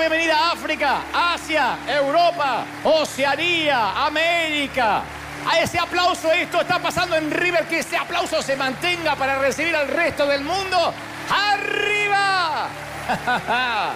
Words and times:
bienvenida 0.00 0.34
a 0.34 0.52
África, 0.52 1.02
Asia, 1.12 1.78
Europa, 1.86 2.64
Oceanía, 2.84 4.06
América. 4.06 5.02
A 5.46 5.60
ese 5.60 5.78
aplauso, 5.78 6.32
esto 6.32 6.62
está 6.62 6.78
pasando 6.78 7.16
en 7.16 7.30
River, 7.30 7.66
que 7.66 7.80
ese 7.80 7.98
aplauso 7.98 8.40
se 8.40 8.56
mantenga 8.56 9.14
para 9.16 9.38
recibir 9.38 9.76
al 9.76 9.88
resto 9.88 10.26
del 10.26 10.42
mundo. 10.42 10.94
¡Arriba! 11.28 12.68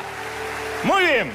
Muy 0.84 1.04
bien. 1.04 1.32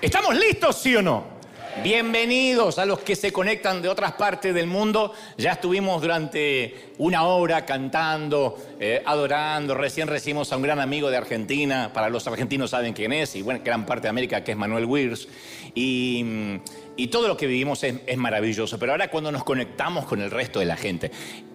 ¿Estamos 0.00 0.34
listos, 0.34 0.82
sí 0.82 0.96
o 0.96 1.02
no? 1.02 1.37
Bienvenidos 1.82 2.78
a 2.78 2.86
los 2.86 2.98
que 3.00 3.14
se 3.14 3.32
conectan 3.32 3.80
de 3.80 3.88
otras 3.88 4.12
partes 4.12 4.52
del 4.52 4.66
mundo. 4.66 5.12
Ya 5.36 5.52
estuvimos 5.52 6.02
durante 6.02 6.92
una 6.98 7.22
hora 7.24 7.64
cantando, 7.64 8.56
eh, 8.80 9.02
adorando. 9.06 9.74
Recién 9.74 10.08
recibimos 10.08 10.52
a 10.52 10.56
un 10.56 10.62
gran 10.62 10.80
amigo 10.80 11.08
de 11.08 11.16
Argentina. 11.16 11.92
Para 11.92 12.08
los 12.08 12.26
argentinos 12.26 12.70
saben 12.70 12.94
quién 12.94 13.12
es. 13.12 13.36
Y 13.36 13.42
bueno, 13.42 13.60
gran 13.64 13.86
parte 13.86 14.02
de 14.04 14.08
América, 14.08 14.42
que 14.42 14.52
es 14.52 14.58
Manuel 14.58 14.86
Weirs. 14.86 15.28
Y, 15.74 16.58
y 16.98 17.06
todo 17.06 17.28
lo 17.28 17.36
que 17.36 17.46
vivimos 17.46 17.84
es, 17.84 18.16
maravilloso. 18.16 18.76
Pero 18.76 18.90
ahora 18.90 19.08
cuando 19.08 19.30
nos 19.30 19.44
conectamos 19.44 20.04
con 20.04 20.20
el 20.20 20.32
resto 20.32 20.58
de 20.58 20.66
la 20.66 20.76
gente. 20.76 21.12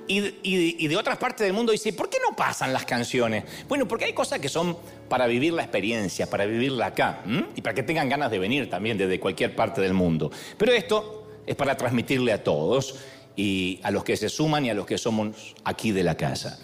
Y 0.07 0.87
de 0.87 0.97
otras 0.97 1.17
partes 1.17 1.45
del 1.45 1.53
mundo 1.53 1.73
dice, 1.73 1.91
¿por 1.91 2.09
qué 2.09 2.17
no 2.25 2.33
pasan 2.33 2.71
las 2.71 2.85
canciones? 2.85 3.43
Bueno, 3.67 3.85
porque 3.85 4.05
hay 4.05 4.13
cosas 4.13 4.39
que 4.39 4.47
son 4.47 4.77
para 5.09 5.27
vivir 5.27 5.51
la 5.51 5.63
experiencia, 5.63 6.29
para 6.29 6.45
vivirla 6.45 6.87
acá. 6.87 7.23
¿m? 7.25 7.47
Y 7.57 7.61
para 7.61 7.75
que 7.75 7.83
tengan 7.83 8.07
ganas 8.07 8.31
de 8.31 8.39
venir 8.39 8.69
también 8.69 8.97
desde 8.97 9.19
cualquier 9.19 9.53
parte 9.53 9.81
del 9.81 9.93
mundo. 9.93 10.31
Pero 10.57 10.71
esto 10.71 11.27
es 11.45 11.55
para 11.57 11.75
transmitirle 11.75 12.31
a 12.31 12.41
todos 12.41 12.95
y 13.35 13.81
a 13.83 13.91
los 13.91 14.05
que 14.05 14.15
se 14.15 14.29
suman 14.29 14.65
y 14.65 14.69
a 14.69 14.73
los 14.73 14.85
que 14.85 14.97
somos 14.97 15.55
aquí 15.65 15.91
de 15.91 16.03
la 16.03 16.15
casa. 16.15 16.57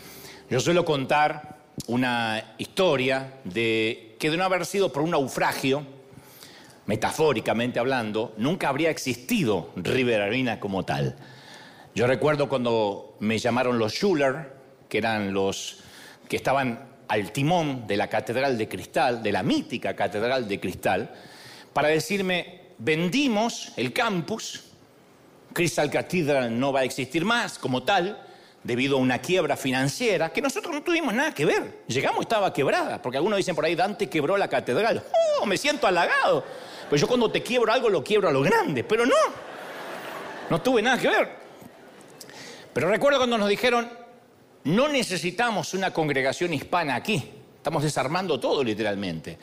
Yo 0.49 0.61
suelo 0.61 0.85
contar 0.85 1.59
una 1.87 2.55
historia 2.57 3.39
de 3.43 4.15
que 4.19 4.31
de 4.31 4.37
no 4.37 4.45
haber 4.45 4.65
sido 4.65 4.93
por 4.93 5.03
un 5.03 5.11
naufragio, 5.11 5.98
metafóricamente 6.89 7.77
hablando, 7.77 8.33
nunca 8.37 8.67
habría 8.67 8.89
existido 8.89 9.69
River 9.75 10.21
Arena 10.21 10.59
como 10.59 10.85
tal. 10.85 11.15
Yo 11.93 12.07
recuerdo 12.07 12.49
cuando 12.49 13.15
me 13.19 13.37
llamaron 13.37 13.77
los 13.77 13.93
Schuller, 13.93 14.53
que 14.89 14.97
eran 14.97 15.31
los 15.31 15.83
que 16.27 16.37
estaban 16.37 16.87
al 17.07 17.31
timón 17.31 17.85
de 17.85 17.95
la 17.95 18.07
Catedral 18.07 18.57
de 18.57 18.67
Cristal, 18.67 19.21
de 19.21 19.31
la 19.31 19.43
mítica 19.43 19.95
Catedral 19.95 20.47
de 20.47 20.59
Cristal, 20.59 21.13
para 21.73 21.89
decirme, 21.89 22.61
vendimos 22.79 23.71
el 23.77 23.93
campus, 23.93 24.63
Crystal 25.53 25.91
Cathedral 25.91 26.59
no 26.59 26.73
va 26.73 26.79
a 26.79 26.85
existir 26.85 27.23
más 27.23 27.59
como 27.59 27.83
tal, 27.83 28.19
debido 28.63 28.97
a 28.97 28.99
una 28.99 29.19
quiebra 29.19 29.55
financiera, 29.55 30.33
que 30.33 30.41
nosotros 30.41 30.73
no 30.73 30.81
tuvimos 30.81 31.13
nada 31.13 31.35
que 31.35 31.45
ver. 31.45 31.83
Llegamos, 31.85 32.21
estaba 32.21 32.51
quebrada, 32.51 32.99
porque 32.99 33.17
algunos 33.17 33.37
dicen 33.37 33.53
por 33.53 33.65
ahí, 33.65 33.75
Dante 33.75 34.09
quebró 34.09 34.37
la 34.37 34.47
catedral. 34.47 35.03
¡Oh, 35.39 35.45
me 35.45 35.55
siento 35.55 35.85
halagado! 35.85 36.43
Pues 36.89 36.99
yo 36.99 37.07
cuando 37.07 37.31
te 37.31 37.43
quiebro 37.43 37.71
algo, 37.71 37.89
lo 37.89 38.03
quiebro 38.03 38.27
a 38.27 38.31
lo 38.31 38.41
grande, 38.41 38.83
pero 38.83 39.05
no. 39.05 39.15
No 40.49 40.61
tuve 40.61 40.81
nada 40.81 40.97
que 40.97 41.07
ver. 41.07 41.29
Pero 42.73 42.89
recuerdo 42.89 43.19
cuando 43.19 43.37
nos 43.37 43.47
dijeron, 43.47 43.89
no 44.63 44.87
necesitamos 44.87 45.73
una 45.73 45.93
congregación 45.93 46.53
hispana 46.53 46.95
aquí. 46.95 47.31
Estamos 47.57 47.83
desarmando 47.83 48.39
todo 48.39 48.63
literalmente. 48.63 49.37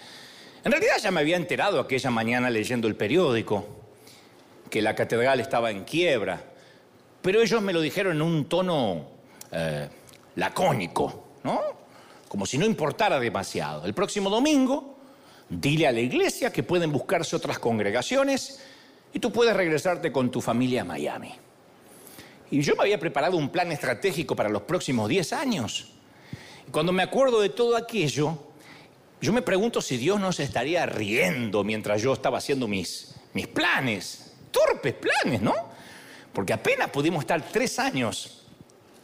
En 0.65 0.73
realidad 0.73 0.97
ya 1.01 1.11
me 1.11 1.21
había 1.21 1.37
enterado 1.37 1.79
aquella 1.79 2.11
mañana 2.11 2.51
leyendo 2.51 2.89
el 2.89 2.97
periódico 2.97 3.65
que 4.69 4.83
la 4.83 4.97
catedral 4.97 5.39
estaba 5.39 5.71
en 5.71 5.85
quiebra, 5.85 6.43
pero 7.23 7.41
ellos 7.41 7.63
me 7.63 7.73
lo 7.73 7.81
dijeron 7.81 8.17
en 8.17 8.23
un 8.23 8.47
tono 8.47 9.07
eh, 9.53 9.89
lacónico, 10.35 11.29
¿no? 11.45 11.61
Como 12.29 12.47
si 12.47 12.59
no 12.59 12.67
importara 12.67 13.21
demasiado. 13.21 13.87
El 13.87 13.95
próximo 13.95 14.29
domingo, 14.29 14.96
dile 15.49 15.87
a 15.87 15.93
la 15.93 16.01
iglesia 16.01 16.53
que 16.53 16.63
pueden 16.63 16.93
buscarse 16.93 17.37
otras 17.37 17.59
congregaciones 17.59 18.61
y 19.13 19.19
tú 19.19 19.33
puedes 19.33 19.57
regresarte 19.57 20.13
con 20.13 20.31
tu 20.31 20.41
familia 20.41 20.83
a 20.83 20.85
Miami. 20.85 21.33
Y 22.51 22.61
yo 22.61 22.77
me 22.77 22.83
había 22.83 22.99
preparado 22.99 23.37
un 23.37 23.51
plan 23.51 23.73
estratégico 23.73 24.37
para 24.37 24.49
los 24.49 24.63
próximos 24.63 25.09
10 25.09 25.33
años. 25.33 25.93
Y 26.67 26.71
cuando 26.71 26.93
me 26.93 27.03
acuerdo 27.03 27.41
de 27.41 27.49
todo 27.49 27.77
aquello, 27.77 28.39
yo 29.21 29.33
me 29.33 29.43
pregunto 29.43 29.81
si 29.81 29.97
Dios 29.97 30.21
no 30.21 30.33
se 30.33 30.45
estaría 30.45 30.87
riendo 30.87 31.65
mientras 31.65 32.03
yo 32.03 32.13
estaba 32.13 32.39
haciendo 32.39 32.69
mis, 32.69 33.15
mis 33.33 33.47
planes. 33.49 34.35
Torpes 34.51 34.95
planes, 34.95 35.43
¿no? 35.43 35.55
Porque 36.33 36.53
apenas 36.53 36.91
pudimos 36.91 37.21
estar 37.21 37.43
tres 37.51 37.79
años 37.79 38.45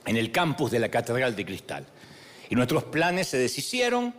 en 0.04 0.16
el 0.16 0.30
campus 0.30 0.70
de 0.70 0.78
la 0.78 0.88
Catedral 0.88 1.34
de 1.34 1.44
Cristal. 1.44 1.86
Y 2.48 2.54
nuestros 2.54 2.84
planes 2.84 3.28
se 3.28 3.38
deshicieron 3.38 4.14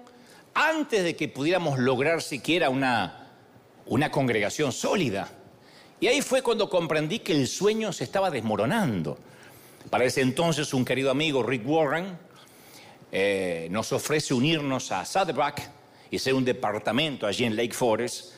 antes 0.54 1.04
de 1.04 1.16
que 1.16 1.28
pudiéramos 1.28 1.80
lograr 1.80 2.22
siquiera 2.22 2.70
una, 2.70 3.30
una 3.86 4.12
congregación 4.12 4.72
sólida. 4.72 5.30
Y 6.00 6.08
ahí 6.08 6.22
fue 6.22 6.42
cuando 6.42 6.70
comprendí 6.70 7.20
que 7.20 7.34
el 7.34 7.48
sueño 7.48 7.94
se 7.94 8.04
estaba 8.04 8.30
desmoronando. 8.30 9.18
Para 9.90 10.06
ese 10.06 10.22
entonces 10.22 10.74
un 10.74 10.86
querido 10.86 11.12
amigo, 11.12 11.44
Rick 11.44 11.68
Warren, 11.68 12.18
eh, 13.12 13.68
nos 13.70 13.92
ofrece 13.92 14.34
unirnos 14.34 14.92
a 14.92 15.06
Saddleback 15.06 15.70
y 16.10 16.20
ser 16.20 16.34
un 16.34 16.44
departamento 16.44 17.28
allí 17.28 17.46
en 17.46 17.56
Lake 17.56 17.74
Forest. 17.74 18.34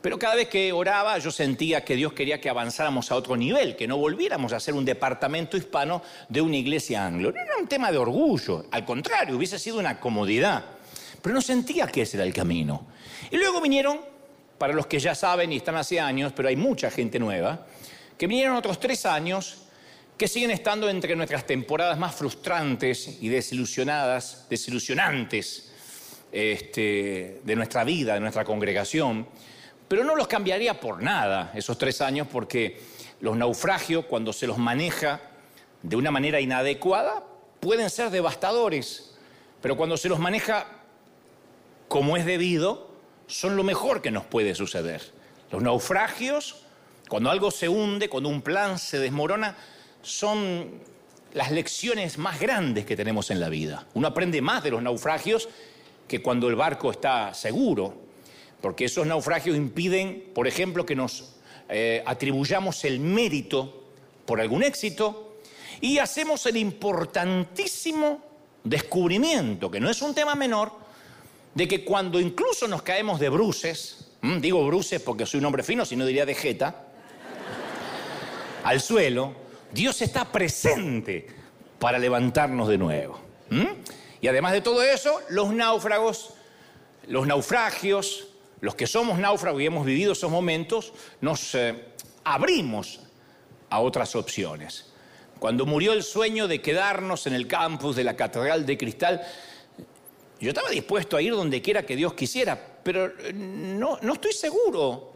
Pero 0.00 0.18
cada 0.18 0.34
vez 0.34 0.48
que 0.48 0.72
oraba 0.72 1.16
yo 1.18 1.30
sentía 1.30 1.84
que 1.84 1.94
Dios 1.94 2.12
quería 2.12 2.40
que 2.40 2.50
avanzáramos 2.50 3.10
a 3.12 3.14
otro 3.14 3.36
nivel, 3.36 3.76
que 3.76 3.86
no 3.86 3.96
volviéramos 3.96 4.52
a 4.52 4.58
ser 4.58 4.74
un 4.74 4.84
departamento 4.84 5.56
hispano 5.56 6.02
de 6.28 6.40
una 6.40 6.56
iglesia 6.56 7.06
anglo. 7.06 7.30
No 7.30 7.40
era 7.40 7.56
un 7.58 7.68
tema 7.68 7.92
de 7.92 7.98
orgullo, 7.98 8.66
al 8.72 8.84
contrario, 8.84 9.36
hubiese 9.36 9.58
sido 9.58 9.78
una 9.78 10.00
comodidad. 10.00 10.64
Pero 11.22 11.34
no 11.34 11.40
sentía 11.40 11.86
que 11.86 12.02
ese 12.02 12.16
era 12.16 12.26
el 12.26 12.34
camino. 12.34 12.88
Y 13.30 13.36
luego 13.36 13.60
vinieron, 13.60 14.00
para 14.58 14.74
los 14.74 14.86
que 14.86 14.98
ya 14.98 15.14
saben 15.14 15.52
y 15.52 15.56
están 15.56 15.76
hace 15.76 16.00
años, 16.00 16.32
pero 16.34 16.48
hay 16.48 16.56
mucha 16.56 16.90
gente 16.90 17.18
nueva, 17.18 17.66
que 18.18 18.26
vinieron 18.26 18.56
otros 18.56 18.78
tres 18.78 19.06
años 19.06 19.62
que 20.16 20.28
siguen 20.28 20.50
estando 20.50 20.88
entre 20.88 21.16
nuestras 21.16 21.46
temporadas 21.46 21.98
más 21.98 22.14
frustrantes 22.14 23.18
y 23.20 23.28
desilusionadas, 23.28 24.46
desilusionantes 24.48 25.72
este, 26.30 27.40
de 27.42 27.56
nuestra 27.56 27.84
vida, 27.84 28.14
de 28.14 28.20
nuestra 28.20 28.44
congregación. 28.44 29.26
Pero 29.88 30.04
no 30.04 30.14
los 30.14 30.28
cambiaría 30.28 30.78
por 30.78 31.02
nada 31.02 31.52
esos 31.54 31.78
tres 31.78 32.00
años 32.00 32.26
porque 32.30 32.80
los 33.20 33.36
naufragios, 33.36 34.06
cuando 34.06 34.32
se 34.32 34.46
los 34.46 34.58
maneja 34.58 35.20
de 35.82 35.96
una 35.96 36.10
manera 36.10 36.40
inadecuada, 36.40 37.24
pueden 37.60 37.90
ser 37.90 38.10
devastadores. 38.10 39.14
Pero 39.60 39.76
cuando 39.76 39.96
se 39.96 40.08
los 40.08 40.18
maneja 40.18 40.81
como 41.92 42.16
es 42.16 42.24
debido, 42.24 42.88
son 43.26 43.54
lo 43.54 43.64
mejor 43.64 44.00
que 44.00 44.10
nos 44.10 44.24
puede 44.24 44.54
suceder. 44.54 45.02
Los 45.50 45.62
naufragios, 45.62 46.62
cuando 47.06 47.30
algo 47.30 47.50
se 47.50 47.68
hunde, 47.68 48.08
cuando 48.08 48.30
un 48.30 48.40
plan 48.40 48.78
se 48.78 48.98
desmorona, 48.98 49.58
son 50.00 50.80
las 51.34 51.50
lecciones 51.50 52.16
más 52.16 52.40
grandes 52.40 52.86
que 52.86 52.96
tenemos 52.96 53.30
en 53.30 53.40
la 53.40 53.50
vida. 53.50 53.86
Uno 53.92 54.08
aprende 54.08 54.40
más 54.40 54.62
de 54.62 54.70
los 54.70 54.82
naufragios 54.82 55.50
que 56.08 56.22
cuando 56.22 56.48
el 56.48 56.54
barco 56.54 56.90
está 56.90 57.34
seguro, 57.34 57.92
porque 58.62 58.86
esos 58.86 59.06
naufragios 59.06 59.54
impiden, 59.54 60.30
por 60.34 60.48
ejemplo, 60.48 60.86
que 60.86 60.96
nos 60.96 61.34
eh, 61.68 62.02
atribuyamos 62.06 62.86
el 62.86 63.00
mérito 63.00 63.84
por 64.24 64.40
algún 64.40 64.62
éxito 64.62 65.36
y 65.82 65.98
hacemos 65.98 66.46
el 66.46 66.56
importantísimo 66.56 68.22
descubrimiento, 68.64 69.70
que 69.70 69.78
no 69.78 69.90
es 69.90 70.00
un 70.00 70.14
tema 70.14 70.34
menor, 70.34 70.80
de 71.54 71.68
que 71.68 71.84
cuando 71.84 72.20
incluso 72.20 72.66
nos 72.66 72.82
caemos 72.82 73.20
de 73.20 73.28
bruces, 73.28 74.12
¿m? 74.22 74.40
digo 74.40 74.66
bruces 74.66 75.00
porque 75.00 75.26
soy 75.26 75.40
un 75.40 75.46
hombre 75.46 75.62
fino, 75.62 75.84
si 75.84 75.96
no 75.96 76.06
diría 76.06 76.26
de 76.26 76.34
jeta, 76.34 76.86
al 78.64 78.80
suelo, 78.80 79.34
Dios 79.72 80.00
está 80.02 80.30
presente 80.30 81.26
para 81.78 81.98
levantarnos 81.98 82.68
de 82.68 82.78
nuevo. 82.78 83.18
¿m? 83.50 83.76
Y 84.20 84.28
además 84.28 84.52
de 84.52 84.60
todo 84.60 84.82
eso, 84.82 85.20
los 85.28 85.52
náufragos, 85.52 86.34
los 87.08 87.26
naufragios, 87.26 88.28
los 88.60 88.76
que 88.76 88.86
somos 88.86 89.18
náufragos 89.18 89.60
y 89.60 89.66
hemos 89.66 89.84
vivido 89.84 90.12
esos 90.12 90.30
momentos, 90.30 90.92
nos 91.20 91.54
eh, 91.56 91.74
abrimos 92.24 93.00
a 93.68 93.80
otras 93.80 94.14
opciones. 94.14 94.92
Cuando 95.40 95.66
murió 95.66 95.92
el 95.92 96.04
sueño 96.04 96.46
de 96.46 96.62
quedarnos 96.62 97.26
en 97.26 97.34
el 97.34 97.48
campus 97.48 97.96
de 97.96 98.04
la 98.04 98.14
Catedral 98.14 98.64
de 98.64 98.78
Cristal, 98.78 99.22
yo 100.42 100.50
estaba 100.50 100.70
dispuesto 100.70 101.16
a 101.16 101.22
ir 101.22 101.32
donde 101.32 101.62
quiera 101.62 101.86
que 101.86 101.94
Dios 101.94 102.14
quisiera, 102.14 102.60
pero 102.82 103.06
eh, 103.06 103.32
no, 103.32 103.98
no 104.02 104.14
estoy 104.14 104.32
seguro 104.32 105.12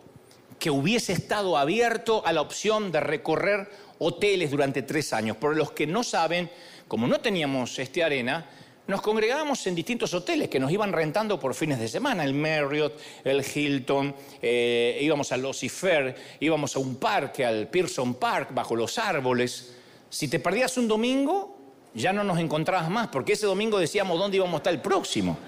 que 0.58 0.70
hubiese 0.70 1.12
estado 1.12 1.58
abierto 1.58 2.22
a 2.24 2.32
la 2.32 2.40
opción 2.40 2.92
de 2.92 3.00
recorrer 3.00 3.68
hoteles 3.98 4.50
durante 4.50 4.82
tres 4.82 5.12
años. 5.12 5.36
Por 5.36 5.56
los 5.56 5.72
que 5.72 5.86
no 5.86 6.04
saben, 6.04 6.48
como 6.86 7.08
no 7.08 7.20
teníamos 7.20 7.78
este 7.78 8.04
arena, 8.04 8.48
nos 8.86 9.02
congregábamos 9.02 9.66
en 9.66 9.74
distintos 9.74 10.14
hoteles 10.14 10.48
que 10.48 10.60
nos 10.60 10.70
iban 10.70 10.92
rentando 10.92 11.40
por 11.40 11.54
fines 11.54 11.80
de 11.80 11.88
semana, 11.88 12.22
el 12.22 12.32
Marriott, 12.32 12.96
el 13.24 13.44
Hilton, 13.44 14.14
eh, 14.40 14.98
íbamos 15.02 15.32
al 15.32 15.42
Fair, 15.54 16.14
íbamos 16.38 16.76
a 16.76 16.78
un 16.78 16.94
parque, 16.96 17.44
al 17.44 17.66
Pearson 17.66 18.14
Park, 18.14 18.50
bajo 18.54 18.76
los 18.76 18.96
árboles. 18.96 19.74
Si 20.08 20.28
te 20.28 20.38
perdías 20.38 20.76
un 20.76 20.86
domingo, 20.86 21.55
ya 21.96 22.12
no 22.12 22.22
nos 22.22 22.38
encontrabas 22.38 22.90
más, 22.90 23.08
porque 23.08 23.32
ese 23.32 23.46
domingo 23.46 23.78
decíamos 23.78 24.18
dónde 24.18 24.36
íbamos 24.36 24.54
a 24.54 24.56
estar 24.58 24.72
el 24.72 24.80
próximo. 24.80 25.38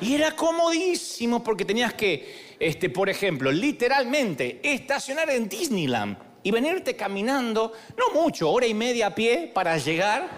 Y 0.00 0.14
era 0.14 0.36
comodísimo 0.36 1.42
porque 1.42 1.64
tenías 1.64 1.94
que, 1.94 2.54
este, 2.60 2.90
por 2.90 3.08
ejemplo, 3.08 3.50
literalmente 3.50 4.60
estacionar 4.62 5.30
en 5.30 5.48
Disneyland 5.48 6.16
y 6.44 6.50
venirte 6.50 6.94
caminando, 6.94 7.72
no 7.96 8.20
mucho, 8.20 8.50
hora 8.50 8.66
y 8.66 8.74
media 8.74 9.08
a 9.08 9.14
pie 9.14 9.50
para 9.52 9.76
llegar 9.78 10.28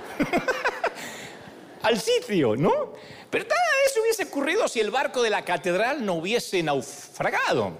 al 1.83 2.01
sitio, 2.01 2.57
¿no? 2.57 2.95
Pero 3.29 3.45
nada 3.45 3.61
eso 3.85 4.01
hubiese 4.01 4.25
ocurrido 4.25 4.69
si 4.69 4.81
el 4.81 4.91
barco 4.91 5.23
de 5.23 5.31
la 5.31 5.45
catedral 5.45 6.05
no 6.05 6.15
hubiese 6.15 6.63
naufragado. 6.63 7.77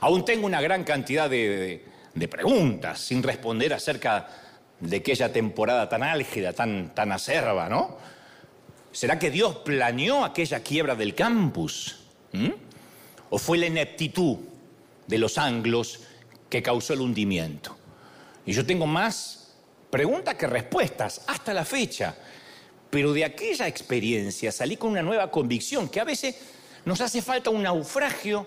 Aún 0.00 0.24
tengo 0.24 0.44
una 0.46 0.60
gran 0.60 0.84
cantidad 0.84 1.30
de, 1.30 1.84
de 2.12 2.28
preguntas 2.28 3.00
sin 3.00 3.22
responder 3.22 3.72
acerca 3.72 4.28
de 4.80 4.96
aquella 4.96 5.32
temporada 5.32 5.88
tan 5.88 6.02
álgida, 6.02 6.52
tan, 6.52 6.94
tan 6.94 7.12
acerba, 7.12 7.68
¿no? 7.68 7.96
¿Será 8.92 9.18
que 9.18 9.30
Dios 9.30 9.56
planeó 9.56 10.24
aquella 10.24 10.60
quiebra 10.60 10.94
del 10.94 11.14
campus? 11.14 11.98
¿Mm? 12.32 12.50
¿O 13.30 13.38
fue 13.38 13.58
la 13.58 13.66
ineptitud 13.66 14.38
de 15.06 15.18
los 15.18 15.38
anglos 15.38 16.00
que 16.48 16.62
causó 16.62 16.94
el 16.94 17.00
hundimiento? 17.00 17.76
Y 18.46 18.52
yo 18.52 18.64
tengo 18.64 18.86
más 18.86 19.54
preguntas 19.90 20.34
que 20.36 20.46
respuestas 20.46 21.22
hasta 21.26 21.52
la 21.52 21.64
fecha. 21.64 22.16
Pero 22.90 23.12
de 23.12 23.24
aquella 23.24 23.66
experiencia 23.66 24.52
salí 24.52 24.76
con 24.76 24.92
una 24.92 25.02
nueva 25.02 25.30
convicción, 25.30 25.88
que 25.88 26.00
a 26.00 26.04
veces 26.04 26.36
nos 26.84 27.00
hace 27.00 27.20
falta 27.20 27.50
un 27.50 27.64
naufragio 27.64 28.46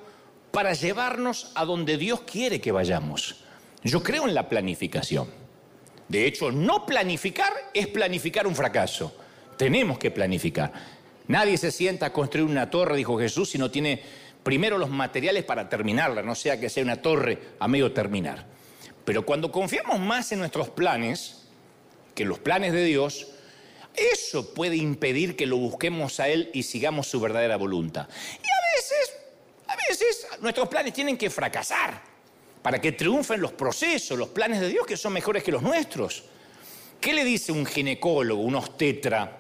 para 0.52 0.74
llevarnos 0.74 1.52
a 1.56 1.66
donde 1.66 1.98
Dios 1.98 2.22
quiere 2.22 2.60
que 2.60 2.72
vayamos. 2.72 3.44
Yo 3.84 4.02
creo 4.02 4.28
en 4.28 4.34
la 4.34 4.50
planificación. 4.50 5.28
De 6.10 6.26
hecho, 6.26 6.52
no 6.52 6.88
planificar 6.88 7.54
es 7.74 7.88
planificar 7.88 8.48
un 8.48 8.56
fracaso. 8.56 9.16
Tenemos 9.58 10.00
que 10.00 10.10
planificar. 10.10 10.74
Nadie 11.28 11.56
se 11.58 11.72
sienta 11.72 12.08
a 12.08 12.14
construir 12.14 12.50
una 12.50 12.72
torre, 12.72 12.98
dijo 12.98 13.20
Jesús, 13.20 13.52
si 13.52 13.60
no 13.60 13.70
tiene 13.70 14.02
primero 14.42 14.80
los 14.80 14.90
materiales 14.90 15.44
para 15.44 15.70
terminarla, 15.70 16.24
no 16.24 16.34
sea 16.34 16.60
que 16.60 16.70
sea 16.70 16.84
una 16.84 17.00
torre 17.00 17.38
a 17.60 17.68
medio 17.68 17.94
terminar. 17.94 18.48
Pero 19.06 19.24
cuando 19.24 19.52
confiamos 19.52 20.00
más 20.00 20.32
en 20.32 20.40
nuestros 20.40 20.70
planes 20.70 21.48
que 22.16 22.24
en 22.24 22.30
los 22.30 22.40
planes 22.40 22.74
de 22.74 22.84
Dios, 22.84 23.28
eso 23.96 24.56
puede 24.56 24.78
impedir 24.78 25.36
que 25.36 25.46
lo 25.46 25.58
busquemos 25.58 26.20
a 26.20 26.28
Él 26.28 26.50
y 26.56 26.64
sigamos 26.64 27.08
su 27.08 27.20
verdadera 27.20 27.58
voluntad. 27.58 28.08
Y 28.10 28.48
a 28.48 28.76
veces, 28.76 29.16
a 29.68 29.76
veces 29.76 30.28
nuestros 30.42 30.68
planes 30.68 30.94
tienen 30.94 31.18
que 31.18 31.30
fracasar 31.30 32.09
para 32.62 32.82
que 32.82 32.92
triunfen 32.92 33.42
los 33.42 33.54
procesos, 33.54 34.18
los 34.18 34.30
planes 34.30 34.60
de 34.60 34.70
Dios 34.70 34.86
que 34.86 34.98
son 34.98 35.14
mejores 35.14 35.44
que 35.44 35.52
los 35.52 35.62
nuestros. 35.62 36.24
¿Qué 37.00 37.14
le 37.14 37.24
dice 37.24 37.52
un 37.52 37.66
ginecólogo, 37.66 38.42
un 38.42 38.56
obstetra, 38.56 39.38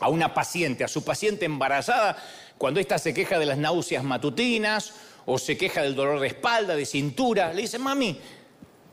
a 0.00 0.08
una 0.08 0.34
paciente, 0.34 0.82
a 0.82 0.88
su 0.88 1.04
paciente 1.04 1.44
embarazada, 1.44 2.16
cuando 2.58 2.80
ésta 2.80 2.98
se 2.98 3.14
queja 3.14 3.38
de 3.38 3.46
las 3.46 3.58
náuseas 3.58 4.02
matutinas 4.02 4.92
o 5.26 5.38
se 5.38 5.56
queja 5.56 5.82
del 5.82 5.94
dolor 5.94 6.18
de 6.18 6.26
espalda, 6.26 6.74
de 6.74 6.84
cintura? 6.84 7.52
Le 7.52 7.62
dice, 7.62 7.78
mami, 7.78 8.18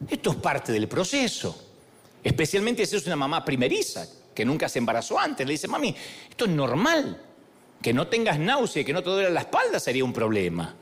esto 0.08 0.32
es 0.32 0.36
parte 0.38 0.72
del 0.72 0.88
proceso. 0.88 1.70
Especialmente 2.24 2.86
si 2.86 2.96
es 2.96 3.06
una 3.08 3.16
mamá 3.16 3.44
primeriza, 3.44 4.08
que 4.36 4.46
nunca 4.46 4.70
se 4.70 4.80
embarazó 4.80 5.18
antes. 5.18 5.46
Le 5.46 5.54
dice, 5.54 5.68
mami, 5.68 5.96
esto 6.30 6.46
es 6.46 6.52
normal. 6.52 7.20
Que 7.82 7.94
no 7.94 8.08
tengas 8.08 8.38
náusea, 8.38 8.84
que 8.84 8.94
no 8.94 9.02
te 9.02 9.10
duele 9.10 9.32
la 9.32 9.42
espalda 9.42 9.80
sería 9.80 10.04
un 10.04 10.14
problema. 10.14 10.76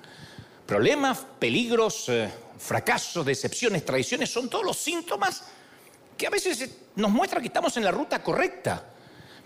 Problemas, 0.66 1.26
peligros, 1.40 2.10
eh, 2.10 2.30
fracasos, 2.60 3.26
decepciones, 3.26 3.86
traiciones, 3.86 4.30
son 4.30 4.50
todos 4.50 4.66
los 4.66 4.78
síntomas 4.78 5.44
que 6.18 6.28
a 6.28 6.30
veces 6.30 6.70
nos 6.96 7.10
muestran 7.10 7.42
que 7.42 7.48
estamos 7.48 7.76
en 7.78 7.86
la 7.86 7.92
ruta 7.92 8.22
correcta. 8.22 8.86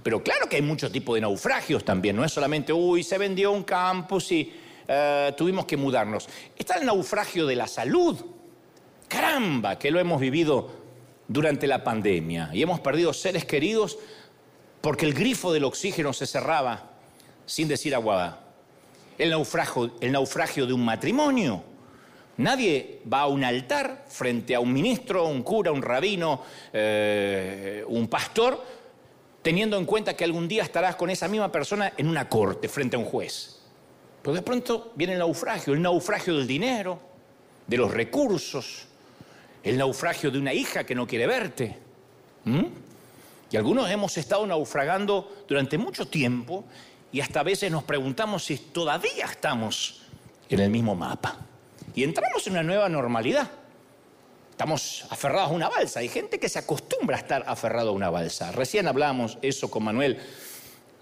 Pero 0.01 0.21
claro 0.21 0.49
que 0.49 0.57
hay 0.57 0.61
muchos 0.61 0.91
tipos 0.91 1.15
de 1.15 1.21
naufragios 1.21 1.85
también, 1.85 2.15
no 2.15 2.25
es 2.25 2.33
solamente, 2.33 2.73
uy, 2.73 3.03
se 3.03 3.17
vendió 3.17 3.51
un 3.51 3.63
campus 3.63 4.31
y 4.31 4.53
eh, 4.87 5.33
tuvimos 5.37 5.65
que 5.65 5.77
mudarnos. 5.77 6.27
Está 6.57 6.75
el 6.75 6.85
naufragio 6.85 7.45
de 7.45 7.55
la 7.55 7.67
salud. 7.67 8.19
Caramba, 9.07 9.77
que 9.77 9.91
lo 9.91 9.99
hemos 9.99 10.19
vivido 10.19 10.71
durante 11.27 11.67
la 11.67 11.83
pandemia 11.83 12.49
y 12.51 12.63
hemos 12.63 12.79
perdido 12.79 13.13
seres 13.13 13.45
queridos 13.45 13.97
porque 14.81 15.05
el 15.05 15.13
grifo 15.13 15.53
del 15.53 15.63
oxígeno 15.63 16.11
se 16.11 16.25
cerraba 16.25 16.89
sin 17.45 17.67
decir 17.67 17.93
aguada. 17.93 18.39
El 19.17 19.29
naufragio, 19.29 19.95
el 20.01 20.11
naufragio 20.11 20.65
de 20.65 20.73
un 20.73 20.83
matrimonio 20.83 21.63
Nadie 22.37 23.01
va 23.11 23.21
a 23.21 23.27
un 23.27 23.43
altar 23.43 24.05
frente 24.07 24.55
a 24.55 24.59
un 24.59 24.73
ministro, 24.73 25.27
un 25.27 25.43
cura, 25.43 25.71
un 25.71 25.81
rabino, 25.81 26.41
eh, 26.71 27.83
un 27.87 28.07
pastor, 28.07 28.63
teniendo 29.41 29.77
en 29.77 29.85
cuenta 29.85 30.15
que 30.15 30.23
algún 30.23 30.47
día 30.47 30.63
estarás 30.63 30.95
con 30.95 31.09
esa 31.09 31.27
misma 31.27 31.51
persona 31.51 31.93
en 31.95 32.07
una 32.07 32.27
corte 32.27 32.67
frente 32.67 32.95
a 32.95 32.99
un 32.99 33.05
juez. 33.05 33.59
Pero 34.21 34.33
de 34.33 34.41
pronto 34.41 34.93
viene 34.95 35.13
el 35.13 35.19
naufragio, 35.19 35.73
el 35.73 35.81
naufragio 35.81 36.35
del 36.35 36.47
dinero, 36.47 36.99
de 37.67 37.77
los 37.77 37.91
recursos, 37.91 38.87
el 39.63 39.77
naufragio 39.77 40.31
de 40.31 40.39
una 40.39 40.53
hija 40.53 40.85
que 40.85 40.95
no 40.95 41.05
quiere 41.05 41.27
verte. 41.27 41.77
Y 43.51 43.57
algunos 43.57 43.89
hemos 43.91 44.17
estado 44.17 44.47
naufragando 44.47 45.43
durante 45.47 45.77
mucho 45.77 46.07
tiempo 46.07 46.65
y 47.11 47.21
hasta 47.21 47.41
a 47.41 47.43
veces 47.43 47.71
nos 47.71 47.83
preguntamos 47.83 48.43
si 48.45 48.57
todavía 48.57 49.25
estamos 49.25 50.01
en 50.49 50.59
el 50.59 50.71
mismo 50.71 50.95
mapa. 50.95 51.37
Y 51.95 52.03
entramos 52.03 52.45
en 52.47 52.53
una 52.53 52.63
nueva 52.63 52.89
normalidad. 52.89 53.49
Estamos 54.51 55.05
aferrados 55.09 55.51
a 55.51 55.53
una 55.53 55.69
balsa. 55.69 55.99
Hay 55.99 56.09
gente 56.09 56.39
que 56.39 56.49
se 56.49 56.59
acostumbra 56.59 57.17
a 57.17 57.19
estar 57.19 57.43
aferrado 57.47 57.89
a 57.89 57.93
una 57.93 58.09
balsa. 58.09 58.51
Recién 58.51 58.87
hablábamos 58.87 59.37
eso 59.41 59.69
con 59.69 59.83
Manuel 59.83 60.19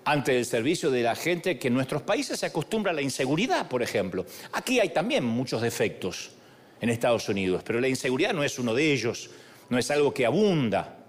antes 0.04 0.36
del 0.36 0.46
servicio 0.46 0.90
de 0.90 1.04
la 1.04 1.16
gente 1.16 1.60
que 1.60 1.68
en 1.68 1.74
nuestros 1.74 2.02
países 2.02 2.40
se 2.40 2.48
acostumbra 2.48 2.92
a 2.92 2.96
la 2.96 3.02
inseguridad, 3.02 3.68
por 3.68 3.84
ejemplo. 3.84 4.26
Aquí 4.54 4.80
hay 4.80 4.90
también 4.90 5.24
muchos 5.24 5.62
defectos 5.62 6.32
en 6.80 6.90
Estados 6.90 7.30
Unidos, 7.30 7.62
pero 7.66 7.80
la 7.80 7.88
inseguridad 7.88 8.34
no 8.34 8.44
es 8.44 8.58
uno 8.58 8.74
de 8.74 8.92
ellos, 8.92 9.30
no 9.70 9.78
es 9.78 9.92
algo 9.92 10.14
que 10.14 10.26
abunda 10.26 11.01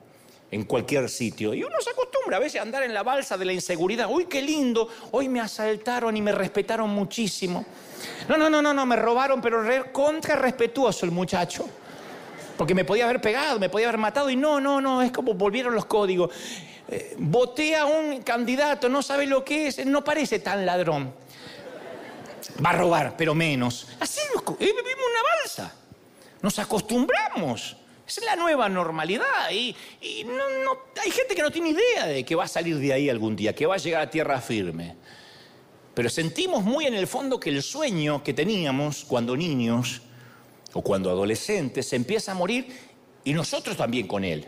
en 0.52 0.64
cualquier 0.64 1.08
sitio. 1.08 1.54
Y 1.54 1.64
uno 1.64 1.74
se 1.80 1.90
acostumbra 1.90 2.36
a 2.36 2.40
veces 2.40 2.60
a 2.60 2.62
andar 2.62 2.82
en 2.82 2.94
la 2.94 3.02
balsa 3.02 3.36
de 3.36 3.44
la 3.46 3.54
inseguridad. 3.54 4.06
Uy, 4.08 4.26
qué 4.26 4.40
lindo, 4.40 4.86
hoy 5.10 5.28
me 5.28 5.40
asaltaron 5.40 6.16
y 6.16 6.22
me 6.22 6.30
respetaron 6.30 6.90
muchísimo. 6.90 7.64
No, 8.28 8.36
no, 8.36 8.50
no, 8.50 8.60
no, 8.60 8.74
no, 8.74 8.86
me 8.86 8.96
robaron, 8.96 9.40
pero 9.40 9.64
contra 9.90 10.36
respetuoso 10.36 11.06
el 11.06 11.10
muchacho. 11.10 11.68
Porque 12.56 12.74
me 12.74 12.84
podía 12.84 13.04
haber 13.04 13.20
pegado, 13.20 13.58
me 13.58 13.70
podía 13.70 13.88
haber 13.88 13.98
matado 13.98 14.28
y 14.28 14.36
no, 14.36 14.60
no, 14.60 14.80
no, 14.80 15.02
es 15.02 15.10
como 15.10 15.32
volvieron 15.32 15.74
los 15.74 15.86
códigos. 15.86 16.30
Eh, 16.86 17.16
voté 17.18 17.74
a 17.74 17.86
un 17.86 18.20
candidato, 18.20 18.90
no 18.90 19.02
sabe 19.02 19.26
lo 19.26 19.42
que 19.42 19.68
es, 19.68 19.84
no 19.86 20.04
parece 20.04 20.38
tan 20.38 20.66
ladrón. 20.66 21.14
Va 22.64 22.70
a 22.70 22.74
robar, 22.74 23.16
pero 23.16 23.34
menos. 23.34 23.88
Así 23.98 24.20
vivimos 24.58 24.84
una 24.84 25.22
balsa. 25.40 25.74
Nos 26.42 26.58
acostumbramos. 26.58 27.78
Es 28.14 28.22
la 28.26 28.36
nueva 28.36 28.68
normalidad 28.68 29.50
y, 29.50 29.74
no, 30.26 30.72
hay 31.02 31.10
gente 31.10 31.34
que 31.34 31.40
no 31.40 31.50
tiene 31.50 31.70
idea 31.70 32.06
de 32.06 32.24
que 32.24 32.34
va 32.34 32.44
a 32.44 32.48
salir 32.48 32.76
de 32.76 32.92
ahí 32.92 33.08
algún 33.08 33.34
día, 33.34 33.54
que 33.54 33.64
va 33.64 33.76
a 33.76 33.78
llegar 33.78 34.02
a 34.02 34.10
tierra 34.10 34.38
firme. 34.38 34.96
Pero 35.94 36.10
sentimos 36.10 36.62
muy 36.62 36.84
en 36.84 36.92
el 36.92 37.06
fondo 37.06 37.40
que 37.40 37.48
el 37.48 37.62
sueño 37.62 38.22
que 38.22 38.34
teníamos 38.34 39.06
cuando 39.06 39.34
niños 39.34 40.02
o 40.74 40.82
cuando 40.82 41.08
adolescentes 41.08 41.88
se 41.88 41.96
empieza 41.96 42.32
a 42.32 42.34
morir 42.34 42.66
y 43.24 43.32
nosotros 43.32 43.78
también 43.78 44.06
con 44.06 44.24
él. 44.24 44.46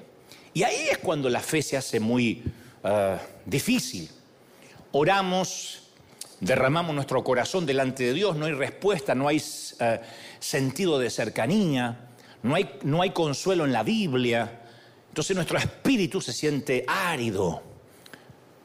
Y 0.53 0.63
ahí 0.63 0.89
es 0.91 0.99
cuando 0.99 1.31
la 1.31 1.41
fe 1.41 1.63
se 1.63 1.79
hace 1.79 2.01
muy 2.01 2.43
ah, 2.83 3.19
difícil. 3.47 4.11
Oramos, 4.93 5.85
derramamos 6.41 6.95
nuestro 6.95 7.25
corazón 7.25 7.65
delante 7.65 8.05
de 8.05 8.13
Dios, 8.13 8.37
no 8.37 8.45
hay 8.45 8.53
respuesta, 8.53 9.15
no 9.15 9.27
hay 9.27 9.43
ah, 9.81 10.01
sentido 10.39 10.99
de 10.99 11.09
cercanía, 11.09 12.04
no 12.45 12.55
hay, 12.55 12.79
no 12.83 13.01
hay 13.01 13.11
consuelo 13.11 13.65
en 13.65 13.73
la 13.73 13.83
Biblia. 13.83 14.61
Entonces 15.09 15.35
nuestro 15.35 15.59
espíritu 15.59 16.21
se 16.21 16.33
siente 16.33 16.85
árido, 16.87 17.63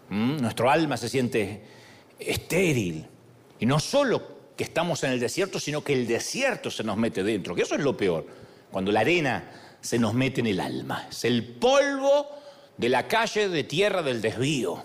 nuestro 0.09 0.69
alma 0.69 0.97
se 0.97 1.07
siente 1.07 1.63
estéril. 2.19 3.07
Y 3.59 3.65
no 3.65 3.79
solo 3.79 4.21
que 4.57 4.65
estamos 4.65 5.03
en 5.05 5.11
el 5.11 5.19
desierto, 5.19 5.59
sino 5.59 5.81
que 5.81 5.93
el 5.93 6.07
desierto 6.07 6.69
se 6.69 6.83
nos 6.83 6.97
mete 6.97 7.23
dentro, 7.23 7.55
que 7.55 7.61
eso 7.61 7.75
es 7.75 7.81
lo 7.81 7.95
peor, 7.95 8.27
cuando 8.69 8.91
la 8.91 8.99
arena 8.99 9.49
se 9.79 9.97
nos 9.97 10.13
mete 10.13 10.41
en 10.41 10.47
el 10.47 10.59
alma. 10.59 11.07
Es 11.09 11.23
el 11.23 11.45
polvo 11.45 12.27
de 12.75 12.89
la 12.89 13.07
calle 13.07 13.47
de 13.47 13.63
tierra 13.63 14.03
del 14.03 14.21
desvío. 14.21 14.83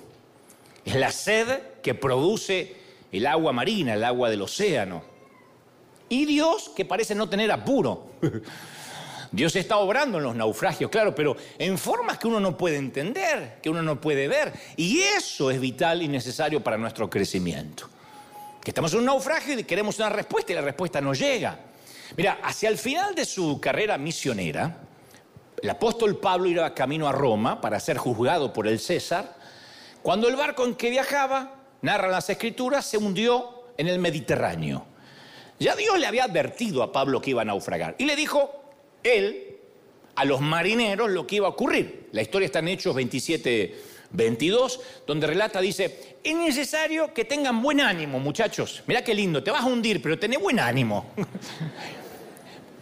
Es 0.85 0.95
la 0.95 1.11
sed 1.11 1.49
que 1.83 1.95
produce 1.95 2.77
el 3.11 3.27
agua 3.27 3.53
marina, 3.53 3.95
el 3.95 4.05
agua 4.05 4.31
del 4.31 4.43
océano. 4.43 5.03
Y 6.09 6.27
Dios 6.27 6.71
que 6.77 6.85
parece 6.85 7.17
no 7.17 7.29
tener 7.29 7.51
apuro. 7.51 8.13
Dios 9.35 9.57
está 9.57 9.79
obrando 9.79 10.19
en 10.19 10.25
los 10.25 10.37
naufragios, 10.37 10.89
claro, 10.91 11.13
pero 11.13 11.37
en 11.59 11.77
formas 11.77 12.19
que 12.19 12.29
uno 12.29 12.39
no 12.39 12.57
puede 12.57 12.77
entender, 12.77 13.59
que 13.61 13.69
uno 13.69 13.83
no 13.83 14.01
puede 14.01 14.29
ver. 14.29 14.53
Y 14.77 15.01
eso 15.01 15.51
es 15.51 15.61
vital 15.61 16.03
y 16.03 16.09
necesario 16.09 16.63
para 16.63 16.79
nuestro 16.79 17.11
crecimiento. 17.11 17.89
Que 18.63 18.71
estamos 18.71 18.93
en 18.93 19.01
un 19.01 19.07
naufragio 19.07 19.59
y 19.59 19.65
queremos 19.65 19.99
una 19.99 20.09
respuesta 20.09 20.53
y 20.53 20.55
la 20.55 20.61
respuesta 20.61 21.01
no 21.01 21.15
llega. 21.15 21.59
Mira, 22.17 22.39
hacia 22.45 22.69
el 22.69 22.79
final 22.79 23.17
de 23.17 23.25
su 23.25 23.61
carrera 23.61 23.99
misionera, 23.99 24.79
el 25.61 25.69
apóstol 25.69 26.19
Pablo 26.19 26.49
iba 26.49 26.73
camino 26.73 27.09
a 27.09 27.13
Roma 27.13 27.61
para 27.61 27.81
ser 27.81 27.97
juzgado 27.99 28.53
por 28.53 28.69
el 28.69 28.79
César, 28.79 29.37
cuando 30.03 30.29
el 30.29 30.37
barco 30.37 30.65
en 30.65 30.77
que 30.77 30.91
viajaba, 30.91 31.57
narran 31.83 32.13
las 32.13 32.31
escrituras, 32.31 32.87
se 32.87 32.99
hundió 32.99 33.65
en 33.77 33.89
el 33.89 33.99
Mediterráneo. 33.99 34.87
Ya 35.59 35.75
Dios 35.75 35.99
le 35.99 36.07
había 36.07 36.25
advertido 36.25 36.85
a 36.85 36.93
Pablo 36.93 37.21
que 37.21 37.31
iba 37.31 37.43
a 37.43 37.45
naufragar 37.45 37.97
y 37.99 38.05
le 38.05 38.15
dijo 38.15 38.64
él 39.05 39.57
a 40.17 40.25
los 40.25 40.41
marineros 40.41 41.11
lo 41.11 41.27
que 41.27 41.37
iba 41.37 41.47
a 41.47 41.51
ocurrir. 41.51 42.09
La 42.13 42.23
historia 42.23 42.47
está 42.47 42.59
en 42.61 42.69
Hechos 42.69 42.95
27, 42.95 43.75
22, 44.11 44.81
donde 45.07 45.27
relata, 45.27 45.61
dice, 45.61 46.19
es 46.23 46.35
necesario 46.35 47.13
que 47.13 47.25
tengan 47.25 47.61
buen 47.61 47.81
ánimo, 47.81 48.19
muchachos. 48.19 48.83
Mirá 48.87 49.03
qué 49.03 49.15
lindo, 49.15 49.43
te 49.43 49.51
vas 49.51 49.63
a 49.63 49.67
hundir, 49.67 50.01
pero 50.01 50.19
tenés 50.19 50.41
buen 50.41 50.59
ánimo. 50.59 51.13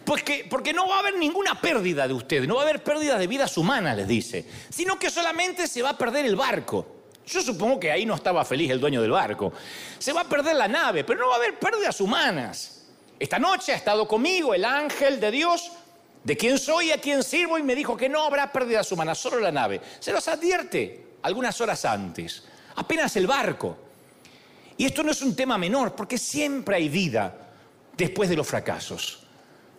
Porque, 0.05 0.45
porque 0.49 0.73
no 0.73 0.85
va 0.85 0.97
a 0.97 0.99
haber 0.99 1.15
ninguna 1.15 1.61
pérdida 1.61 2.09
de 2.09 2.13
ustedes, 2.13 2.45
no 2.45 2.55
va 2.55 2.63
a 2.63 2.63
haber 2.65 2.83
pérdida 2.83 3.17
de 3.17 3.25
vidas 3.25 3.57
humanas, 3.57 3.95
les 3.95 4.05
dice, 4.05 4.45
sino 4.69 4.99
que 4.99 5.09
solamente 5.09 5.65
se 5.65 5.81
va 5.81 5.91
a 5.91 5.97
perder 5.97 6.25
el 6.25 6.35
barco. 6.35 6.85
Yo 7.25 7.41
supongo 7.41 7.79
que 7.79 7.89
ahí 7.89 8.05
no 8.05 8.15
estaba 8.15 8.43
feliz 8.43 8.69
el 8.69 8.81
dueño 8.81 9.01
del 9.01 9.11
barco. 9.11 9.53
Se 9.97 10.11
va 10.11 10.21
a 10.21 10.29
perder 10.29 10.57
la 10.57 10.67
nave, 10.67 11.05
pero 11.05 11.21
no 11.21 11.29
va 11.29 11.35
a 11.35 11.37
haber 11.37 11.57
pérdidas 11.57 12.01
humanas. 12.01 12.85
Esta 13.17 13.39
noche 13.39 13.71
ha 13.71 13.77
estado 13.77 14.05
conmigo 14.05 14.53
el 14.53 14.65
ángel 14.65 15.21
de 15.21 15.31
Dios, 15.31 15.71
de 16.23 16.37
quien 16.37 16.57
soy 16.57 16.87
y 16.87 16.91
a 16.91 17.01
quien 17.01 17.23
sirvo, 17.23 17.57
y 17.57 17.63
me 17.63 17.75
dijo 17.75 17.97
que 17.97 18.09
no 18.09 18.23
habrá 18.23 18.51
pérdidas 18.51 18.91
humanas, 18.91 19.17
solo 19.17 19.39
la 19.39 19.51
nave. 19.51 19.81
Se 19.99 20.11
los 20.11 20.27
advierte 20.27 21.17
algunas 21.21 21.59
horas 21.61 21.83
antes, 21.85 22.43
apenas 22.75 23.15
el 23.15 23.27
barco. 23.27 23.77
Y 24.77 24.85
esto 24.85 25.03
no 25.03 25.11
es 25.11 25.21
un 25.21 25.35
tema 25.35 25.57
menor, 25.57 25.95
porque 25.95 26.17
siempre 26.17 26.77
hay 26.77 26.89
vida 26.89 27.35
después 27.95 28.29
de 28.29 28.35
los 28.35 28.47
fracasos. 28.47 29.19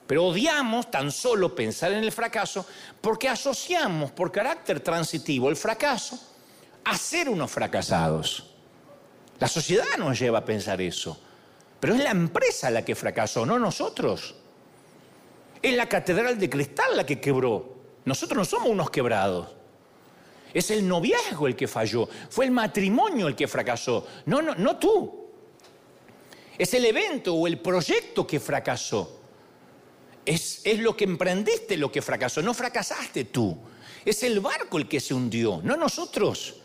Pero 0.06 0.26
odiamos 0.26 0.90
tan 0.90 1.10
solo 1.10 1.54
pensar 1.54 1.92
en 1.92 2.04
el 2.04 2.12
fracaso 2.12 2.66
porque 3.00 3.28
asociamos 3.28 4.10
por 4.12 4.30
carácter 4.30 4.80
transitivo 4.80 5.48
el 5.48 5.56
fracaso 5.56 6.20
a 6.84 6.96
ser 6.98 7.30
unos 7.30 7.50
fracasados. 7.50 8.50
La 9.38 9.48
sociedad 9.48 9.96
nos 9.98 10.18
lleva 10.18 10.40
a 10.40 10.44
pensar 10.44 10.80
eso. 10.82 11.18
Pero 11.80 11.94
es 11.94 12.02
la 12.02 12.10
empresa 12.10 12.70
la 12.70 12.84
que 12.84 12.94
fracasó, 12.94 13.44
no 13.44 13.58
nosotros. 13.58 14.34
Es 15.64 15.74
la 15.74 15.88
catedral 15.88 16.38
de 16.38 16.50
cristal 16.50 16.94
la 16.94 17.06
que 17.06 17.18
quebró. 17.18 17.74
Nosotros 18.04 18.36
no 18.36 18.44
somos 18.44 18.68
unos 18.68 18.90
quebrados. 18.90 19.48
Es 20.52 20.70
el 20.70 20.86
noviazgo 20.86 21.46
el 21.46 21.56
que 21.56 21.66
falló. 21.66 22.06
Fue 22.28 22.44
el 22.44 22.50
matrimonio 22.50 23.28
el 23.28 23.34
que 23.34 23.48
fracasó. 23.48 24.06
No, 24.26 24.42
no, 24.42 24.54
no 24.56 24.76
tú. 24.76 25.30
Es 26.58 26.74
el 26.74 26.84
evento 26.84 27.32
o 27.34 27.46
el 27.46 27.60
proyecto 27.60 28.26
que 28.26 28.40
fracasó. 28.40 29.22
Es, 30.26 30.60
es, 30.64 30.80
lo 30.80 30.94
que 30.94 31.04
emprendiste 31.04 31.78
lo 31.78 31.90
que 31.90 32.02
fracasó. 32.02 32.42
No 32.42 32.52
fracasaste 32.52 33.24
tú. 33.24 33.56
Es 34.04 34.22
el 34.22 34.40
barco 34.40 34.76
el 34.76 34.86
que 34.86 35.00
se 35.00 35.14
hundió, 35.14 35.62
no 35.64 35.78
nosotros. 35.78 36.56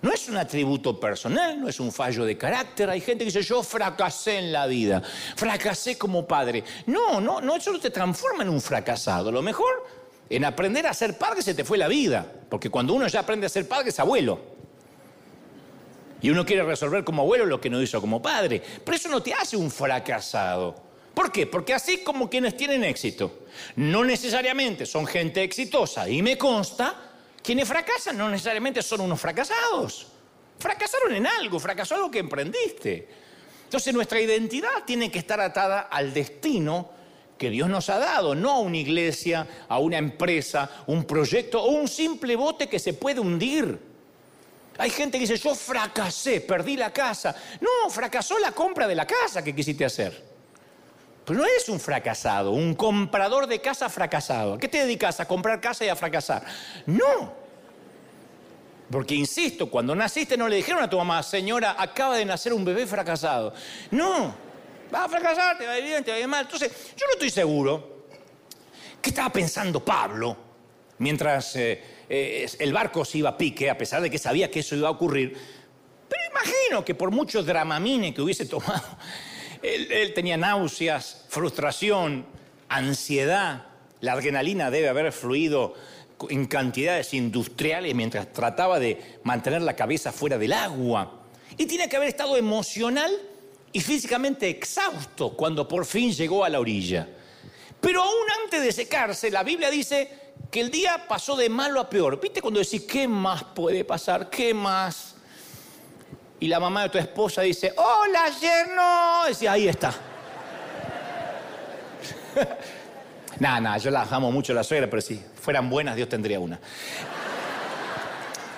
No 0.00 0.12
es 0.12 0.28
un 0.28 0.36
atributo 0.36 0.98
personal, 0.98 1.60
no 1.60 1.68
es 1.68 1.80
un 1.80 1.90
fallo 1.90 2.24
de 2.24 2.38
carácter. 2.38 2.88
Hay 2.88 3.00
gente 3.00 3.24
que 3.24 3.30
dice, 3.30 3.42
yo 3.42 3.62
fracasé 3.62 4.38
en 4.38 4.52
la 4.52 4.66
vida, 4.66 5.02
fracasé 5.36 5.98
como 5.98 6.26
padre. 6.26 6.62
No, 6.86 7.20
no, 7.20 7.40
no, 7.40 7.56
eso 7.56 7.72
no 7.72 7.80
te 7.80 7.90
transforma 7.90 8.44
en 8.44 8.48
un 8.48 8.60
fracasado. 8.60 9.32
Lo 9.32 9.42
mejor 9.42 9.86
en 10.30 10.44
aprender 10.44 10.86
a 10.86 10.94
ser 10.94 11.18
padre 11.18 11.42
se 11.42 11.54
te 11.54 11.64
fue 11.64 11.78
la 11.78 11.88
vida. 11.88 12.24
Porque 12.48 12.70
cuando 12.70 12.94
uno 12.94 13.08
ya 13.08 13.20
aprende 13.20 13.46
a 13.46 13.48
ser 13.48 13.66
padre 13.66 13.88
es 13.88 13.98
abuelo. 13.98 14.40
Y 16.20 16.30
uno 16.30 16.44
quiere 16.44 16.62
resolver 16.62 17.02
como 17.02 17.22
abuelo 17.22 17.46
lo 17.46 17.60
que 17.60 17.70
no 17.70 17.82
hizo 17.82 18.00
como 18.00 18.22
padre. 18.22 18.62
Pero 18.84 18.96
eso 18.96 19.08
no 19.08 19.22
te 19.22 19.34
hace 19.34 19.56
un 19.56 19.70
fracasado. 19.70 20.76
¿Por 21.12 21.32
qué? 21.32 21.46
Porque 21.46 21.74
así 21.74 22.04
como 22.04 22.30
quienes 22.30 22.56
tienen 22.56 22.84
éxito, 22.84 23.40
no 23.74 24.04
necesariamente 24.04 24.86
son 24.86 25.06
gente 25.06 25.42
exitosa. 25.42 26.08
Y 26.08 26.22
me 26.22 26.38
consta 26.38 27.07
quienes 27.42 27.68
fracasan 27.68 28.16
no 28.16 28.28
necesariamente 28.28 28.82
son 28.82 29.00
unos 29.02 29.20
fracasados. 29.20 30.06
Fracasaron 30.58 31.14
en 31.14 31.26
algo, 31.26 31.60
fracasó 31.60 31.94
algo 31.94 32.10
que 32.10 32.18
emprendiste. 32.18 33.08
Entonces 33.64 33.92
nuestra 33.94 34.20
identidad 34.20 34.84
tiene 34.86 35.10
que 35.10 35.18
estar 35.18 35.40
atada 35.40 35.82
al 35.82 36.12
destino 36.12 36.90
que 37.38 37.50
Dios 37.50 37.68
nos 37.68 37.88
ha 37.88 37.98
dado, 37.98 38.34
no 38.34 38.50
a 38.50 38.58
una 38.58 38.78
iglesia, 38.78 39.46
a 39.68 39.78
una 39.78 39.98
empresa, 39.98 40.68
un 40.86 41.04
proyecto 41.04 41.62
o 41.62 41.70
un 41.70 41.86
simple 41.86 42.34
bote 42.34 42.68
que 42.68 42.78
se 42.78 42.94
puede 42.94 43.20
hundir. 43.20 43.78
Hay 44.78 44.90
gente 44.90 45.18
que 45.18 45.22
dice, 45.26 45.36
yo 45.36 45.54
fracasé, 45.54 46.40
perdí 46.40 46.76
la 46.76 46.92
casa. 46.92 47.34
No, 47.60 47.90
fracasó 47.90 48.38
la 48.38 48.52
compra 48.52 48.86
de 48.86 48.94
la 48.94 49.06
casa 49.06 49.42
que 49.42 49.54
quisiste 49.54 49.84
hacer. 49.84 50.37
Pero 51.28 51.40
no 51.40 51.46
eres 51.46 51.68
un 51.68 51.78
fracasado, 51.78 52.52
un 52.52 52.74
comprador 52.74 53.46
de 53.46 53.60
casa 53.60 53.90
fracasado. 53.90 54.54
¿A 54.54 54.58
qué 54.58 54.66
te 54.66 54.78
dedicas? 54.78 55.20
A 55.20 55.28
comprar 55.28 55.60
casa 55.60 55.84
y 55.84 55.88
a 55.90 55.94
fracasar. 55.94 56.42
No. 56.86 57.34
Porque, 58.90 59.14
insisto, 59.14 59.68
cuando 59.68 59.94
naciste 59.94 60.38
no 60.38 60.48
le 60.48 60.56
dijeron 60.56 60.82
a 60.82 60.88
tu 60.88 60.96
mamá, 60.96 61.22
señora, 61.22 61.76
acaba 61.78 62.16
de 62.16 62.24
nacer 62.24 62.54
un 62.54 62.64
bebé 62.64 62.86
fracasado. 62.86 63.52
No. 63.90 64.34
Va 64.92 65.04
a 65.04 65.08
fracasar, 65.10 65.58
te 65.58 65.66
va 65.66 65.72
a 65.72 65.78
ir 65.78 65.84
bien, 65.84 66.02
te 66.02 66.12
va 66.12 66.16
a 66.16 66.20
ir 66.20 66.28
mal. 66.28 66.46
Entonces, 66.46 66.72
yo 66.96 67.04
no 67.06 67.12
estoy 67.12 67.28
seguro. 67.28 68.06
¿Qué 69.02 69.10
estaba 69.10 69.28
pensando 69.28 69.84
Pablo 69.84 70.34
mientras 70.96 71.56
eh, 71.56 71.84
eh, 72.08 72.50
el 72.58 72.72
barco 72.72 73.04
se 73.04 73.18
iba 73.18 73.28
a 73.28 73.36
pique, 73.36 73.68
a 73.68 73.76
pesar 73.76 74.00
de 74.00 74.10
que 74.10 74.16
sabía 74.16 74.50
que 74.50 74.60
eso 74.60 74.74
iba 74.74 74.88
a 74.88 74.92
ocurrir? 74.92 75.36
Pero 76.08 76.22
imagino 76.30 76.82
que 76.86 76.94
por 76.94 77.10
mucho 77.10 77.42
dramamine 77.42 78.14
que 78.14 78.22
hubiese 78.22 78.46
tomado, 78.46 78.96
él, 79.62 80.12
tenía 80.14 80.36
náuseas, 80.36 81.24
frustración, 81.28 82.26
ansiedad. 82.68 83.66
La 84.00 84.12
adrenalina 84.12 84.70
debe 84.70 84.88
haber 84.88 85.12
fluido 85.12 85.74
en 86.28 86.46
cantidades 86.46 87.14
industriales 87.14 87.94
mientras 87.94 88.32
trataba 88.32 88.78
de 88.78 89.18
mantener 89.22 89.62
la 89.62 89.76
cabeza 89.76 90.12
fuera 90.12 90.38
del 90.38 90.52
agua. 90.52 91.20
Y 91.56 91.66
tiene 91.66 91.88
que 91.88 91.96
haber 91.96 92.08
estado 92.08 92.36
emocional 92.36 93.10
y 93.72 93.80
físicamente 93.80 94.48
exhausto 94.48 95.36
cuando 95.36 95.66
por 95.66 95.84
fin 95.84 96.12
llegó 96.12 96.44
a 96.44 96.48
la 96.48 96.60
orilla. 96.60 97.08
Pero 97.80 98.02
aún 98.02 98.26
antes 98.44 98.62
de 98.62 98.72
secarse, 98.72 99.30
la 99.30 99.42
Biblia 99.42 99.70
dice 99.70 100.10
que 100.50 100.60
el 100.60 100.70
día 100.70 101.06
pasó 101.08 101.36
de 101.36 101.48
malo 101.48 101.80
a 101.80 101.88
peor. 101.88 102.20
¿Viste 102.20 102.40
cuando 102.40 102.60
decís, 102.60 102.82
¿qué 102.82 103.06
más 103.06 103.44
puede 103.44 103.84
pasar? 103.84 104.30
¿Qué 104.30 104.54
más? 104.54 105.14
Y 106.40 106.46
la 106.46 106.60
mamá 106.60 106.84
de 106.84 106.88
tu 106.90 106.98
esposa 106.98 107.42
dice, 107.42 107.72
hola, 107.76 108.30
yerno. 108.40 109.26
Dice, 109.28 109.48
ahí 109.48 109.68
está. 109.68 109.92
Nada, 113.40 113.60
nada, 113.60 113.78
yo 113.78 113.92
la 113.92 114.02
amo 114.02 114.32
mucho 114.32 114.52
la 114.52 114.64
suegra, 114.64 114.90
pero 114.90 115.00
si 115.00 115.22
fueran 115.40 115.70
buenas, 115.70 115.94
Dios 115.94 116.08
tendría 116.08 116.40
una. 116.40 116.58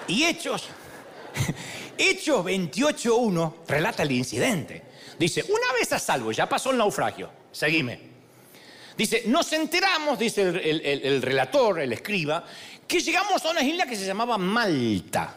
Y 0.08 0.24
Hechos, 0.24 0.68
Hechos 1.98 2.46
28.1 2.46 3.54
relata 3.68 4.04
el 4.04 4.12
incidente. 4.12 4.82
Dice, 5.18 5.44
una 5.50 5.72
vez 5.78 5.92
a 5.92 5.98
salvo, 5.98 6.32
ya 6.32 6.48
pasó 6.48 6.70
el 6.70 6.78
naufragio, 6.78 7.28
seguime. 7.52 8.00
Dice, 8.96 9.24
nos 9.26 9.52
enteramos, 9.52 10.18
dice 10.18 10.42
el 10.42 11.20
relator, 11.20 11.80
el 11.80 11.92
escriba, 11.92 12.42
que 12.88 13.00
llegamos 13.00 13.44
a 13.44 13.50
una 13.50 13.62
isla 13.62 13.84
que 13.84 13.96
se 13.96 14.06
llamaba 14.06 14.38
Malta. 14.38 15.36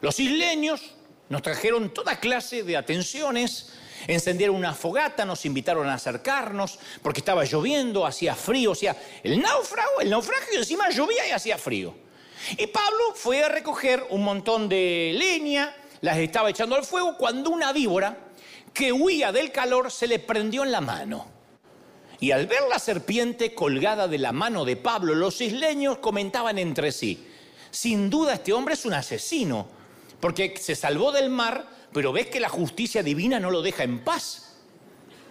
Los 0.00 0.18
isleños 0.18 0.94
nos 1.32 1.40
trajeron 1.40 1.94
toda 1.94 2.20
clase 2.20 2.62
de 2.62 2.76
atenciones, 2.76 3.70
encendieron 4.06 4.54
una 4.54 4.74
fogata, 4.74 5.24
nos 5.24 5.46
invitaron 5.46 5.88
a 5.88 5.94
acercarnos, 5.94 6.78
porque 7.00 7.20
estaba 7.20 7.44
lloviendo, 7.44 8.04
hacía 8.04 8.34
frío, 8.34 8.72
o 8.72 8.74
sea, 8.74 8.94
el 9.22 9.40
náufrago, 9.40 10.02
el 10.02 10.10
naufragio 10.10 10.58
encima 10.58 10.90
llovía 10.90 11.26
y 11.26 11.30
hacía 11.30 11.56
frío. 11.56 11.94
Y 12.58 12.66
Pablo 12.66 13.14
fue 13.14 13.42
a 13.42 13.48
recoger 13.48 14.04
un 14.10 14.22
montón 14.24 14.68
de 14.68 15.12
leña, 15.14 15.74
las 16.02 16.18
estaba 16.18 16.50
echando 16.50 16.76
al 16.76 16.84
fuego, 16.84 17.16
cuando 17.16 17.48
una 17.48 17.72
víbora 17.72 18.14
que 18.74 18.92
huía 18.92 19.32
del 19.32 19.52
calor 19.52 19.90
se 19.90 20.08
le 20.08 20.18
prendió 20.18 20.64
en 20.64 20.72
la 20.72 20.82
mano. 20.82 21.28
Y 22.20 22.32
al 22.32 22.46
ver 22.46 22.64
la 22.68 22.78
serpiente 22.78 23.54
colgada 23.54 24.06
de 24.06 24.18
la 24.18 24.32
mano 24.32 24.66
de 24.66 24.76
Pablo, 24.76 25.14
los 25.14 25.40
isleños 25.40 25.96
comentaban 25.96 26.58
entre 26.58 26.92
sí, 26.92 27.26
sin 27.70 28.10
duda 28.10 28.34
este 28.34 28.52
hombre 28.52 28.74
es 28.74 28.84
un 28.84 28.92
asesino 28.92 29.80
porque 30.22 30.54
se 30.56 30.76
salvó 30.76 31.10
del 31.10 31.30
mar, 31.30 31.66
pero 31.92 32.12
ves 32.12 32.28
que 32.28 32.38
la 32.38 32.48
justicia 32.48 33.02
divina 33.02 33.40
no 33.40 33.50
lo 33.50 33.60
deja 33.60 33.82
en 33.82 33.98
paz. 34.04 34.54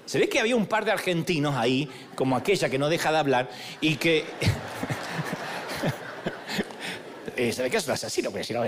Se 0.06 0.20
ve 0.20 0.28
que 0.28 0.38
había 0.38 0.58
un 0.58 0.66
par 0.66 0.84
de 0.84 0.92
argentinos 0.92 1.56
ahí, 1.56 1.90
como 2.14 2.36
aquella 2.36 2.70
que 2.70 2.78
no 2.78 2.90
deja 2.90 3.10
de 3.10 3.18
hablar, 3.18 3.50
y 3.80 3.96
que... 3.96 4.26
Eh, 7.38 7.54
se 7.54 7.64
ve 7.64 7.72
que 7.72 7.78
es 7.78 7.88
un 7.88 7.94
asesino, 7.94 8.30
porque 8.30 8.44
si 8.44 8.54
no, 8.54 8.62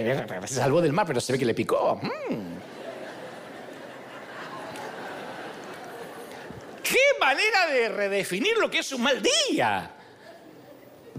se 0.48 0.56
salvó 0.56 0.82
del 0.82 0.94
mar, 0.94 1.06
pero 1.06 1.20
se 1.20 1.34
ve 1.34 1.38
que 1.38 1.46
le 1.46 1.54
picó. 1.54 2.00
Mm. 2.02 2.56
¡Qué 6.82 6.98
manera 7.20 7.68
de 7.68 7.90
redefinir 7.90 8.58
lo 8.58 8.72
que 8.72 8.80
es 8.80 8.92
un 8.94 9.04
mal 9.04 9.22
día! 9.22 9.92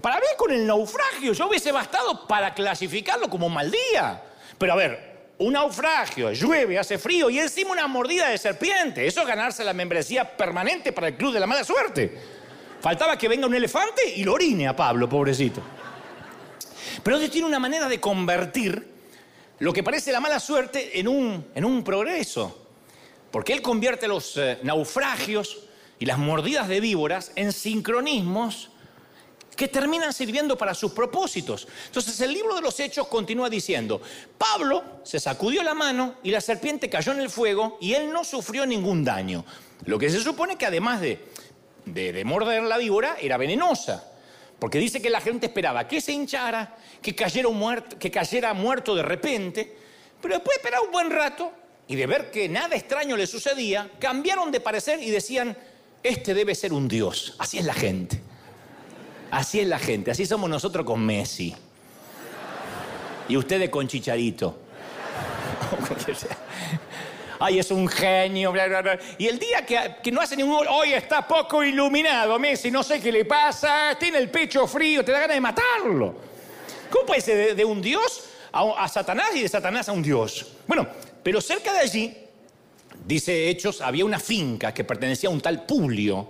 Para 0.01 0.17
mí 0.17 0.27
con 0.37 0.51
el 0.51 0.67
naufragio 0.67 1.33
yo 1.35 1.47
hubiese 1.47 1.71
bastado 1.71 2.27
para 2.27 2.55
clasificarlo 2.55 3.29
como 3.29 3.49
mal 3.51 3.71
día. 3.71 4.23
Pero 4.59 4.73
a 4.73 4.77
ver, 4.77 5.15
un 5.39 5.53
naufragio, 5.53 6.33
llueve, 6.33 6.79
hace 6.79 6.99
frío 6.99 7.29
y 7.29 7.39
encima 7.39 7.73
una 7.73 7.87
mordida 7.87 8.29
de 8.29 8.39
serpiente. 8.39 9.07
Eso 9.07 9.21
es 9.21 9.27
ganarse 9.27 9.65
la 9.65 9.73
membresía 9.73 10.37
permanente 10.37 10.93
para 10.93 11.09
el 11.09 11.17
club 11.17 11.33
de 11.33 11.41
la 11.41 11.47
mala 11.47 11.65
suerte. 11.65 12.19
Faltaba 12.81 13.17
que 13.17 13.29
venga 13.29 13.47
un 13.47 13.55
elefante 13.55 14.07
y 14.15 14.25
lo 14.25 14.35
orine 14.35 14.69
a 14.69 14.77
Pablo, 14.77 15.09
pobrecito. 15.09 15.63
Pero 17.03 17.19
Dios 17.19 17.31
tiene 17.31 17.47
una 17.47 17.59
manera 17.59 17.89
de 17.89 17.99
convertir 17.99 18.95
lo 19.59 19.73
que 19.73 19.83
parece 19.83 20.13
la 20.13 20.21
mala 20.21 20.39
suerte 20.39 20.99
en 20.99 21.09
un, 21.09 21.47
en 21.55 21.65
un 21.65 21.83
progreso. 21.83 22.69
Porque 23.31 23.53
Él 23.53 23.63
convierte 23.63 24.07
los 24.07 24.37
eh, 24.37 24.59
naufragios 24.63 25.65
y 25.99 26.07
las 26.07 26.19
mordidas 26.19 26.69
de 26.69 26.81
víboras 26.81 27.33
en 27.35 27.53
sincronismos 27.53 28.71
que 29.55 29.69
terminan 29.69 30.13
sirviendo 30.13 30.57
para 30.57 30.75
sus 30.75 30.93
propósitos. 30.93 31.69
Entonces 31.87 32.21
el 32.21 32.33
libro 32.33 32.55
de 32.55 32.61
los 32.61 32.79
Hechos 32.81 33.07
continúa 33.09 33.49
diciendo, 33.49 34.01
Pablo 34.37 34.83
se 35.03 35.21
sacudió 35.21 35.63
la 35.63 35.75
mano 35.75 36.17
y 36.23 36.31
la 36.31 36.41
serpiente 36.41 36.91
cayó 36.91 37.13
en 37.13 37.21
el 37.21 37.31
fuego 37.31 37.79
y 37.81 37.95
él 37.95 38.13
no 38.13 38.25
sufrió 38.25 38.67
ningún 38.67 39.05
daño. 39.05 39.45
Lo 39.87 39.99
que 39.99 40.11
se 40.11 40.21
supone 40.21 40.57
que 40.57 40.67
además 40.67 41.01
de, 41.01 41.29
de, 41.85 42.25
morder 42.25 42.63
la 42.63 42.79
víbora 42.79 43.17
era 43.21 43.37
venenosa. 43.37 44.11
Porque 44.59 44.79
dice 44.79 45.03
que 45.03 45.11
la 45.11 45.21
gente 45.21 45.47
esperaba 45.47 45.87
que 45.87 46.01
se 46.01 46.13
hinchara, 46.13 46.77
que 47.03 47.15
cayera, 47.15 47.49
muerto, 47.49 47.99
que 47.99 48.11
cayera 48.11 48.55
muerto 48.55 48.95
de 48.95 49.03
repente, 49.03 49.77
pero 50.21 50.37
después 50.37 50.57
de 50.57 50.63
esperar 50.63 50.81
un 50.81 50.91
buen 50.93 51.11
rato 51.11 51.53
y 51.87 51.97
de 51.97 52.07
ver 52.07 52.31
que 52.31 52.49
nada 52.49 52.75
extraño 52.77 53.17
le 53.17 53.27
sucedía, 53.27 53.91
cambiaron 53.99 54.51
de 54.51 54.61
parecer 54.61 55.03
y 55.03 55.11
decían, 55.11 55.57
este 56.03 56.33
debe 56.33 56.55
ser 56.55 56.73
un 56.73 56.89
dios. 56.89 57.35
Así 57.39 57.59
es 57.59 57.65
la 57.65 57.75
gente. 57.75 58.21
Así 59.35 59.59
es 59.59 59.67
la 59.67 59.81
gente, 59.81 60.13
así 60.13 60.27
somos 60.27 60.49
nosotros 60.49 60.87
con 60.87 61.05
Messi. 61.05 61.53
Y 63.29 63.37
ustedes 63.37 63.69
con 63.69 63.89
Chicharito. 63.89 64.57
Ay, 67.41 67.59
es 67.59 67.69
un 67.73 67.89
genio. 67.89 68.55
Y 69.19 69.27
el 69.27 69.41
día 69.41 69.67
que, 69.67 70.13
no 70.13 70.21
hace 70.21 70.37
ningún 70.37 70.65
hoy 70.69 70.93
está 70.93 71.27
poco 71.27 71.65
iluminado, 71.65 72.39
Messi, 72.39 72.71
no 72.71 72.85
sé 72.85 73.01
qué 73.01 73.11
le 73.11 73.25
pasa, 73.25 73.97
tiene 73.99 74.19
el 74.19 74.31
pecho 74.31 74.69
frío, 74.69 75.05
te 75.05 75.11
da 75.11 75.19
ganas 75.19 75.35
de 75.35 75.41
matarlo. 75.41 76.15
¿Cómo 76.89 77.05
puede 77.07 77.21
ser 77.21 77.57
de, 77.57 77.65
un 77.65 77.83
dios 77.83 78.27
a, 78.53 78.85
a 78.85 78.87
Satanás 78.87 79.31
y 79.35 79.43
de 79.43 79.49
Satanás 79.49 79.89
a 79.89 79.93
un 79.93 80.03
dios? 80.03 80.47
Bueno, 80.65 80.87
pero 81.25 81.41
cerca 81.41 81.73
de 81.73 81.81
allí, 81.81 82.17
dice 83.05 83.49
Hechos, 83.49 83.81
había 83.81 84.05
una 84.05 84.21
finca 84.21 84.73
que 84.73 84.85
pertenecía 84.85 85.29
a 85.29 85.33
un 85.33 85.41
tal 85.41 85.67
Publio 85.67 86.29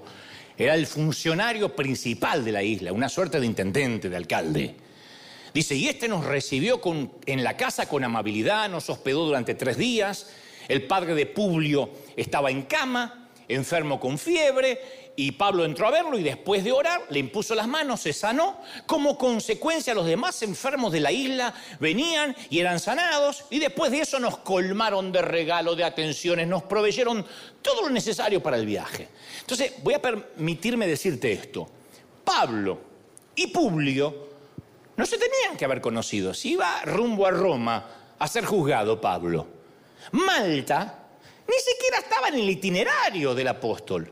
era 0.56 0.74
el 0.74 0.86
funcionario 0.86 1.74
principal 1.74 2.44
de 2.44 2.52
la 2.52 2.62
isla, 2.62 2.92
una 2.92 3.08
suerte 3.08 3.40
de 3.40 3.46
intendente, 3.46 4.08
de 4.08 4.16
alcalde. 4.16 4.74
Dice, 5.52 5.74
y 5.74 5.88
este 5.88 6.08
nos 6.08 6.24
recibió 6.24 6.80
en 7.26 7.44
la 7.44 7.56
casa 7.56 7.88
con 7.88 8.04
amabilidad, 8.04 8.68
nos 8.68 8.90
hospedó 8.90 9.26
durante 9.26 9.54
tres 9.54 9.76
días. 9.76 10.30
El 10.68 10.86
padre 10.86 11.14
de 11.14 11.26
Publio 11.26 11.90
estaba 12.16 12.50
en 12.50 12.62
cama, 12.62 13.30
enfermo 13.48 14.00
con 14.00 14.18
fiebre, 14.18 14.80
y 15.16 15.32
Pablo 15.32 15.64
entró 15.64 15.86
a 15.86 15.92
verlo 15.92 16.18
y 16.18 16.22
después 16.22 16.64
de 16.64 16.72
orar 16.72 17.02
le 17.08 17.20
impuso 17.20 17.54
las 17.54 17.68
manos, 17.68 18.00
se 18.00 18.12
sanó. 18.12 18.60
Como 18.86 19.16
consecuencia 19.16 19.94
los 19.94 20.06
demás 20.06 20.42
enfermos 20.42 20.92
de 20.92 21.00
la 21.00 21.12
isla 21.12 21.54
venían 21.78 22.34
y 22.50 22.58
eran 22.58 22.80
sanados 22.80 23.44
y 23.50 23.58
después 23.60 23.92
de 23.92 24.00
eso 24.00 24.18
nos 24.18 24.38
colmaron 24.38 25.12
de 25.12 25.22
regalo, 25.22 25.76
de 25.76 25.84
atenciones, 25.84 26.48
nos 26.48 26.64
proveyeron 26.64 27.24
todo 27.62 27.82
lo 27.82 27.90
necesario 27.90 28.42
para 28.42 28.56
el 28.56 28.66
viaje. 28.66 29.08
Entonces 29.44 29.74
voy 29.82 29.92
a 29.92 30.00
permitirme 30.00 30.86
decirte 30.86 31.30
esto. 31.30 31.68
Pablo 32.24 32.78
y 33.36 33.48
Publio 33.48 34.28
no 34.96 35.04
se 35.04 35.18
tenían 35.18 35.58
que 35.58 35.66
haber 35.66 35.82
conocido. 35.82 36.32
Si 36.32 36.52
iba 36.52 36.80
rumbo 36.86 37.26
a 37.26 37.30
Roma 37.30 37.90
a 38.18 38.26
ser 38.26 38.46
juzgado 38.46 38.98
Pablo, 38.98 39.46
Malta 40.12 41.00
ni 41.46 41.56
siquiera 41.58 41.98
estaba 41.98 42.28
en 42.28 42.36
el 42.36 42.48
itinerario 42.48 43.34
del 43.34 43.48
apóstol. 43.48 44.10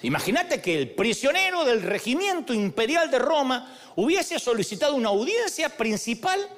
Imagínate 0.00 0.62
que 0.62 0.78
el 0.78 0.90
prisionero 0.92 1.64
del 1.66 1.82
regimiento 1.82 2.54
imperial 2.54 3.10
de 3.10 3.18
Roma 3.18 3.76
hubiese 3.96 4.38
solicitado 4.38 4.94
una 4.94 5.10
audiencia 5.10 5.68
principal 5.76 6.48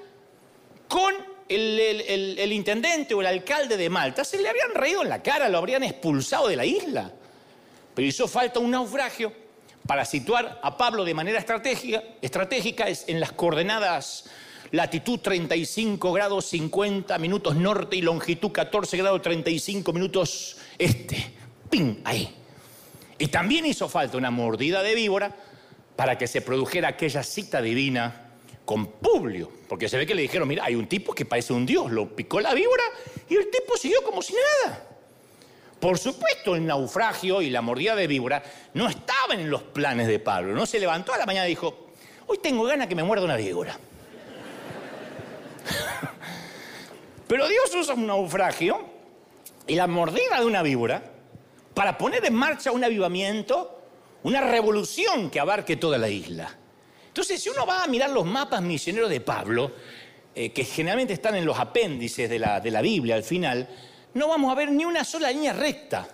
con 0.86 1.12
el, 1.48 2.52
intendente 2.52 3.14
o 3.14 3.20
el 3.20 3.26
alcalde 3.26 3.76
de 3.76 3.90
Malta. 3.90 4.24
Se 4.24 4.40
le 4.40 4.48
habrían 4.48 4.74
reído 4.74 5.02
en 5.02 5.08
la 5.08 5.22
cara, 5.22 5.48
lo 5.48 5.58
habrían 5.58 5.82
expulsado 5.82 6.46
de 6.46 6.56
la 6.56 6.64
isla. 6.64 7.12
Pero 8.00 8.08
hizo 8.08 8.26
falta 8.26 8.58
un 8.60 8.70
naufragio 8.70 9.30
para 9.86 10.06
situar 10.06 10.58
a 10.62 10.74
Pablo 10.74 11.04
de 11.04 11.12
manera 11.12 11.38
estratégica, 11.38 12.02
estratégica 12.22 12.86
en 12.88 13.20
las 13.20 13.32
coordenadas 13.32 14.24
latitud 14.70 15.18
35 15.18 16.10
grados 16.10 16.46
50 16.46 17.18
minutos 17.18 17.56
norte 17.56 17.96
y 17.96 18.00
longitud 18.00 18.52
14 18.52 18.96
grados 18.96 19.20
35 19.20 19.92
minutos 19.92 20.56
este. 20.78 21.30
¡Ping! 21.68 21.96
Ahí. 22.04 22.34
Y 23.18 23.26
también 23.26 23.66
hizo 23.66 23.86
falta 23.86 24.16
una 24.16 24.30
mordida 24.30 24.82
de 24.82 24.94
víbora 24.94 25.36
para 25.94 26.16
que 26.16 26.26
se 26.26 26.40
produjera 26.40 26.88
aquella 26.88 27.22
cita 27.22 27.60
divina 27.60 28.30
con 28.64 28.92
Publio. 28.92 29.52
Porque 29.68 29.90
se 29.90 29.98
ve 29.98 30.06
que 30.06 30.14
le 30.14 30.22
dijeron, 30.22 30.48
mira, 30.48 30.64
hay 30.64 30.74
un 30.74 30.86
tipo 30.86 31.12
que 31.12 31.26
parece 31.26 31.52
un 31.52 31.66
dios, 31.66 31.92
lo 31.92 32.16
picó 32.16 32.40
la 32.40 32.54
víbora 32.54 32.84
y 33.28 33.34
el 33.36 33.50
tipo 33.50 33.76
siguió 33.76 34.02
como 34.02 34.22
si 34.22 34.32
nada. 34.64 34.89
Por 35.80 35.98
supuesto, 35.98 36.54
el 36.54 36.66
naufragio 36.66 37.40
y 37.40 37.48
la 37.48 37.62
mordida 37.62 37.96
de 37.96 38.06
víbora 38.06 38.42
no 38.74 38.86
estaban 38.86 39.40
en 39.40 39.50
los 39.50 39.62
planes 39.62 40.08
de 40.08 40.18
Pablo. 40.18 40.54
No 40.54 40.66
se 40.66 40.78
levantó 40.78 41.14
a 41.14 41.18
la 41.18 41.24
mañana 41.24 41.46
y 41.46 41.50
dijo, 41.50 41.86
hoy 42.26 42.36
tengo 42.38 42.64
ganas 42.64 42.86
que 42.86 42.94
me 42.94 43.02
muerda 43.02 43.24
una 43.24 43.36
víbora. 43.36 43.78
Pero 47.26 47.48
Dios 47.48 47.74
usa 47.74 47.94
un 47.94 48.06
naufragio 48.06 48.78
y 49.66 49.74
la 49.74 49.86
mordida 49.86 50.40
de 50.40 50.44
una 50.44 50.62
víbora 50.62 51.02
para 51.72 51.96
poner 51.96 52.26
en 52.26 52.34
marcha 52.34 52.72
un 52.72 52.84
avivamiento, 52.84 53.80
una 54.24 54.42
revolución 54.42 55.30
que 55.30 55.40
abarque 55.40 55.76
toda 55.76 55.96
la 55.96 56.10
isla. 56.10 56.54
Entonces, 57.08 57.42
si 57.42 57.48
uno 57.48 57.64
va 57.64 57.84
a 57.84 57.86
mirar 57.86 58.10
los 58.10 58.26
mapas 58.26 58.60
misioneros 58.60 59.08
de 59.08 59.22
Pablo, 59.22 59.72
eh, 60.34 60.52
que 60.52 60.64
generalmente 60.64 61.14
están 61.14 61.36
en 61.36 61.46
los 61.46 61.58
apéndices 61.58 62.28
de 62.28 62.38
la, 62.38 62.60
de 62.60 62.70
la 62.70 62.82
Biblia 62.82 63.14
al 63.14 63.22
final, 63.22 63.66
no 64.14 64.28
vamos 64.28 64.50
a 64.50 64.54
ver 64.54 64.70
ni 64.70 64.84
una 64.84 65.04
sola 65.04 65.30
línea 65.30 65.52
recta. 65.52 66.08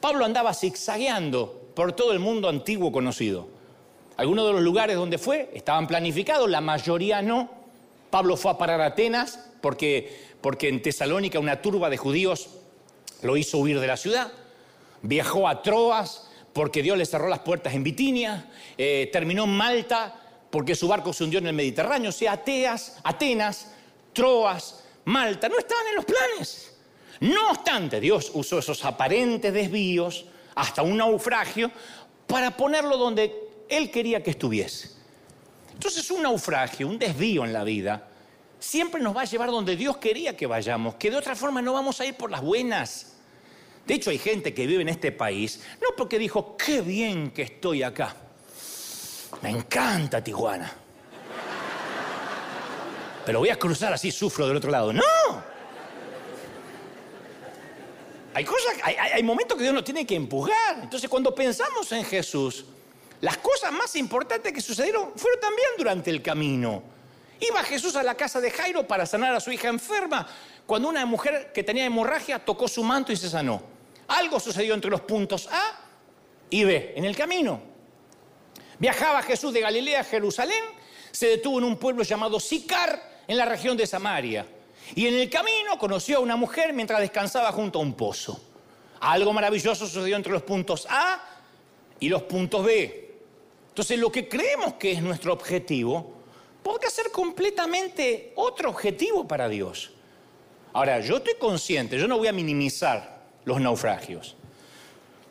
Pablo 0.00 0.24
andaba 0.24 0.54
zigzagueando 0.54 1.70
por 1.74 1.92
todo 1.92 2.12
el 2.12 2.18
mundo 2.18 2.48
antiguo 2.48 2.92
conocido. 2.92 3.48
Algunos 4.16 4.46
de 4.46 4.52
los 4.52 4.62
lugares 4.62 4.96
donde 4.96 5.18
fue 5.18 5.50
estaban 5.54 5.86
planificados, 5.86 6.48
la 6.48 6.60
mayoría 6.60 7.22
no. 7.22 7.50
Pablo 8.10 8.36
fue 8.36 8.50
a 8.50 8.58
parar 8.58 8.80
a 8.80 8.86
Atenas 8.86 9.50
porque, 9.60 10.24
porque 10.40 10.68
en 10.68 10.80
Tesalónica 10.80 11.38
una 11.38 11.60
turba 11.60 11.90
de 11.90 11.96
judíos 11.96 12.48
lo 13.22 13.36
hizo 13.36 13.58
huir 13.58 13.80
de 13.80 13.86
la 13.86 13.96
ciudad 13.96 14.32
viajó 15.02 15.48
a 15.48 15.62
Troas 15.62 16.28
porque 16.52 16.82
Dios 16.82 16.96
le 16.96 17.04
cerró 17.04 17.28
las 17.28 17.40
puertas 17.40 17.74
en 17.74 17.82
Bitinia, 17.82 18.50
eh, 18.78 19.08
terminó 19.12 19.44
en 19.44 19.50
Malta 19.50 20.14
porque 20.50 20.74
su 20.74 20.88
barco 20.88 21.12
se 21.12 21.24
hundió 21.24 21.38
en 21.38 21.48
el 21.48 21.52
Mediterráneo, 21.52 22.10
o 22.10 22.12
sea, 22.12 22.32
Ateas, 22.32 22.98
Atenas, 23.04 23.72
Troas, 24.12 24.82
Malta, 25.04 25.48
no 25.48 25.58
estaban 25.58 25.86
en 25.88 25.96
los 25.96 26.04
planes. 26.04 26.65
No 27.20 27.50
obstante, 27.50 28.00
Dios 28.00 28.30
usó 28.34 28.58
esos 28.58 28.84
aparentes 28.84 29.52
desvíos 29.52 30.26
hasta 30.54 30.82
un 30.82 30.96
naufragio 30.96 31.70
para 32.26 32.56
ponerlo 32.56 32.96
donde 32.96 33.32
Él 33.68 33.90
quería 33.90 34.22
que 34.22 34.30
estuviese. 34.30 34.90
Entonces 35.72 36.10
un 36.10 36.22
naufragio, 36.22 36.88
un 36.88 36.98
desvío 36.98 37.44
en 37.44 37.52
la 37.52 37.64
vida, 37.64 38.08
siempre 38.58 39.00
nos 39.00 39.16
va 39.16 39.22
a 39.22 39.24
llevar 39.24 39.50
donde 39.50 39.76
Dios 39.76 39.98
quería 39.98 40.36
que 40.36 40.46
vayamos, 40.46 40.94
que 40.96 41.10
de 41.10 41.16
otra 41.16 41.36
forma 41.36 41.60
no 41.62 41.72
vamos 41.72 42.00
a 42.00 42.06
ir 42.06 42.14
por 42.14 42.30
las 42.30 42.40
buenas. 42.40 43.12
De 43.86 43.94
hecho, 43.94 44.10
hay 44.10 44.18
gente 44.18 44.52
que 44.52 44.66
vive 44.66 44.82
en 44.82 44.88
este 44.88 45.12
país, 45.12 45.62
no 45.80 45.88
porque 45.96 46.18
dijo, 46.18 46.56
qué 46.56 46.80
bien 46.80 47.30
que 47.30 47.42
estoy 47.42 47.82
acá. 47.82 48.16
Me 49.42 49.50
encanta 49.50 50.24
Tijuana. 50.24 50.72
Pero 53.24 53.40
voy 53.40 53.50
a 53.50 53.58
cruzar 53.58 53.92
así, 53.92 54.10
sufro 54.10 54.48
del 54.48 54.56
otro 54.56 54.70
lado. 54.70 54.92
No. 54.92 55.02
Hay 58.36 58.44
cosas, 58.44 58.74
hay, 58.84 59.22
momentos 59.22 59.56
que 59.56 59.62
Dios 59.62 59.74
nos 59.74 59.82
tiene 59.82 60.06
que 60.06 60.14
empujar. 60.14 60.80
Entonces, 60.82 61.08
cuando 61.08 61.34
pensamos 61.34 61.90
en 61.92 62.04
Jesús, 62.04 62.66
las 63.22 63.38
cosas 63.38 63.72
más 63.72 63.96
importantes 63.96 64.52
que 64.52 64.60
sucedieron 64.60 65.12
fueron 65.16 65.40
también 65.40 65.70
durante 65.78 66.10
el 66.10 66.20
camino. 66.20 66.82
Iba 67.40 67.64
Jesús 67.64 67.96
a 67.96 68.02
la 68.02 68.14
casa 68.14 68.38
de 68.38 68.50
Jairo 68.50 68.86
para 68.86 69.06
sanar 69.06 69.34
a 69.34 69.40
su 69.40 69.50
hija 69.50 69.68
enferma, 69.68 70.28
cuando 70.66 70.90
una 70.90 71.06
mujer 71.06 71.50
que 71.54 71.62
tenía 71.62 71.86
hemorragia 71.86 72.38
tocó 72.38 72.68
su 72.68 72.84
manto 72.84 73.10
y 73.10 73.16
se 73.16 73.30
sanó. 73.30 73.62
Algo 74.08 74.38
sucedió 74.38 74.74
entre 74.74 74.90
los 74.90 75.00
puntos 75.00 75.48
A 75.50 75.80
y 76.50 76.62
B 76.64 76.92
en 76.94 77.06
el 77.06 77.16
camino. 77.16 77.58
Viajaba 78.78 79.22
Jesús 79.22 79.54
de 79.54 79.62
Galilea 79.62 80.00
a 80.00 80.04
Jerusalén, 80.04 80.62
se 81.10 81.28
detuvo 81.28 81.56
en 81.56 81.64
un 81.64 81.78
pueblo 81.78 82.02
llamado 82.02 82.38
Sicar, 82.38 83.16
en 83.26 83.38
la 83.38 83.46
región 83.46 83.78
de 83.78 83.86
Samaria. 83.86 84.46
Y 84.94 85.06
en 85.06 85.14
el 85.14 85.28
camino 85.28 85.78
conoció 85.78 86.18
a 86.18 86.20
una 86.20 86.36
mujer 86.36 86.72
mientras 86.72 87.00
descansaba 87.00 87.50
junto 87.52 87.78
a 87.78 87.82
un 87.82 87.94
pozo. 87.94 88.40
Algo 89.00 89.32
maravilloso 89.32 89.86
sucedió 89.86 90.16
entre 90.16 90.32
los 90.32 90.42
puntos 90.42 90.86
A 90.88 91.20
y 92.00 92.08
los 92.08 92.22
puntos 92.22 92.64
B. 92.64 93.14
Entonces 93.68 93.98
lo 93.98 94.10
que 94.10 94.28
creemos 94.28 94.74
que 94.74 94.92
es 94.92 95.02
nuestro 95.02 95.32
objetivo 95.32 96.14
podría 96.62 96.90
ser 96.90 97.10
completamente 97.10 98.32
otro 98.36 98.70
objetivo 98.70 99.26
para 99.26 99.48
Dios. 99.48 99.90
Ahora, 100.72 101.00
yo 101.00 101.18
estoy 101.18 101.34
consciente, 101.34 101.98
yo 101.98 102.08
no 102.08 102.18
voy 102.18 102.28
a 102.28 102.32
minimizar 102.32 103.22
los 103.44 103.60
naufragios. 103.60 104.36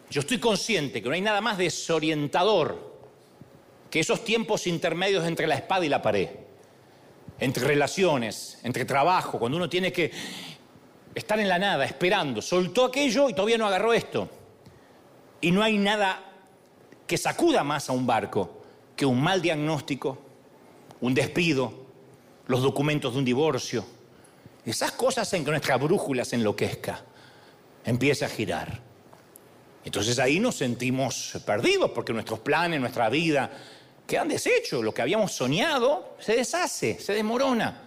yo 0.10 0.22
estoy 0.22 0.40
consciente 0.40 1.02
que 1.02 1.10
no 1.10 1.16
hay 1.16 1.22
nada 1.22 1.42
más 1.42 1.58
desorientador 1.58 2.96
que 3.90 4.00
esos 4.00 4.24
tiempos 4.24 4.68
intermedios 4.68 5.26
entre 5.26 5.48
la 5.48 5.56
espada 5.56 5.86
y 5.86 5.90
la 5.90 6.02
pared, 6.02 6.30
entre 7.40 7.66
relaciones, 7.66 8.60
entre 8.64 8.86
trabajo, 8.86 9.40
cuando 9.40 9.58
uno 9.58 9.70
tiene 9.70 9.92
que 9.92 10.12
estar 11.14 11.40
en 11.40 11.48
la 11.48 11.60
nada, 11.60 11.86
esperando, 11.86 12.42
soltó 12.42 12.86
aquello 12.86 13.30
y 13.30 13.34
todavía 13.34 13.58
no 13.58 13.66
agarró 13.66 13.94
esto. 13.94 14.30
Y 15.42 15.52
no 15.52 15.62
hay 15.64 15.78
nada 15.78 16.24
que 17.08 17.18
sacuda 17.18 17.64
más 17.64 17.90
a 17.90 17.94
un 17.94 18.08
barco 18.08 18.62
que 18.96 19.06
un 19.06 19.22
mal 19.22 19.42
diagnóstico, 19.42 20.18
un 21.02 21.14
despido, 21.14 21.86
los 22.48 22.62
documentos 22.62 23.14
de 23.14 23.20
un 23.20 23.26
divorcio. 23.26 23.86
Esas 24.66 24.92
cosas 24.94 25.32
en 25.34 25.44
que 25.44 25.52
nuestra 25.52 25.78
brújula 25.78 26.26
se 26.26 26.38
enloquezca, 26.38 27.04
empieza 27.84 28.26
a 28.26 28.30
girar. 28.30 28.80
Entonces 29.84 30.18
ahí 30.18 30.40
nos 30.40 30.56
sentimos 30.56 31.40
perdidos 31.46 31.92
porque 31.92 32.14
nuestros 32.14 32.40
planes, 32.40 32.80
nuestra 32.80 33.10
vida, 33.10 33.52
quedan 34.08 34.28
deshechos. 34.28 34.84
Lo 34.84 34.94
que 34.94 35.02
habíamos 35.02 35.32
soñado 35.32 36.16
se 36.20 36.36
deshace, 36.36 37.00
se 37.00 37.14
desmorona. 37.14 37.82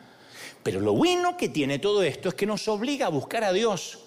Pero 0.63 0.81
lo 0.81 0.93
bueno 0.93 1.37
que 1.37 1.49
tiene 1.49 1.79
todo 1.79 2.03
esto 2.03 2.29
es 2.29 2.35
que 2.35 2.47
nos 2.47 2.67
obliga 2.69 3.07
a 3.07 3.11
buscar 3.11 3.45
a 3.45 3.53
Dios 3.53 4.05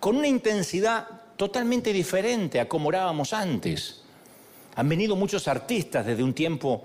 con 0.00 0.16
una 0.16 0.28
intensidad 0.28 1.06
totalmente 1.36 1.92
diferente 1.92 2.60
a 2.60 2.68
como 2.68 2.88
orábamos 2.88 3.32
antes. 3.32 4.02
Han 4.74 4.88
venido 4.88 5.16
muchos 5.16 5.48
artistas 5.48 6.06
desde 6.06 6.22
un 6.22 6.34
tiempo 6.34 6.84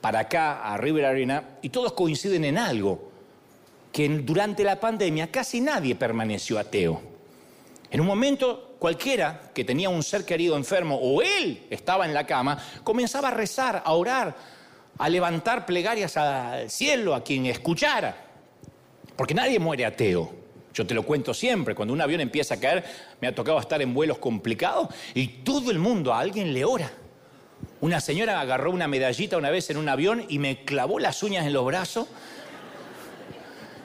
para 0.00 0.20
acá, 0.20 0.62
a 0.62 0.76
River 0.76 1.04
Arena, 1.04 1.58
y 1.62 1.70
todos 1.70 1.92
coinciden 1.92 2.44
en 2.44 2.58
algo, 2.58 3.10
que 3.90 4.08
durante 4.08 4.62
la 4.62 4.78
pandemia 4.78 5.30
casi 5.30 5.60
nadie 5.60 5.96
permaneció 5.96 6.58
ateo. 6.58 7.00
En 7.90 8.00
un 8.00 8.06
momento 8.06 8.67
cualquiera 8.78 9.50
que 9.54 9.64
tenía 9.64 9.88
un 9.88 10.02
ser 10.02 10.24
querido 10.24 10.56
enfermo 10.56 10.96
o 10.96 11.22
él 11.22 11.66
estaba 11.70 12.06
en 12.06 12.14
la 12.14 12.26
cama, 12.26 12.58
comenzaba 12.84 13.28
a 13.28 13.32
rezar, 13.32 13.82
a 13.84 13.92
orar, 13.92 14.34
a 14.98 15.08
levantar 15.08 15.66
plegarias 15.66 16.16
al 16.16 16.70
cielo, 16.70 17.14
a 17.14 17.22
quien 17.22 17.46
escuchara. 17.46 18.16
Porque 19.16 19.34
nadie 19.34 19.58
muere 19.58 19.84
ateo. 19.84 20.32
Yo 20.72 20.86
te 20.86 20.94
lo 20.94 21.02
cuento 21.02 21.34
siempre, 21.34 21.74
cuando 21.74 21.92
un 21.92 22.00
avión 22.00 22.20
empieza 22.20 22.54
a 22.54 22.60
caer, 22.60 22.84
me 23.20 23.26
ha 23.26 23.34
tocado 23.34 23.58
estar 23.58 23.82
en 23.82 23.92
vuelos 23.92 24.18
complicados 24.18 24.88
y 25.12 25.26
todo 25.26 25.72
el 25.72 25.78
mundo 25.80 26.14
a 26.14 26.20
alguien 26.20 26.52
le 26.54 26.64
ora. 26.64 26.92
Una 27.80 28.00
señora 28.00 28.40
agarró 28.40 28.70
una 28.70 28.86
medallita 28.86 29.36
una 29.36 29.50
vez 29.50 29.70
en 29.70 29.76
un 29.76 29.88
avión 29.88 30.24
y 30.28 30.38
me 30.38 30.64
clavó 30.64 31.00
las 31.00 31.22
uñas 31.22 31.46
en 31.46 31.52
los 31.52 31.64
brazos. 31.64 32.06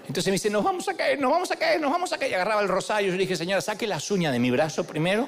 Entonces 0.07 0.27
me 0.27 0.33
dice, 0.33 0.49
nos 0.49 0.63
vamos 0.63 0.87
a 0.89 0.95
caer, 0.95 1.19
nos 1.19 1.31
vamos 1.31 1.51
a 1.51 1.55
caer, 1.55 1.79
nos 1.79 1.91
vamos 1.91 2.11
a 2.11 2.17
caer. 2.17 2.31
Y 2.31 2.33
agarraba 2.35 2.61
el 2.61 2.67
rosario. 2.67 3.11
Yo 3.11 3.15
le 3.15 3.19
dije, 3.19 3.35
señora, 3.35 3.61
saque 3.61 3.87
las 3.87 4.09
uñas 4.11 4.33
de 4.33 4.39
mi 4.39 4.51
brazo 4.51 4.83
primero. 4.83 5.27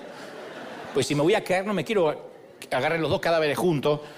Pues 0.93 1.07
si 1.07 1.15
me 1.15 1.21
voy 1.21 1.33
a 1.33 1.43
caer, 1.43 1.65
no 1.65 1.73
me 1.73 1.85
quiero 1.85 2.31
agarrar 2.71 2.99
los 2.99 3.09
dos 3.09 3.21
cadáveres 3.21 3.57
juntos. 3.57 4.01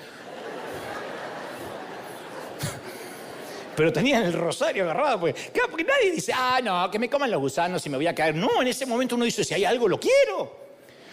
Pero 3.76 3.94
tenían 3.94 4.24
el 4.24 4.34
rosario 4.34 4.84
agarrado, 4.84 5.20
pues. 5.20 5.36
Claro, 5.54 5.70
porque 5.70 5.84
nadie 5.84 6.12
dice, 6.12 6.34
ah, 6.36 6.60
no, 6.64 6.90
que 6.90 6.98
me 6.98 7.10
coman 7.10 7.30
los 7.30 7.40
gusanos 7.40 7.86
y 7.86 7.90
me 7.90 7.98
voy 7.98 8.08
a 8.08 8.16
caer. 8.16 8.34
No, 8.34 8.62
en 8.62 8.68
ese 8.68 8.88
momento 8.88 9.16
uno 9.16 9.26
dice, 9.26 9.44
si 9.44 9.54
hay 9.54 9.64
algo, 9.64 9.88
lo 9.88 10.00
quiero. 10.00 10.66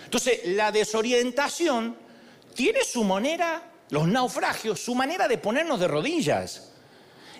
Entonces, 0.05 0.41
la 0.47 0.73
desorientación 0.73 1.99
tiene 2.55 2.83
su 2.83 3.05
manera, 3.05 3.63
los 3.91 4.09
naufragios, 4.09 4.81
su 4.81 4.95
manera 4.95 5.29
de 5.29 5.37
ponernos 5.37 5.79
de 5.81 5.89
rodillas. 5.89 6.74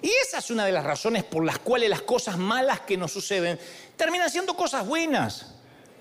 Y 0.05 0.13
esa 0.23 0.37
es 0.37 0.51
una 0.51 0.67
de 0.67 0.73
las 0.73 0.85
razones 0.85 1.25
por 1.25 1.47
las 1.47 1.61
cuales 1.61 1.89
las 1.89 2.03
cosas 2.03 2.37
malas 2.37 2.81
que 2.81 2.95
nos 2.95 3.11
suceden 3.11 3.59
terminan 3.97 4.29
siendo 4.29 4.55
cosas 4.55 4.87
buenas. 4.87 5.55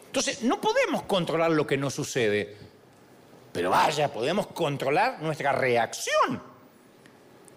Entonces, 0.07 0.43
no 0.43 0.59
podemos 0.59 1.03
controlar 1.03 1.51
lo 1.51 1.65
que 1.65 1.77
nos 1.77 1.93
sucede, 1.93 2.53
pero 3.53 3.69
vaya, 3.69 4.11
podemos 4.11 4.47
controlar 4.47 5.21
nuestra 5.21 5.53
reacción 5.53 6.43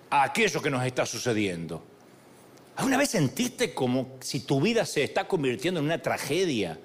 a 0.09 0.23
aquello 0.23 0.63
que 0.63 0.71
nos 0.71 0.87
está 0.87 1.05
sucediendo. 1.05 1.83
¿Alguna 2.77 2.97
vez 2.97 3.11
sentiste 3.11 3.75
como 3.75 4.17
si 4.21 4.39
tu 4.39 4.61
vida 4.61 4.87
se 4.87 5.03
está 5.03 5.27
convirtiendo 5.27 5.81
en 5.81 5.87
una 5.87 6.01
tragedia? 6.01 6.79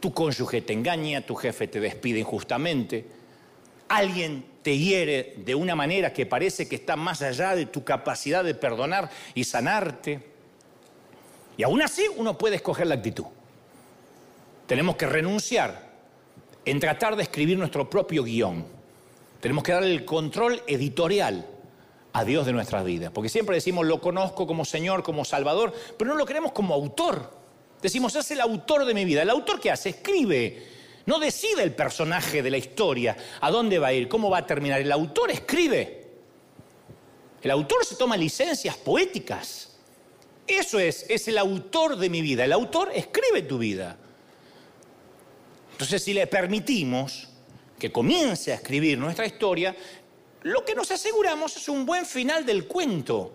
Tu 0.00 0.12
cónyuge 0.12 0.60
te 0.60 0.74
engaña, 0.74 1.24
tu 1.24 1.34
jefe 1.34 1.66
te 1.66 1.80
despide 1.80 2.18
injustamente, 2.18 3.06
alguien 3.88 4.44
te 4.62 4.76
hiere 4.76 5.34
de 5.38 5.54
una 5.54 5.74
manera 5.74 6.12
que 6.12 6.26
parece 6.26 6.68
que 6.68 6.76
está 6.76 6.96
más 6.96 7.22
allá 7.22 7.54
de 7.54 7.66
tu 7.66 7.84
capacidad 7.84 8.42
de 8.42 8.54
perdonar 8.54 9.10
y 9.34 9.44
sanarte. 9.44 10.20
Y 11.56 11.62
aún 11.62 11.82
así 11.82 12.04
uno 12.16 12.36
puede 12.36 12.56
escoger 12.56 12.86
la 12.86 12.96
actitud. 12.96 13.26
Tenemos 14.66 14.96
que 14.96 15.06
renunciar 15.06 15.86
en 16.64 16.80
tratar 16.80 17.16
de 17.16 17.22
escribir 17.22 17.56
nuestro 17.56 17.88
propio 17.88 18.24
guion. 18.24 18.66
Tenemos 19.40 19.62
que 19.62 19.72
darle 19.72 19.92
el 19.92 20.04
control 20.04 20.62
editorial 20.66 21.46
a 22.12 22.24
Dios 22.24 22.46
de 22.46 22.52
nuestras 22.52 22.84
vidas. 22.84 23.12
Porque 23.12 23.28
siempre 23.28 23.56
decimos, 23.56 23.86
lo 23.86 24.00
conozco 24.00 24.46
como 24.46 24.64
Señor, 24.64 25.02
como 25.02 25.24
Salvador, 25.24 25.72
pero 25.96 26.10
no 26.10 26.16
lo 26.16 26.26
queremos 26.26 26.52
como 26.52 26.74
autor. 26.74 27.30
Decimos, 27.80 28.16
es 28.16 28.30
el 28.30 28.40
autor 28.40 28.84
de 28.84 28.94
mi 28.94 29.04
vida. 29.04 29.22
¿El 29.22 29.30
autor 29.30 29.60
qué 29.60 29.70
hace? 29.70 29.90
Escribe. 29.90 30.75
No 31.06 31.20
decide 31.20 31.62
el 31.62 31.72
personaje 31.72 32.42
de 32.42 32.50
la 32.50 32.58
historia, 32.58 33.16
a 33.40 33.50
dónde 33.50 33.78
va 33.78 33.88
a 33.88 33.92
ir, 33.92 34.08
cómo 34.08 34.28
va 34.28 34.38
a 34.38 34.46
terminar. 34.46 34.80
El 34.80 34.90
autor 34.90 35.30
escribe. 35.30 36.04
El 37.42 37.50
autor 37.52 37.84
se 37.84 37.94
toma 37.94 38.16
licencias 38.16 38.76
poéticas. 38.76 39.76
Eso 40.46 40.80
es, 40.80 41.06
es 41.08 41.28
el 41.28 41.38
autor 41.38 41.96
de 41.96 42.10
mi 42.10 42.20
vida. 42.20 42.44
El 42.44 42.52
autor 42.52 42.90
escribe 42.92 43.42
tu 43.42 43.58
vida. 43.58 43.96
Entonces, 45.72 46.02
si 46.02 46.12
le 46.12 46.26
permitimos 46.26 47.28
que 47.78 47.92
comience 47.92 48.50
a 48.50 48.56
escribir 48.56 48.98
nuestra 48.98 49.26
historia, 49.26 49.76
lo 50.42 50.64
que 50.64 50.74
nos 50.74 50.90
aseguramos 50.90 51.56
es 51.56 51.68
un 51.68 51.86
buen 51.86 52.04
final 52.04 52.44
del 52.44 52.66
cuento. 52.66 53.32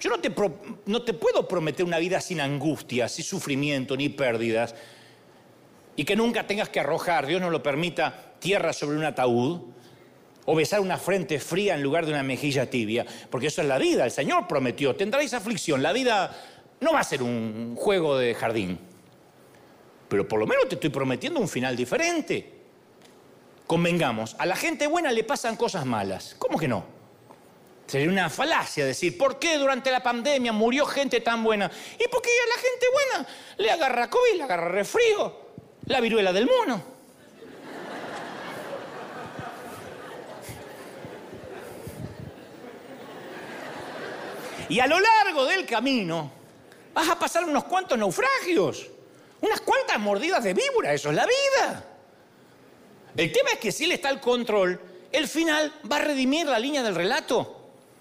Yo 0.00 0.10
no 0.10 0.18
te, 0.18 0.32
no 0.86 1.02
te 1.02 1.12
puedo 1.12 1.46
prometer 1.48 1.84
una 1.84 1.98
vida 1.98 2.20
sin 2.20 2.40
angustias, 2.40 3.12
sin 3.12 3.24
sufrimiento, 3.24 3.96
ni 3.96 4.08
pérdidas. 4.08 4.74
Y 5.96 6.04
que 6.04 6.14
nunca 6.14 6.46
tengas 6.46 6.68
que 6.68 6.80
arrojar, 6.80 7.26
Dios 7.26 7.40
no 7.40 7.50
lo 7.50 7.62
permita, 7.62 8.34
tierra 8.38 8.72
sobre 8.72 8.98
un 8.98 9.04
ataúd 9.04 9.62
o 10.44 10.54
besar 10.54 10.80
una 10.80 10.96
frente 10.96 11.40
fría 11.40 11.74
en 11.74 11.82
lugar 11.82 12.06
de 12.06 12.12
una 12.12 12.22
mejilla 12.22 12.70
tibia. 12.70 13.04
Porque 13.30 13.48
eso 13.48 13.62
es 13.62 13.68
la 13.68 13.78
vida, 13.78 14.04
el 14.04 14.10
Señor 14.10 14.46
prometió, 14.46 14.94
tendréis 14.94 15.34
aflicción, 15.34 15.82
la 15.82 15.92
vida 15.92 16.36
no 16.80 16.92
va 16.92 17.00
a 17.00 17.04
ser 17.04 17.22
un 17.22 17.74
juego 17.76 18.16
de 18.16 18.34
jardín. 18.34 18.78
Pero 20.08 20.28
por 20.28 20.38
lo 20.38 20.46
menos 20.46 20.68
te 20.68 20.76
estoy 20.76 20.90
prometiendo 20.90 21.40
un 21.40 21.48
final 21.48 21.76
diferente. 21.76 22.52
Convengamos, 23.66 24.36
a 24.38 24.46
la 24.46 24.54
gente 24.54 24.86
buena 24.86 25.10
le 25.10 25.24
pasan 25.24 25.56
cosas 25.56 25.84
malas. 25.84 26.36
¿Cómo 26.38 26.58
que 26.58 26.68
no? 26.68 26.84
Sería 27.86 28.08
una 28.08 28.28
falacia 28.30 28.84
decir, 28.84 29.16
¿por 29.16 29.38
qué 29.38 29.58
durante 29.58 29.90
la 29.90 30.02
pandemia 30.02 30.52
murió 30.52 30.86
gente 30.86 31.20
tan 31.20 31.42
buena? 31.42 31.70
¿Y 31.98 32.08
por 32.08 32.22
qué 32.22 32.30
a 32.30 32.48
la 32.48 32.62
gente 32.62 32.86
buena 32.92 33.28
le 33.58 33.70
agarra 33.70 34.10
COVID, 34.10 34.36
le 34.36 34.42
agarra 34.42 34.68
refrío, 34.68 35.45
la 35.86 36.00
viruela 36.00 36.32
del 36.32 36.46
mono? 36.46 36.96
Y 44.68 44.80
a 44.80 44.86
lo 44.86 44.98
largo 44.98 45.44
del 45.44 45.64
camino 45.64 46.32
vas 46.92 47.08
a 47.08 47.18
pasar 47.18 47.44
unos 47.44 47.64
cuantos 47.64 47.96
naufragios, 47.96 48.88
unas 49.40 49.60
cuantas 49.60 49.98
mordidas 50.00 50.42
de 50.42 50.54
víbora, 50.54 50.92
eso 50.92 51.10
es 51.10 51.14
la 51.14 51.26
vida. 51.26 51.84
El 53.16 53.32
tema 53.32 53.50
es 53.52 53.58
que 53.58 53.70
si 53.70 53.84
él 53.84 53.92
está 53.92 54.08
al 54.08 54.20
control, 54.20 54.80
el 55.12 55.28
final 55.28 55.72
va 55.90 55.96
a 55.96 56.00
redimir 56.00 56.46
la 56.46 56.58
línea 56.58 56.82
del 56.82 56.94
relato. 56.94 57.55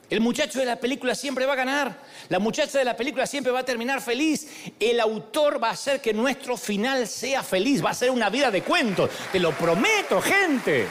El 0.10 0.22
muchacho 0.22 0.60
de 0.60 0.66
la 0.66 0.76
película 0.76 1.16
siempre 1.16 1.46
va 1.46 1.54
a 1.54 1.58
ganar. 1.58 1.98
La 2.30 2.40
muchacha 2.40 2.78
de 2.78 2.86
la 2.86 2.96
película 2.96 3.26
siempre 3.26 3.52
va 3.52 3.60
a 3.60 3.66
terminar 3.66 4.02
feliz. 4.02 4.48
El 4.80 5.00
autor 5.00 5.62
va 5.62 5.70
a 5.70 5.72
hacer 5.72 6.02
que 6.02 6.14
nuestro 6.14 6.58
final 6.58 7.08
sea 7.08 7.42
feliz. 7.42 7.84
Va 7.84 7.90
a 7.90 7.96
ser 7.96 8.12
una 8.12 8.30
vida 8.30 8.52
de 8.52 8.62
cuentos. 8.62 9.10
Te 9.32 9.40
lo 9.40 9.52
prometo, 9.52 10.22
gente. 10.22 10.88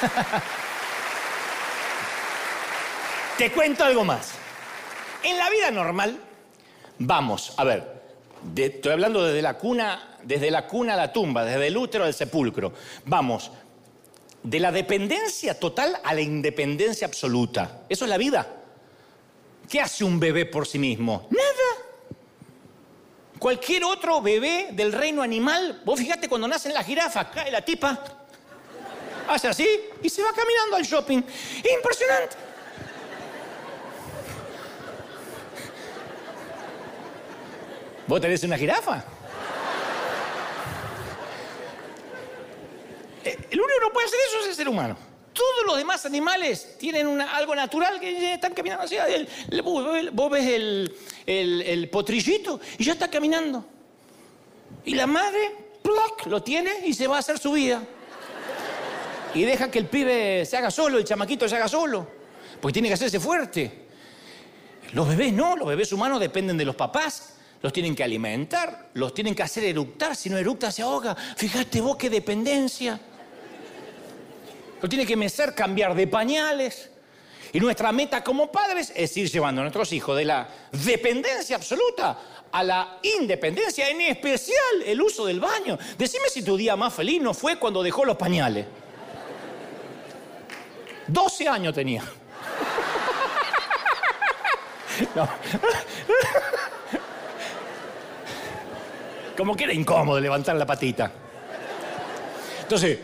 Te 3.38 3.52
cuento 3.52 3.84
algo 3.84 4.04
más. 4.04 4.32
En 5.22 5.36
la 5.36 5.50
vida 5.50 5.70
normal, 5.70 6.18
vamos, 6.98 7.52
a 7.56 7.64
ver, 7.64 8.02
estoy 8.54 8.92
hablando 8.92 9.24
desde 9.24 9.42
la 9.42 9.54
cuna, 9.54 10.18
desde 10.22 10.50
la 10.50 10.66
cuna 10.66 10.94
a 10.94 10.96
la 10.96 11.12
tumba, 11.12 11.44
desde 11.44 11.66
el 11.66 11.76
útero 11.76 12.04
al 12.04 12.14
sepulcro. 12.14 12.72
Vamos, 13.04 13.50
de 14.46 14.60
la 14.60 14.70
dependencia 14.70 15.58
total 15.58 15.98
a 16.04 16.14
la 16.14 16.20
independencia 16.20 17.04
absoluta. 17.04 17.82
Eso 17.88 18.04
es 18.04 18.08
la 18.08 18.16
vida. 18.16 18.46
¿Qué 19.68 19.80
hace 19.80 20.04
un 20.04 20.20
bebé 20.20 20.46
por 20.46 20.68
sí 20.68 20.78
mismo? 20.78 21.26
Nada. 21.30 22.20
Cualquier 23.40 23.82
otro 23.82 24.22
bebé 24.22 24.68
del 24.70 24.92
reino 24.92 25.20
animal, 25.20 25.82
vos 25.84 25.98
fíjate 25.98 26.28
cuando 26.28 26.46
nacen 26.46 26.72
las 26.72 26.86
jirafas, 26.86 27.26
cae 27.34 27.50
la 27.50 27.60
tipa, 27.60 28.00
hace 29.28 29.48
así 29.48 29.68
y 30.00 30.08
se 30.08 30.22
va 30.22 30.32
caminando 30.32 30.76
al 30.76 30.84
shopping. 30.84 31.22
Impresionante. 31.76 32.36
¿Vos 38.06 38.20
tenés 38.20 38.44
una 38.44 38.56
jirafa? 38.56 39.04
Único 43.34 43.80
que 43.86 43.92
puede 43.92 44.06
hacer 44.06 44.18
eso 44.28 44.40
es 44.40 44.46
el 44.48 44.54
ser 44.54 44.68
humano. 44.68 44.96
Todos 45.32 45.66
los 45.66 45.76
demás 45.76 46.06
animales 46.06 46.78
tienen 46.78 47.20
algo 47.20 47.54
natural 47.54 48.00
que 48.00 48.34
están 48.34 48.54
caminando 48.54 48.84
así. 48.84 48.96
vos 49.62 50.30
ves 50.30 50.46
el, 50.46 50.96
el, 51.26 51.90
potrillito 51.90 52.58
y 52.78 52.84
ya 52.84 52.94
está 52.94 53.10
caminando. 53.10 53.64
Y 54.86 54.94
la 54.94 55.06
madre, 55.06 55.52
¡ploc! 55.82 56.26
lo 56.26 56.42
tiene 56.42 56.86
y 56.86 56.94
se 56.94 57.06
va 57.06 57.16
a 57.16 57.18
hacer 57.18 57.38
su 57.38 57.52
vida. 57.52 57.82
Y 59.34 59.42
deja 59.42 59.70
que 59.70 59.78
el 59.78 59.86
pibe 59.86 60.46
se 60.46 60.56
haga 60.56 60.70
solo, 60.70 60.96
el 60.96 61.04
chamaquito 61.04 61.46
se 61.46 61.56
haga 61.56 61.68
solo. 61.68 62.08
Porque 62.58 62.72
tiene 62.72 62.88
que 62.88 62.94
hacerse 62.94 63.20
fuerte. 63.20 63.86
Los 64.92 65.06
bebés 65.06 65.34
no, 65.34 65.54
los 65.54 65.68
bebés 65.68 65.92
humanos 65.92 66.18
dependen 66.18 66.56
de 66.56 66.64
los 66.64 66.76
papás. 66.76 67.34
Los 67.60 67.72
tienen 67.72 67.94
que 67.94 68.04
alimentar, 68.04 68.90
los 68.94 69.12
tienen 69.12 69.34
que 69.34 69.42
hacer 69.42 69.64
eructar. 69.64 70.16
Si 70.16 70.30
no 70.30 70.38
eructa, 70.38 70.70
se 70.70 70.80
ahoga. 70.80 71.14
Fíjate 71.14 71.82
vos 71.82 71.96
qué 71.96 72.08
dependencia. 72.08 72.98
Lo 74.80 74.88
tiene 74.88 75.06
que 75.06 75.16
mecer, 75.16 75.54
cambiar 75.54 75.94
de 75.94 76.06
pañales. 76.06 76.90
Y 77.52 77.60
nuestra 77.60 77.92
meta 77.92 78.22
como 78.22 78.50
padres 78.52 78.92
es 78.94 79.16
ir 79.16 79.30
llevando 79.30 79.60
a 79.60 79.64
nuestros 79.64 79.92
hijos 79.92 80.16
de 80.16 80.24
la 80.24 80.48
dependencia 80.72 81.56
absoluta 81.56 82.18
a 82.52 82.62
la 82.62 82.98
independencia, 83.02 83.88
en 83.88 84.00
especial 84.02 84.82
el 84.84 85.00
uso 85.00 85.26
del 85.26 85.40
baño. 85.40 85.78
Decime 85.98 86.28
si 86.28 86.42
tu 86.42 86.56
día 86.56 86.76
más 86.76 86.94
feliz 86.94 87.20
no 87.20 87.34
fue 87.34 87.58
cuando 87.58 87.82
dejó 87.82 88.04
los 88.04 88.16
pañales. 88.16 88.66
12 91.06 91.48
años 91.48 91.74
tenía. 91.74 92.02
Como 99.36 99.54
que 99.54 99.64
era 99.64 99.72
incómodo 99.74 100.18
levantar 100.18 100.56
la 100.56 100.64
patita. 100.64 101.12
Entonces, 102.62 102.98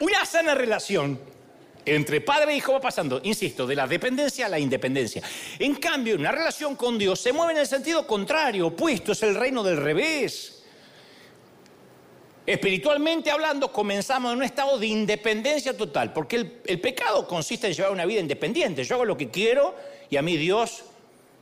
una 0.00 0.24
sana 0.24 0.54
relación 0.54 1.18
entre 1.84 2.20
padre 2.20 2.52
e 2.52 2.56
hijo 2.56 2.72
va 2.72 2.80
pasando, 2.80 3.20
insisto, 3.24 3.66
de 3.66 3.74
la 3.74 3.86
dependencia 3.86 4.46
a 4.46 4.48
la 4.48 4.58
independencia. 4.58 5.22
En 5.58 5.74
cambio, 5.76 6.14
una 6.14 6.30
relación 6.30 6.76
con 6.76 6.98
Dios 6.98 7.20
se 7.20 7.32
mueve 7.32 7.52
en 7.52 7.58
el 7.58 7.66
sentido 7.66 8.06
contrario, 8.06 8.68
opuesto, 8.68 9.12
es 9.12 9.22
el 9.22 9.34
reino 9.34 9.62
del 9.62 9.78
revés. 9.78 10.62
Espiritualmente 12.46 13.30
hablando, 13.30 13.72
comenzamos 13.72 14.32
en 14.32 14.38
un 14.38 14.44
estado 14.44 14.78
de 14.78 14.86
independencia 14.86 15.76
total, 15.76 16.12
porque 16.12 16.36
el, 16.36 16.60
el, 16.66 16.80
pecado 16.80 17.26
consiste 17.26 17.66
en 17.66 17.74
llevar 17.74 17.92
una 17.92 18.06
vida 18.06 18.20
independiente. 18.20 18.84
Yo 18.84 18.96
hago 18.96 19.04
lo 19.04 19.16
que 19.16 19.30
quiero 19.30 19.74
y 20.08 20.16
a 20.16 20.22
mí 20.22 20.36
Dios 20.36 20.84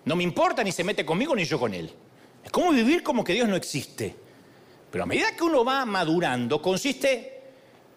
no 0.04 0.16
me 0.16 0.22
importa 0.22 0.62
ni 0.62 0.72
se 0.72 0.84
mete 0.84 1.04
conmigo 1.04 1.34
ni 1.34 1.44
yo 1.44 1.58
con 1.58 1.74
Él. 1.74 1.90
Es 2.44 2.50
como 2.50 2.72
vivir 2.72 3.02
como 3.02 3.24
que 3.24 3.32
Dios 3.32 3.48
no 3.48 3.56
existe. 3.56 4.14
Pero 4.90 5.04
a 5.04 5.06
medida 5.06 5.36
que 5.36 5.44
uno 5.44 5.64
va 5.64 5.84
madurando, 5.84 6.60
consiste 6.62 7.37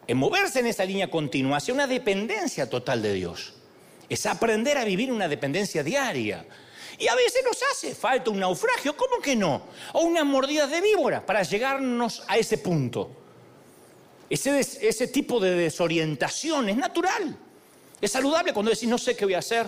en 0.08 0.18
moverse 0.18 0.60
en 0.60 0.68
esa 0.68 0.86
línea 0.86 1.10
continua 1.10 1.58
hacia 1.58 1.74
una 1.74 1.88
dependencia 1.88 2.70
total 2.70 3.02
de 3.02 3.14
Dios. 3.14 3.54
Es 4.10 4.26
aprender 4.26 4.78
a 4.78 4.84
vivir 4.84 5.12
una 5.12 5.28
dependencia 5.28 5.84
diaria. 5.84 6.46
Y 6.98 7.08
a 7.08 7.16
veces 7.16 7.42
nos 7.46 7.58
hace 7.72 7.96
falta 7.96 8.30
un 8.30 8.40
naufragio, 8.40 8.96
¿cómo 8.96 9.22
que 9.22 9.36
no? 9.36 9.64
O 9.94 10.02
una 10.02 10.24
mordida 10.24 10.68
de 10.68 10.82
víbora 10.82 11.26
para 11.26 11.44
llegarnos 11.44 12.24
a 12.28 12.38
ese 12.38 12.58
punto. 12.58 13.10
Ese, 14.30 14.60
ese 14.60 15.08
tipo 15.08 15.40
de 15.40 15.52
desorientación 15.52 16.70
es 16.70 16.78
natural. 16.78 17.38
Es 18.00 18.12
saludable 18.12 18.54
cuando 18.54 18.72
decís, 18.72 18.90
no 18.90 18.98
sé 18.98 19.16
qué 19.16 19.26
voy 19.26 19.36
a 19.36 19.40
hacer, 19.40 19.68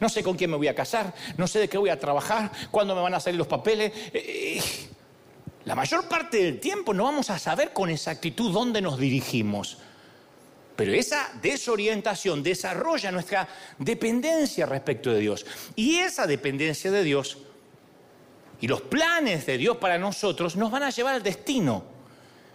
no 0.00 0.08
sé 0.08 0.22
con 0.22 0.36
quién 0.36 0.50
me 0.50 0.56
voy 0.56 0.68
a 0.68 0.74
casar, 0.74 1.14
no 1.36 1.46
sé 1.46 1.60
de 1.60 1.68
qué 1.68 1.78
voy 1.78 1.90
a 1.90 1.98
trabajar, 1.98 2.50
cuándo 2.70 2.94
me 2.94 3.02
van 3.02 3.14
a 3.14 3.20
salir 3.20 3.38
los 3.38 3.46
papeles. 3.46 3.92
La 5.64 5.74
mayor 5.74 6.08
parte 6.08 6.42
del 6.42 6.60
tiempo 6.60 6.92
no 6.92 7.04
vamos 7.04 7.30
a 7.30 7.38
saber 7.38 7.72
con 7.72 7.88
exactitud 7.88 8.52
dónde 8.52 8.82
nos 8.82 8.98
dirigimos. 8.98 9.78
Pero 10.76 10.92
esa 10.92 11.30
desorientación 11.40 12.42
desarrolla 12.42 13.12
nuestra 13.12 13.48
dependencia 13.78 14.66
respecto 14.66 15.10
de 15.10 15.20
Dios. 15.20 15.46
Y 15.76 15.96
esa 15.96 16.26
dependencia 16.26 16.90
de 16.90 17.02
Dios 17.02 17.38
y 18.60 18.66
los 18.66 18.82
planes 18.82 19.46
de 19.46 19.58
Dios 19.58 19.76
para 19.76 19.98
nosotros 19.98 20.56
nos 20.56 20.70
van 20.70 20.82
a 20.82 20.90
llevar 20.90 21.14
al 21.14 21.22
destino. 21.22 21.84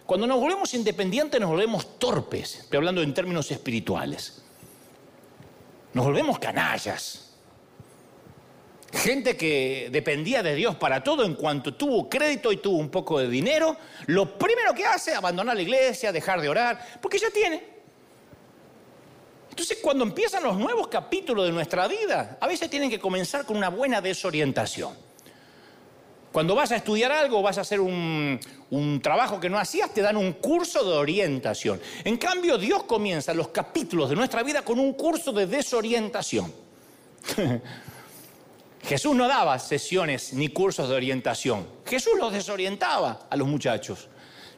Cuando 0.06 0.26
nos 0.26 0.40
volvemos 0.40 0.74
independientes 0.74 1.40
nos 1.40 1.50
volvemos 1.50 1.98
torpes, 1.98 2.56
estoy 2.60 2.78
hablando 2.78 3.02
en 3.02 3.14
términos 3.14 3.50
espirituales. 3.50 4.42
Nos 5.92 6.04
volvemos 6.04 6.38
canallas. 6.38 7.29
Gente 8.92 9.36
que 9.36 9.88
dependía 9.92 10.42
de 10.42 10.54
Dios 10.56 10.74
para 10.74 11.02
todo, 11.04 11.24
en 11.24 11.34
cuanto 11.34 11.74
tuvo 11.74 12.08
crédito 12.08 12.50
y 12.50 12.56
tuvo 12.56 12.78
un 12.78 12.90
poco 12.90 13.20
de 13.20 13.28
dinero, 13.28 13.76
lo 14.06 14.36
primero 14.36 14.74
que 14.74 14.84
hace 14.84 15.12
es 15.12 15.16
abandonar 15.16 15.54
la 15.54 15.62
iglesia, 15.62 16.10
dejar 16.10 16.40
de 16.40 16.48
orar, 16.48 16.98
porque 17.00 17.18
ya 17.18 17.30
tiene. 17.30 17.62
Entonces, 19.50 19.78
cuando 19.80 20.02
empiezan 20.04 20.42
los 20.42 20.56
nuevos 20.56 20.88
capítulos 20.88 21.46
de 21.46 21.52
nuestra 21.52 21.86
vida, 21.86 22.36
a 22.40 22.46
veces 22.48 22.68
tienen 22.68 22.90
que 22.90 22.98
comenzar 22.98 23.44
con 23.44 23.56
una 23.56 23.68
buena 23.68 24.00
desorientación. 24.00 24.94
Cuando 26.32 26.54
vas 26.54 26.72
a 26.72 26.76
estudiar 26.76 27.12
algo, 27.12 27.42
vas 27.42 27.58
a 27.58 27.60
hacer 27.60 27.80
un, 27.80 28.40
un, 28.70 29.02
trabajo 29.02 29.38
que 29.38 29.50
no 29.50 29.58
hacías, 29.58 29.92
te 29.92 30.00
dan 30.00 30.16
un 30.16 30.32
curso 30.34 30.84
de 30.84 30.96
orientación. 30.96 31.80
En 32.04 32.16
cambio, 32.16 32.58
Dios 32.58 32.84
comienza 32.84 33.34
los 33.34 33.48
capítulos 33.48 34.10
de 34.10 34.16
nuestra 34.16 34.42
vida 34.42 34.62
con 34.62 34.78
un 34.78 34.94
curso 34.94 35.32
de 35.32 35.46
desorientación. 35.46 36.52
Jesús 38.82 39.14
no 39.14 39.28
daba 39.28 39.58
sesiones 39.58 40.32
ni 40.32 40.48
cursos 40.48 40.88
de 40.88 40.94
orientación. 40.94 41.66
Jesús 41.86 42.14
los 42.18 42.32
desorientaba 42.32 43.26
a 43.28 43.36
los 43.36 43.46
muchachos. 43.46 44.08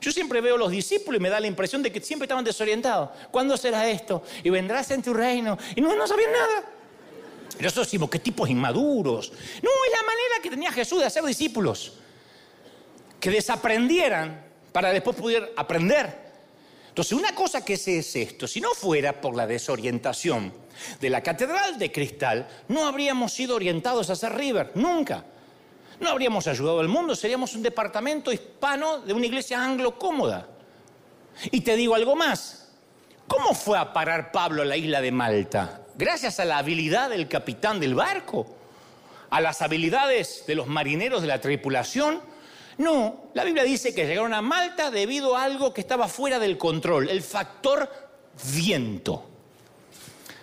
Yo 0.01 0.11
siempre 0.11 0.41
veo 0.41 0.57
a 0.57 0.59
los 0.59 0.71
discípulos 0.71 1.21
y 1.21 1.23
me 1.23 1.29
da 1.29 1.39
la 1.39 1.47
impresión 1.47 1.83
de 1.83 1.93
que 1.93 2.01
siempre 2.01 2.25
estaban 2.25 2.45
desorientados. 2.45 3.11
¿Cuándo 3.31 3.57
será 3.57 3.89
esto? 3.89 4.23
Y 4.43 4.51
vendrás 4.51 4.91
en 4.91 5.03
tu 5.03 5.15
reino. 5.15 5.57
Y 5.77 5.81
no, 5.81 5.95
no 5.95 6.07
sabían 6.07 6.33
nada. 6.33 6.65
Nosotros 7.61 7.87
decimos, 7.87 8.11
qué 8.11 8.19
tipos 8.19 8.49
inmaduros. 8.49 9.31
No, 9.63 9.71
es 9.71 9.93
la 9.93 10.03
manera 10.03 10.35
que 10.43 10.51
tenía 10.51 10.73
Jesús 10.73 11.01
de 11.01 11.07
hacer 11.07 11.23
discípulos. 11.25 11.95
Que 13.21 13.31
desaprendieran 13.31 14.45
para 14.73 14.93
después 14.93 15.17
poder 15.17 15.53
aprender. 15.57 16.22
Entonces, 16.93 17.15
una 17.15 17.35
cosa 17.35 17.65
que 17.65 17.79
sé 17.79 18.01
es 18.01 18.15
esto, 18.17 18.47
si 18.47 18.61
no 18.61 18.75
fuera 18.75 19.19
por 19.19 19.35
la 19.35 19.47
desorientación 19.47 20.53
de 21.01 21.09
la 21.09 21.23
catedral 21.23 21.79
de 21.79 21.91
cristal, 21.91 22.47
no 22.69 22.87
habríamos 22.87 23.33
sido 23.33 23.57
orientados 23.57 24.11
a 24.11 24.13
hacer 24.13 24.35
River, 24.35 24.73
nunca. 24.75 25.25
No 26.01 26.11
habríamos 26.11 26.47
ayudado 26.47 26.81
al 26.81 26.89
mundo, 26.89 27.17
seríamos 27.17 27.55
un 27.55 27.63
departamento 27.63 28.31
hispano 28.31 28.99
de 29.01 29.15
una 29.15 29.25
iglesia 29.25 29.65
anglo 29.65 29.99
cómoda. 29.99 30.47
Y 31.51 31.63
te 31.63 31.77
digo 31.77 31.95
algo 31.95 32.15
más, 32.15 32.69
¿cómo 33.27 33.55
fue 33.55 33.79
a 33.79 33.95
parar 33.95 34.31
Pablo 34.31 34.61
a 34.61 34.67
la 34.67 34.77
isla 34.77 35.01
de 35.01 35.13
Malta? 35.13 35.81
Gracias 35.95 36.41
a 36.41 36.45
la 36.45 36.59
habilidad 36.59 37.09
del 37.09 37.27
capitán 37.27 37.81
del 37.81 37.95
barco, 37.95 38.55
a 39.31 39.41
las 39.41 39.63
habilidades 39.63 40.45
de 40.47 40.57
los 40.57 40.67
marineros 40.67 41.23
de 41.23 41.29
la 41.29 41.41
tripulación, 41.41 42.21
no, 42.79 43.31
la 43.35 43.45
Biblia 43.45 43.65
dice 43.65 43.95
que 43.95 44.07
llegaron 44.07 44.35
a 44.35 44.43
Malta 44.43 44.91
debido 44.91 45.37
a 45.37 45.45
algo 45.45 45.75
que 45.75 45.81
estaba 45.81 46.09
fuera 46.09 46.39
del 46.39 46.57
control, 46.59 47.09
el 47.09 47.23
factor 47.23 47.91
viento. 48.55 49.29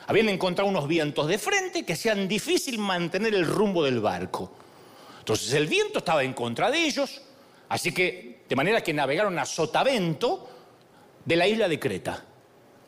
Habían 0.08 0.30
encontrado 0.30 0.70
unos 0.70 0.88
vientos 0.88 1.28
de 1.28 1.38
frente 1.38 1.86
que 1.86 1.94
hacían 1.94 2.28
difícil 2.28 2.80
mantener 2.80 3.34
el 3.36 3.46
rumbo 3.46 3.84
del 3.84 4.00
barco. 4.00 4.52
Entonces 5.20 5.54
el 5.54 5.68
viento 5.68 6.00
estaba 6.00 6.24
en 6.24 6.34
contra 6.34 6.72
de 6.72 6.86
ellos, 6.86 7.22
así 7.68 7.92
que 7.92 8.42
de 8.50 8.56
manera 8.56 8.82
que 8.82 8.94
navegaron 8.94 9.38
a 9.38 9.46
sotavento 9.46 10.50
de 11.26 11.36
la 11.36 11.48
isla 11.48 11.68
de 11.68 11.80
Creta. 11.80 12.26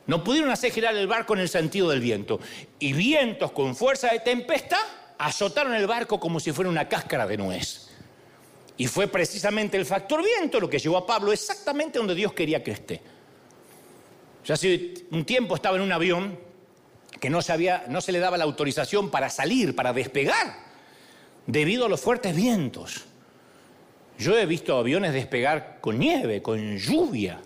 No 0.06 0.24
pudieron 0.24 0.50
hacer 0.50 0.72
girar 0.72 0.96
el 0.96 1.06
barco 1.06 1.34
en 1.34 1.40
el 1.40 1.48
sentido 1.48 1.90
del 1.90 2.00
viento. 2.00 2.40
Y 2.80 2.92
vientos 2.92 3.52
con 3.52 3.76
fuerza 3.76 4.08
de 4.08 4.18
tempestad 4.18 4.82
azotaron 5.18 5.74
el 5.74 5.86
barco 5.86 6.18
como 6.18 6.40
si 6.40 6.50
fuera 6.50 6.68
una 6.68 6.88
cáscara 6.88 7.26
de 7.26 7.36
nuez. 7.36 7.91
Y 8.82 8.88
fue 8.88 9.06
precisamente 9.06 9.76
el 9.76 9.86
factor 9.86 10.24
viento 10.24 10.58
lo 10.58 10.68
que 10.68 10.80
llevó 10.80 10.96
a 10.96 11.06
Pablo 11.06 11.32
exactamente 11.32 12.00
donde 12.00 12.16
Dios 12.16 12.32
quería 12.32 12.64
que 12.64 12.72
esté. 12.72 13.00
Ya 14.44 14.54
hace 14.54 14.94
un 15.12 15.24
tiempo 15.24 15.54
estaba 15.54 15.76
en 15.76 15.84
un 15.84 15.92
avión 15.92 16.36
que 17.20 17.30
no 17.30 17.40
se, 17.42 17.80
no 17.86 18.00
se 18.00 18.10
le 18.10 18.18
daba 18.18 18.36
la 18.36 18.42
autorización 18.42 19.08
para 19.08 19.30
salir, 19.30 19.76
para 19.76 19.92
despegar, 19.92 20.56
debido 21.46 21.86
a 21.86 21.88
los 21.88 22.00
fuertes 22.00 22.34
vientos. 22.34 23.04
Yo 24.18 24.36
he 24.36 24.46
visto 24.46 24.76
aviones 24.76 25.12
despegar 25.12 25.78
con 25.80 26.00
nieve, 26.00 26.42
con 26.42 26.76
lluvia, 26.76 27.40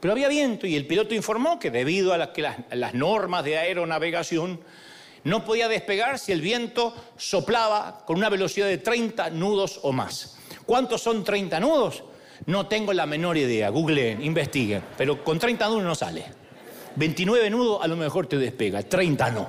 pero 0.00 0.12
había 0.12 0.28
viento 0.28 0.66
y 0.66 0.76
el 0.76 0.86
piloto 0.86 1.14
informó 1.14 1.58
que 1.58 1.70
debido 1.70 2.14
a, 2.14 2.32
que 2.32 2.40
las 2.40 2.94
normas 2.94 3.44
de 3.44 3.58
aeronavegación 3.58 4.60
no 5.24 5.44
podía 5.44 5.68
despegar 5.68 6.18
si 6.18 6.32
el 6.32 6.40
viento 6.40 6.94
soplaba 7.18 8.02
con 8.06 8.16
una 8.16 8.30
velocidad 8.30 8.66
de 8.66 8.78
30 8.78 9.28
nudos 9.28 9.78
o 9.82 9.92
más. 9.92 10.38
¿Cuántos 10.66 11.02
son 11.02 11.24
30 11.24 11.60
nudos? 11.60 12.02
No 12.46 12.66
tengo 12.66 12.92
la 12.92 13.06
menor 13.06 13.36
idea. 13.36 13.68
Google, 13.68 14.18
investigue. 14.20 14.80
Pero 14.96 15.22
con 15.22 15.38
30 15.38 15.68
nudos 15.68 15.82
no 15.82 15.94
sale. 15.94 16.24
29 16.96 17.50
nudos 17.50 17.80
a 17.82 17.88
lo 17.88 17.96
mejor 17.96 18.26
te 18.26 18.36
despega, 18.38 18.82
30 18.82 19.30
no. 19.30 19.48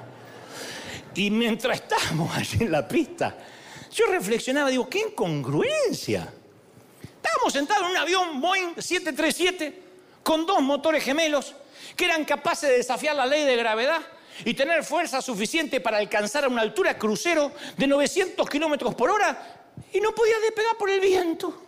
Y 1.15 1.29
mientras 1.29 1.81
estábamos 1.81 2.35
allí 2.35 2.57
en 2.61 2.71
la 2.71 2.87
pista, 2.87 3.35
yo 3.91 4.05
reflexionaba, 4.07 4.69
digo, 4.69 4.89
qué 4.89 4.99
incongruencia. 4.99 6.33
Estábamos 7.01 7.53
sentados 7.53 7.85
en 7.85 7.91
un 7.91 7.97
avión 7.97 8.41
Boeing 8.41 8.73
737 8.77 9.81
con 10.23 10.45
dos 10.45 10.61
motores 10.61 11.03
gemelos 11.03 11.55
que 11.95 12.05
eran 12.05 12.25
capaces 12.25 12.69
de 12.69 12.77
desafiar 12.77 13.15
la 13.15 13.25
ley 13.25 13.45
de 13.45 13.55
gravedad 13.55 14.01
y 14.43 14.53
tener 14.53 14.83
fuerza 14.83 15.21
suficiente 15.21 15.79
para 15.79 15.97
alcanzar 15.97 16.43
a 16.43 16.49
una 16.49 16.61
altura 16.61 16.97
crucero 16.97 17.51
de 17.77 17.87
900 17.87 18.49
kilómetros 18.49 18.95
por 18.95 19.09
hora 19.09 19.64
y 19.93 19.99
no 19.99 20.13
podía 20.13 20.39
despegar 20.39 20.77
por 20.77 20.89
el 20.89 20.99
viento. 20.99 21.61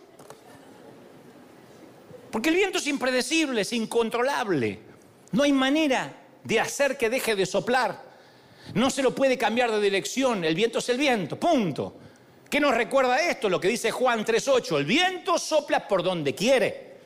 Porque 2.30 2.50
el 2.50 2.56
viento 2.56 2.78
es 2.78 2.86
impredecible, 2.86 3.62
es 3.62 3.72
incontrolable. 3.72 4.78
No 5.32 5.42
hay 5.42 5.52
manera 5.52 6.12
de 6.44 6.60
hacer 6.60 6.96
que 6.96 7.10
deje 7.10 7.34
de 7.34 7.46
soplar. 7.46 8.02
No 8.74 8.90
se 8.90 9.02
lo 9.02 9.14
puede 9.14 9.38
cambiar 9.38 9.70
de 9.70 9.80
dirección. 9.80 10.44
El 10.44 10.54
viento 10.54 10.78
es 10.78 10.88
el 10.90 10.98
viento, 10.98 11.38
punto. 11.38 11.94
¿Qué 12.50 12.60
nos 12.60 12.74
recuerda 12.74 13.20
esto? 13.28 13.48
Lo 13.48 13.60
que 13.60 13.68
dice 13.68 13.90
Juan 13.90 14.24
3.8. 14.24 14.78
El 14.78 14.84
viento 14.84 15.38
sopla 15.38 15.86
por 15.86 16.02
donde 16.02 16.34
quiere 16.34 16.96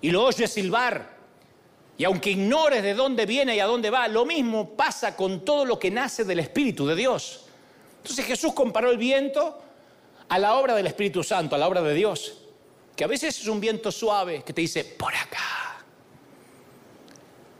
y 0.00 0.10
lo 0.10 0.24
oye 0.24 0.46
silbar. 0.46 1.16
Y 1.98 2.04
aunque 2.04 2.30
ignores 2.30 2.82
de 2.82 2.94
dónde 2.94 3.24
viene 3.24 3.56
y 3.56 3.60
a 3.60 3.66
dónde 3.66 3.90
va, 3.90 4.06
lo 4.08 4.26
mismo 4.26 4.70
pasa 4.70 5.16
con 5.16 5.44
todo 5.44 5.64
lo 5.64 5.78
que 5.78 5.90
nace 5.90 6.24
del 6.24 6.40
Espíritu 6.40 6.86
de 6.86 6.94
Dios. 6.94 7.46
Entonces 7.98 8.24
Jesús 8.26 8.52
comparó 8.52 8.90
el 8.90 8.98
viento 8.98 9.62
a 10.28 10.38
la 10.38 10.54
obra 10.54 10.74
del 10.74 10.86
Espíritu 10.86 11.22
Santo, 11.22 11.54
a 11.54 11.58
la 11.58 11.68
obra 11.68 11.82
de 11.82 11.94
Dios, 11.94 12.42
que 12.94 13.04
a 13.04 13.06
veces 13.06 13.38
es 13.38 13.46
un 13.46 13.60
viento 13.60 13.92
suave 13.92 14.42
que 14.44 14.52
te 14.52 14.60
dice, 14.60 14.84
por 14.84 15.14
acá, 15.14 15.84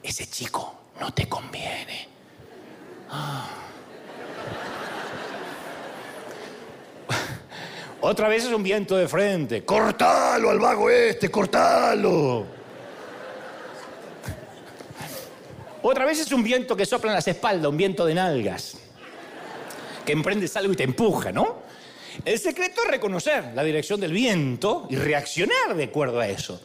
ese 0.02 0.26
chico 0.26 0.74
no 1.00 1.12
te 1.12 1.28
conviene. 1.28 2.08
Ah. 3.10 3.48
Otra 8.00 8.28
vez 8.28 8.44
es 8.44 8.52
un 8.52 8.62
viento 8.62 8.96
de 8.96 9.08
frente, 9.08 9.64
cortalo 9.64 10.50
al 10.50 10.58
vago 10.58 10.90
este, 10.90 11.30
cortalo. 11.30 12.46
Otra 15.82 16.04
vez 16.04 16.18
es 16.18 16.32
un 16.32 16.42
viento 16.42 16.76
que 16.76 16.84
sopla 16.84 17.12
en 17.12 17.14
las 17.14 17.28
espaldas, 17.28 17.70
un 17.70 17.76
viento 17.76 18.04
de 18.04 18.14
nalgas, 18.14 18.76
que 20.04 20.10
emprendes 20.10 20.56
algo 20.56 20.72
y 20.72 20.76
te 20.76 20.82
empuja, 20.82 21.30
¿no? 21.30 21.65
El 22.24 22.38
secreto 22.38 22.82
es 22.84 22.90
reconocer 22.90 23.52
la 23.54 23.62
dirección 23.62 24.00
del 24.00 24.12
viento 24.12 24.86
y 24.90 24.96
reaccionar 24.96 25.74
de 25.74 25.84
acuerdo 25.84 26.20
a 26.20 26.28
eso. 26.28 26.60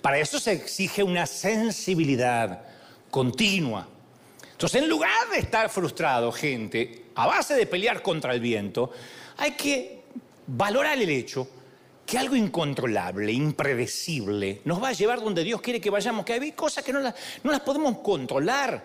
Para 0.00 0.18
eso 0.18 0.38
se 0.38 0.52
exige 0.52 1.02
una 1.02 1.26
sensibilidad 1.26 2.62
continua. 3.10 3.86
Entonces, 4.52 4.82
en 4.82 4.88
lugar 4.88 5.28
de 5.32 5.38
estar 5.38 5.68
frustrado, 5.70 6.30
gente, 6.32 7.06
a 7.14 7.26
base 7.26 7.54
de 7.54 7.66
pelear 7.66 8.02
contra 8.02 8.32
el 8.32 8.40
viento, 8.40 8.90
hay 9.38 9.52
que 9.52 10.02
valorar 10.46 10.98
el 10.98 11.08
hecho 11.08 11.48
que 12.04 12.18
algo 12.18 12.34
incontrolable, 12.34 13.32
impredecible, 13.32 14.62
nos 14.64 14.82
va 14.82 14.88
a 14.88 14.92
llevar 14.92 15.20
donde 15.20 15.44
Dios 15.44 15.60
quiere 15.60 15.80
que 15.80 15.90
vayamos, 15.90 16.24
que 16.24 16.32
hay 16.32 16.52
cosas 16.52 16.82
que 16.84 16.92
no 16.92 17.00
las, 17.00 17.14
no 17.42 17.52
las 17.52 17.60
podemos 17.60 17.98
controlar. 17.98 18.84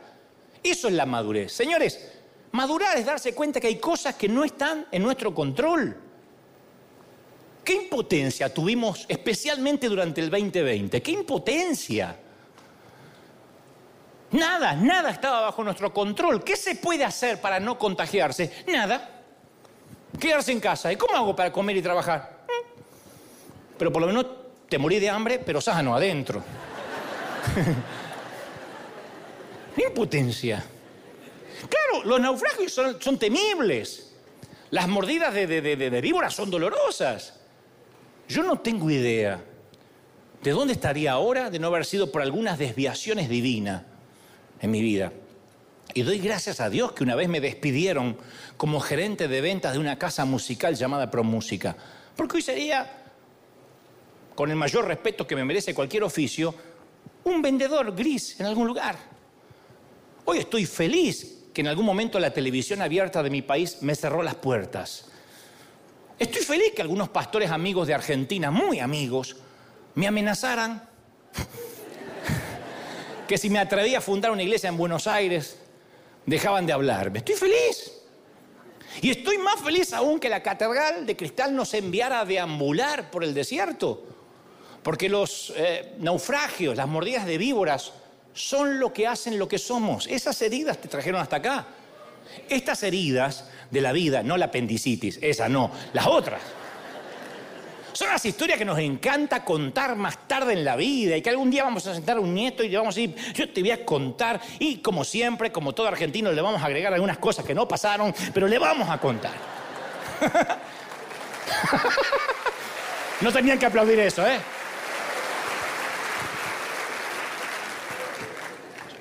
Eso 0.62 0.88
es 0.88 0.94
la 0.94 1.06
madurez. 1.06 1.52
Señores, 1.52 2.12
madurar 2.52 2.98
es 2.98 3.06
darse 3.06 3.34
cuenta 3.34 3.60
que 3.60 3.68
hay 3.68 3.78
cosas 3.78 4.16
que 4.16 4.30
no 4.30 4.44
están 4.44 4.86
en 4.92 5.02
nuestro 5.02 5.34
control. 5.34 6.05
¿Qué 7.66 7.74
impotencia 7.74 8.54
tuvimos 8.54 9.06
especialmente 9.08 9.90
durante 9.90 10.22
el 10.22 10.30
2020? 10.30 11.02
¿Qué 11.02 11.12
impotencia? 11.12 12.16
Nada, 14.32 14.74
nada 14.74 15.10
estaba 15.10 15.42
bajo 15.42 15.64
nuestro 15.64 15.92
control. 15.92 16.44
¿Qué 16.44 16.56
se 16.56 16.76
puede 16.76 17.04
hacer 17.04 17.42
para 17.42 17.60
no 17.60 17.80
contagiarse? 17.80 18.64
Nada. 18.68 19.24
Quedarse 20.20 20.52
en 20.52 20.60
casa. 20.60 20.94
¿Y 20.94 20.96
cómo 20.96 21.18
hago 21.18 21.36
para 21.36 21.52
comer 21.52 21.78
y 21.78 21.82
trabajar? 21.82 22.36
pero 23.78 23.92
por 23.92 24.02
lo 24.02 24.08
menos 24.08 24.26
te 24.70 24.78
morí 24.78 25.00
de 25.00 25.10
hambre, 25.10 25.40
pero 25.40 25.60
sano, 25.60 25.96
adentro. 25.96 26.44
Impotencia. 29.88 30.64
Claro, 31.70 32.06
los 32.06 32.22
naufragios 32.22 32.72
son, 32.72 33.20
temibles. 33.20 34.14
Las 34.70 34.88
mordidas 34.88 35.34
de, 35.34 35.48
de 35.48 36.02
víboras 36.02 36.34
son 36.34 36.50
dolorosas. 36.50 37.34
Yo 38.28 38.44
no 38.44 38.60
tengo 38.60 38.90
idea 38.90 39.44
de 40.42 40.52
dónde 40.52 40.74
estaría 40.74 41.12
ahora 41.12 41.50
de 41.50 41.60
no 41.60 41.68
haber 41.68 41.86
sido 41.86 42.12
por 42.12 42.22
algunas 42.22 42.58
desviaciones 42.58 43.30
divinas 43.30 43.84
en 44.62 44.72
mi 44.72 44.82
vida. 44.82 45.12
Y 45.94 46.02
doy 46.02 46.20
gracias 46.20 46.60
a 46.60 46.70
Dios 46.70 46.92
que 46.92 47.04
una 47.04 47.16
vez 47.16 47.30
me 47.30 47.40
despidieron 47.40 48.18
como 48.58 48.80
gerente 48.80 49.28
de 49.28 49.42
ventas 49.42 49.74
de 49.74 49.80
una 49.80 49.98
casa 49.98 50.26
musical 50.26 50.76
llamada 50.76 51.10
ProMúsica. 51.10 51.76
Porque 52.16 52.38
hoy 52.38 52.42
sería 52.42 53.04
con 54.36 54.50
el 54.50 54.56
mayor 54.56 54.86
respeto 54.86 55.26
que 55.26 55.36
me 55.36 55.46
merece 55.46 55.74
cualquier 55.74 56.04
oficio, 56.04 56.54
un 57.24 57.42
vendedor 57.42 57.96
gris 57.96 58.40
en 58.40 58.46
algún 58.46 58.68
lugar. 58.68 58.98
Hoy 60.26 60.40
estoy 60.40 60.66
feliz 60.66 61.46
que 61.54 61.62
en 61.62 61.68
algún 61.68 61.86
momento 61.86 62.20
la 62.20 62.34
televisión 62.34 62.82
abierta 62.82 63.24
de 63.24 63.30
mi 63.30 63.42
país 63.42 63.78
me 63.82 63.96
cerró 63.96 64.22
las 64.22 64.36
puertas. 64.36 65.06
Estoy 66.18 66.44
feliz 66.44 66.72
que 66.74 66.82
algunos 66.82 67.10
pastores 67.10 67.52
amigos 67.52 67.88
de 67.88 67.94
Argentina, 67.94 68.50
muy 68.50 68.80
amigos, 68.80 69.36
me 69.96 70.08
amenazaran 70.08 70.88
que 73.28 73.38
si 73.38 73.50
me 73.50 73.60
atrevía 73.60 73.98
a 73.98 74.02
fundar 74.02 74.32
una 74.32 74.44
iglesia 74.44 74.70
en 74.70 74.78
Buenos 74.78 75.08
Aires, 75.08 75.58
dejaban 76.26 76.66
de 76.66 76.72
hablarme. 76.72 77.20
Estoy 77.20 77.36
feliz. 77.36 77.92
Y 79.02 79.12
estoy 79.12 79.38
más 79.38 79.60
feliz 79.60 79.92
aún 79.92 80.20
que 80.20 80.30
la 80.30 80.42
catedral 80.42 81.06
de 81.06 81.18
cristal 81.18 81.54
nos 81.54 81.74
enviara 81.74 82.22
a 82.22 82.26
deambular 82.26 83.12
por 83.12 83.26
el 83.26 83.34
desierto. 83.34 84.06
Porque 84.84 85.10
los 85.10 85.52
eh, 85.58 85.96
naufragios, 86.00 86.78
las 86.78 86.88
mordidas 86.88 87.26
de 87.26 87.38
víboras, 87.38 87.92
son 88.34 88.80
lo 88.80 88.94
que 88.94 89.06
hacen 89.06 89.38
lo 89.38 89.50
que 89.50 89.58
somos. 89.58 90.08
Esas 90.08 90.42
heridas 90.42 90.78
te 90.78 90.88
trajeron 90.88 91.20
hasta 91.20 91.38
acá. 91.38 91.68
Estas 92.48 92.84
heridas 92.84 93.46
de 93.72 93.82
la 93.82 93.92
vida, 93.92 94.24
no 94.24 94.38
la 94.38 94.46
apendicitis, 94.46 95.20
esa 95.22 95.50
no, 95.50 95.72
las 95.94 96.08
otras. 96.08 96.42
Son 97.96 98.10
las 98.10 98.26
historias 98.26 98.60
que 98.60 98.66
nos 98.66 98.78
encanta 98.78 99.46
contar 99.46 99.96
más 99.96 100.28
tarde 100.28 100.52
en 100.52 100.66
la 100.66 100.76
vida 100.76 101.16
y 101.16 101.22
que 101.22 101.30
algún 101.30 101.50
día 101.50 101.64
vamos 101.64 101.88
a 101.88 101.94
sentar 101.94 102.18
a 102.18 102.20
un 102.20 102.34
nieto 102.34 102.62
y 102.62 102.68
le 102.68 102.78
vamos 102.78 102.98
a 102.98 103.00
decir, 103.00 103.16
yo 103.34 103.50
te 103.50 103.62
voy 103.62 103.72
a 103.72 103.86
contar 103.86 104.42
y 104.60 104.80
como 104.80 105.06
siempre, 105.06 105.50
como 105.50 105.72
todo 105.72 105.88
argentino, 105.88 106.30
le 106.34 106.42
vamos 106.42 106.62
a 106.62 106.66
agregar 106.66 106.94
algunas 106.94 107.18
cosas 107.20 107.46
que 107.46 107.56
no 107.56 107.66
pasaron, 107.66 108.14
pero 108.34 108.50
le 108.50 108.60
vamos 108.60 108.90
a 108.90 108.98
contar. 108.98 109.32
no 113.22 113.32
tenían 113.32 113.58
que 113.58 113.66
aplaudir 113.66 113.98
eso, 114.00 114.28
¿eh? 114.28 114.40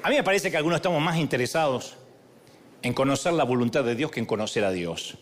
A 0.04 0.08
mí 0.08 0.14
me 0.14 0.22
parece 0.22 0.52
que 0.52 0.56
algunos 0.56 0.76
estamos 0.76 1.02
más 1.02 1.16
interesados 1.16 1.96
en 2.84 2.92
conocer 2.92 3.32
la 3.32 3.44
voluntad 3.44 3.82
de 3.82 3.94
Dios 3.94 4.10
que 4.10 4.20
en 4.20 4.26
conocer 4.26 4.62
a 4.62 4.70
Dios. 4.70 5.16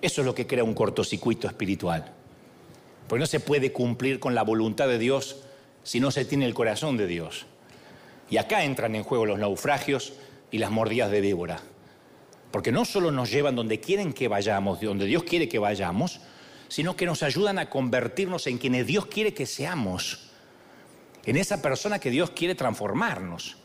Eso 0.00 0.22
es 0.22 0.26
lo 0.26 0.34
que 0.34 0.46
crea 0.46 0.64
un 0.64 0.72
cortocircuito 0.72 1.46
espiritual. 1.46 2.14
Porque 3.06 3.20
no 3.20 3.26
se 3.26 3.40
puede 3.40 3.72
cumplir 3.72 4.18
con 4.18 4.34
la 4.34 4.42
voluntad 4.42 4.88
de 4.88 4.98
Dios 4.98 5.36
si 5.82 6.00
no 6.00 6.10
se 6.10 6.24
tiene 6.24 6.46
el 6.46 6.54
corazón 6.54 6.96
de 6.96 7.06
Dios. 7.06 7.44
Y 8.30 8.38
acá 8.38 8.64
entran 8.64 8.94
en 8.94 9.02
juego 9.02 9.26
los 9.26 9.38
naufragios 9.38 10.14
y 10.50 10.56
las 10.56 10.70
mordidas 10.70 11.10
de 11.10 11.20
víbora. 11.20 11.60
Porque 12.50 12.72
no 12.72 12.86
solo 12.86 13.10
nos 13.10 13.30
llevan 13.30 13.54
donde 13.54 13.80
quieren 13.80 14.14
que 14.14 14.28
vayamos, 14.28 14.80
donde 14.80 15.04
Dios 15.04 15.24
quiere 15.24 15.46
que 15.46 15.58
vayamos, 15.58 16.22
sino 16.68 16.96
que 16.96 17.04
nos 17.04 17.22
ayudan 17.22 17.58
a 17.58 17.68
convertirnos 17.68 18.46
en 18.46 18.56
quienes 18.56 18.86
Dios 18.86 19.06
quiere 19.06 19.34
que 19.34 19.44
seamos, 19.44 20.30
en 21.26 21.36
esa 21.36 21.60
persona 21.60 21.98
que 21.98 22.10
Dios 22.10 22.30
quiere 22.30 22.54
transformarnos. 22.54 23.58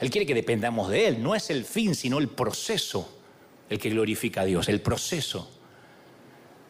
Él 0.00 0.10
quiere 0.10 0.26
que 0.26 0.34
dependamos 0.34 0.90
de 0.90 1.08
Él. 1.08 1.22
No 1.22 1.34
es 1.34 1.50
el 1.50 1.64
fin, 1.64 1.94
sino 1.94 2.18
el 2.18 2.28
proceso 2.28 3.18
el 3.68 3.78
que 3.78 3.90
glorifica 3.90 4.42
a 4.42 4.44
Dios, 4.44 4.68
el 4.68 4.80
proceso. 4.80 5.50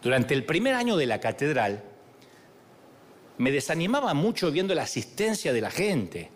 Durante 0.02 0.34
el 0.34 0.44
primer 0.44 0.74
año 0.74 0.96
de 0.96 1.06
la 1.06 1.20
catedral, 1.20 1.82
me 3.38 3.50
desanimaba 3.52 4.14
mucho 4.14 4.50
viendo 4.50 4.74
la 4.74 4.82
asistencia 4.82 5.52
de 5.52 5.60
la 5.60 5.70
gente. 5.70 6.30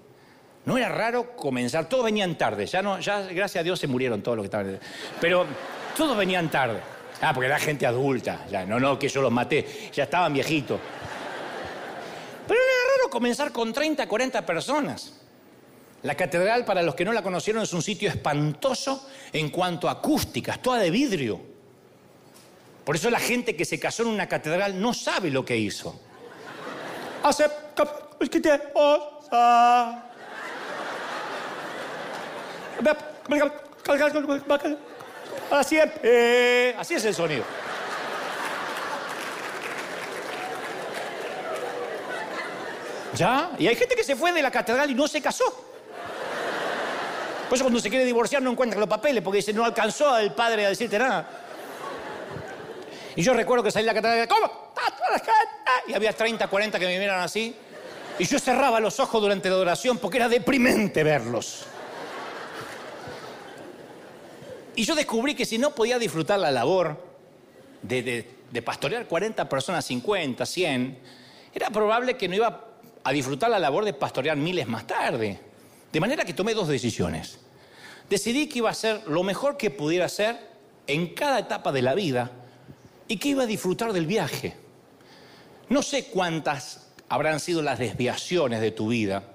No 0.65 0.79
era 0.79 0.89
raro 0.89 1.35
comenzar, 1.37 1.89
todos 1.89 2.05
venían 2.05 2.39
tarde, 2.39 2.67
ya 2.67 2.83
no, 2.83 3.01
ya 3.01 3.23
gracias 3.23 3.61
a 3.61 3.65
Dios 3.65 3.81
se 3.81 3.89
murieron 3.89 4.23
todos 4.23 4.37
los 4.37 4.45
que 4.45 4.47
estaban. 4.47 4.79
Pero 5.21 5.47
todos 5.97 6.17
venían 6.17 6.51
tarde. 6.51 6.81
Ah, 7.21 7.33
porque 7.33 7.47
era 7.47 7.59
gente 7.59 7.87
adulta, 7.87 8.47
ya, 8.51 8.65
no, 8.65 8.81
no, 8.81 8.99
que 8.99 9.09
yo 9.09 9.23
los 9.23 9.31
maté, 9.31 9.91
ya 9.93 10.05
estaban 10.05 10.33
viejitos. 10.33 10.81
Pero 12.47 12.61
era 12.61 12.97
raro 12.97 13.11
comenzar 13.11 13.53
con 13.53 13.73
30, 13.73 14.09
40 14.09 14.45
personas. 14.47 15.22
La 16.03 16.17
catedral, 16.17 16.65
para 16.65 16.83
los 16.83 16.95
que 16.97 17.05
no 17.05 17.13
la 17.13 17.23
conocieron, 17.23 17.63
es 17.63 17.73
un 17.73 17.83
sitio 17.83 18.09
espantoso 18.09 19.09
en 19.33 19.51
cuanto 19.51 19.89
a 19.89 19.93
acústicas, 19.93 20.61
toda 20.61 20.79
de 20.79 20.91
vidrio. 20.91 21.41
Por 22.85 22.97
eso 22.97 23.09
la 23.11 23.21
gente 23.21 23.55
que 23.55 23.65
se 23.65 23.79
casó 23.79 24.03
en 24.03 24.09
una 24.09 24.29
catedral 24.29 24.81
no 24.81 24.93
sabe 24.93 25.31
lo 25.31 25.45
que 25.45 25.57
hizo. 25.57 26.01
Así 35.53 36.95
es 36.95 37.05
el 37.05 37.15
sonido. 37.15 37.45
¿Ya? 43.15 43.53
Y 43.59 43.69
hay 43.69 43.77
gente 43.77 43.95
que 43.95 44.03
se 44.03 44.17
fue 44.17 44.33
de 44.33 44.43
la 44.43 44.51
catedral 44.51 44.91
y 44.91 44.95
no 44.95 45.07
se 45.07 45.23
casó. 45.23 45.72
Por 47.53 47.57
eso 47.59 47.65
cuando 47.65 47.81
se 47.81 47.91
quiere 47.91 48.07
divorciar 48.07 48.41
no 48.41 48.51
encuentra 48.51 48.81
los 48.81 48.89
papeles, 48.89 49.23
porque 49.23 49.37
dice, 49.37 49.53
no 49.53 49.63
alcanzó 49.63 50.09
al 50.09 50.35
padre 50.35 50.65
a 50.65 50.71
decirte 50.71 50.99
nada. 50.99 51.29
Y 53.15 53.21
yo 53.21 53.35
recuerdo 53.35 53.63
que 53.63 53.71
salí 53.71 53.85
de 53.85 53.93
la 53.93 54.01
catedral 54.01 54.27
¿cómo? 54.27 54.73
Y 55.87 55.93
había 55.93 56.15
30, 56.15 56.49
40 56.49 56.79
que 56.79 56.87
me 56.87 56.99
miraron 56.99 57.23
así. 57.23 57.55
Y 58.19 58.25
yo 58.25 58.39
cerraba 58.39 58.81
los 58.81 58.99
ojos 59.01 59.21
durante 59.21 59.51
la 59.51 59.59
oración 59.59 59.99
porque 59.99 60.17
era 60.17 60.31
deprimente 60.31 61.05
verlos. 61.05 61.67
Y 64.75 64.85
yo 64.85 64.95
descubrí 64.95 65.35
que 65.35 65.45
si 65.45 65.59
no 65.59 65.75
podía 65.75 65.99
disfrutar 65.99 66.39
la 66.39 66.51
labor 66.51 67.05
de, 67.83 68.25
pastorear 68.65 69.07
40 69.07 69.47
personas, 69.51 69.85
50, 69.85 70.47
100, 70.47 70.99
era 71.55 71.69
probable 71.69 72.17
que 72.17 72.29
no 72.29 72.35
iba 72.35 72.65
a 73.05 73.13
disfrutar 73.13 73.51
la 73.51 73.59
labor 73.59 73.85
de 73.85 73.93
pastorear 73.93 74.39
miles 74.39 74.67
más 74.67 74.87
tarde. 74.87 75.52
De 75.93 76.01
manera 76.01 76.25
que 76.25 76.35
tomé 76.35 76.55
dos 76.55 76.69
decisiones. 76.69 77.39
Decidí 78.09 78.49
que 78.49 78.59
iba 78.59 78.69
a 78.69 78.73
hacer 78.73 79.03
lo 79.07 79.23
mejor 79.23 79.57
que 79.57 79.71
pudiera 79.71 80.07
hacer 80.07 80.39
en 80.87 81.15
cada 81.15 81.39
etapa 81.39 81.71
de 81.73 81.83
la 81.83 81.95
vida 81.95 82.31
y 83.09 83.19
que 83.19 83.29
iba 83.29 83.45
a 83.45 83.47
disfrutar 83.47 83.93
del 83.93 84.07
viaje. 84.07 84.57
No 85.69 85.83
sé 85.83 86.07
cuántas 86.07 86.89
habrán 87.09 87.41
sido 87.41 87.63
las 87.63 87.79
desviaciones 87.79 88.61
de 88.61 88.71
tu 88.71 88.89
vida, 88.89 89.33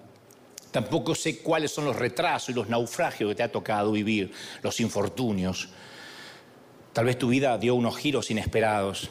Tampoco 0.72 1.16
sé 1.16 1.40
cuáles 1.40 1.72
son 1.72 1.86
los 1.86 1.96
retrasos 1.96 2.50
y 2.50 2.54
los 2.54 2.70
naufragios 2.70 3.30
que 3.30 3.36
te 3.36 3.44
ha 3.44 3.52
tocado 3.52 3.92
vivir, 3.92 4.32
los 4.62 4.80
infortunios. 4.80 5.70
Tal 6.94 7.06
vez 7.06 7.18
tu 7.18 7.30
vida 7.30 7.58
dio 7.58 7.76
unos 7.76 7.98
giros 7.98 8.30
inesperados. 8.32 9.10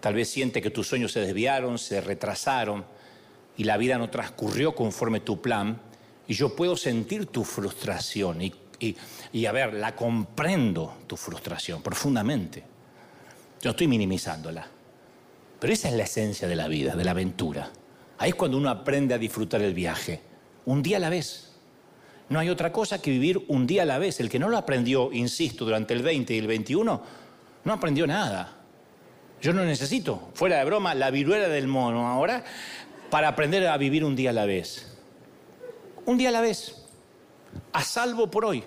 Tal 0.00 0.14
vez 0.14 0.28
siente 0.28 0.60
que 0.60 0.70
tus 0.70 0.86
sueños 0.86 1.12
se 1.12 1.20
desviaron, 1.20 1.78
se 1.78 2.00
retrasaron 2.00 2.84
y 3.56 3.64
la 3.64 3.76
vida 3.76 3.98
no 3.98 4.10
transcurrió 4.10 4.74
conforme 4.74 5.20
tu 5.20 5.40
plan. 5.40 5.80
Y 6.26 6.34
yo 6.34 6.54
puedo 6.54 6.76
sentir 6.76 7.26
tu 7.26 7.44
frustración 7.44 8.40
y, 8.42 8.54
y 9.32 9.46
a 9.46 9.52
ver, 9.52 9.74
la 9.74 9.94
comprendo 9.94 10.98
tu 11.06 11.16
frustración 11.16 11.82
profundamente. 11.82 12.64
Yo 13.60 13.70
estoy 13.70 13.88
minimizándola. 13.88 14.66
Pero 15.58 15.72
esa 15.72 15.88
es 15.88 15.94
la 15.94 16.02
esencia 16.02 16.46
de 16.46 16.56
la 16.56 16.68
vida, 16.68 16.94
de 16.94 17.04
la 17.04 17.12
aventura. 17.12 17.70
Ahí 18.18 18.30
es 18.30 18.34
cuando 18.34 18.58
uno 18.58 18.68
aprende 18.68 19.14
a 19.14 19.18
disfrutar 19.18 19.62
el 19.62 19.74
viaje 19.74 20.20
un 20.66 20.82
día 20.82 20.98
a 20.98 21.00
la 21.00 21.10
vez. 21.10 21.52
No 22.28 22.38
hay 22.38 22.48
otra 22.48 22.72
cosa 22.72 23.00
que 23.00 23.10
vivir 23.10 23.44
un 23.48 23.66
día 23.66 23.82
a 23.82 23.86
la 23.86 23.98
vez. 23.98 24.20
El 24.20 24.28
que 24.28 24.38
no 24.38 24.48
lo 24.48 24.56
aprendió, 24.56 25.12
insisto, 25.12 25.64
durante 25.64 25.94
el 25.94 26.02
20 26.02 26.34
y 26.34 26.38
el 26.38 26.46
21, 26.46 27.02
no 27.64 27.72
aprendió 27.72 28.06
nada. 28.06 28.56
Yo 29.40 29.52
no 29.52 29.64
necesito, 29.64 30.30
fuera 30.34 30.58
de 30.58 30.64
broma, 30.64 30.94
la 30.94 31.10
viruela 31.10 31.48
del 31.48 31.66
mono 31.66 32.08
ahora 32.08 32.44
para 33.10 33.28
aprender 33.28 33.66
a 33.66 33.76
vivir 33.76 34.04
un 34.04 34.16
día 34.16 34.30
a 34.30 34.32
la 34.32 34.46
vez. 34.46 34.93
Un 36.06 36.18
día 36.18 36.28
a 36.28 36.32
la 36.32 36.40
vez, 36.40 36.74
a 37.72 37.82
salvo 37.82 38.30
por 38.30 38.44
hoy. 38.44 38.64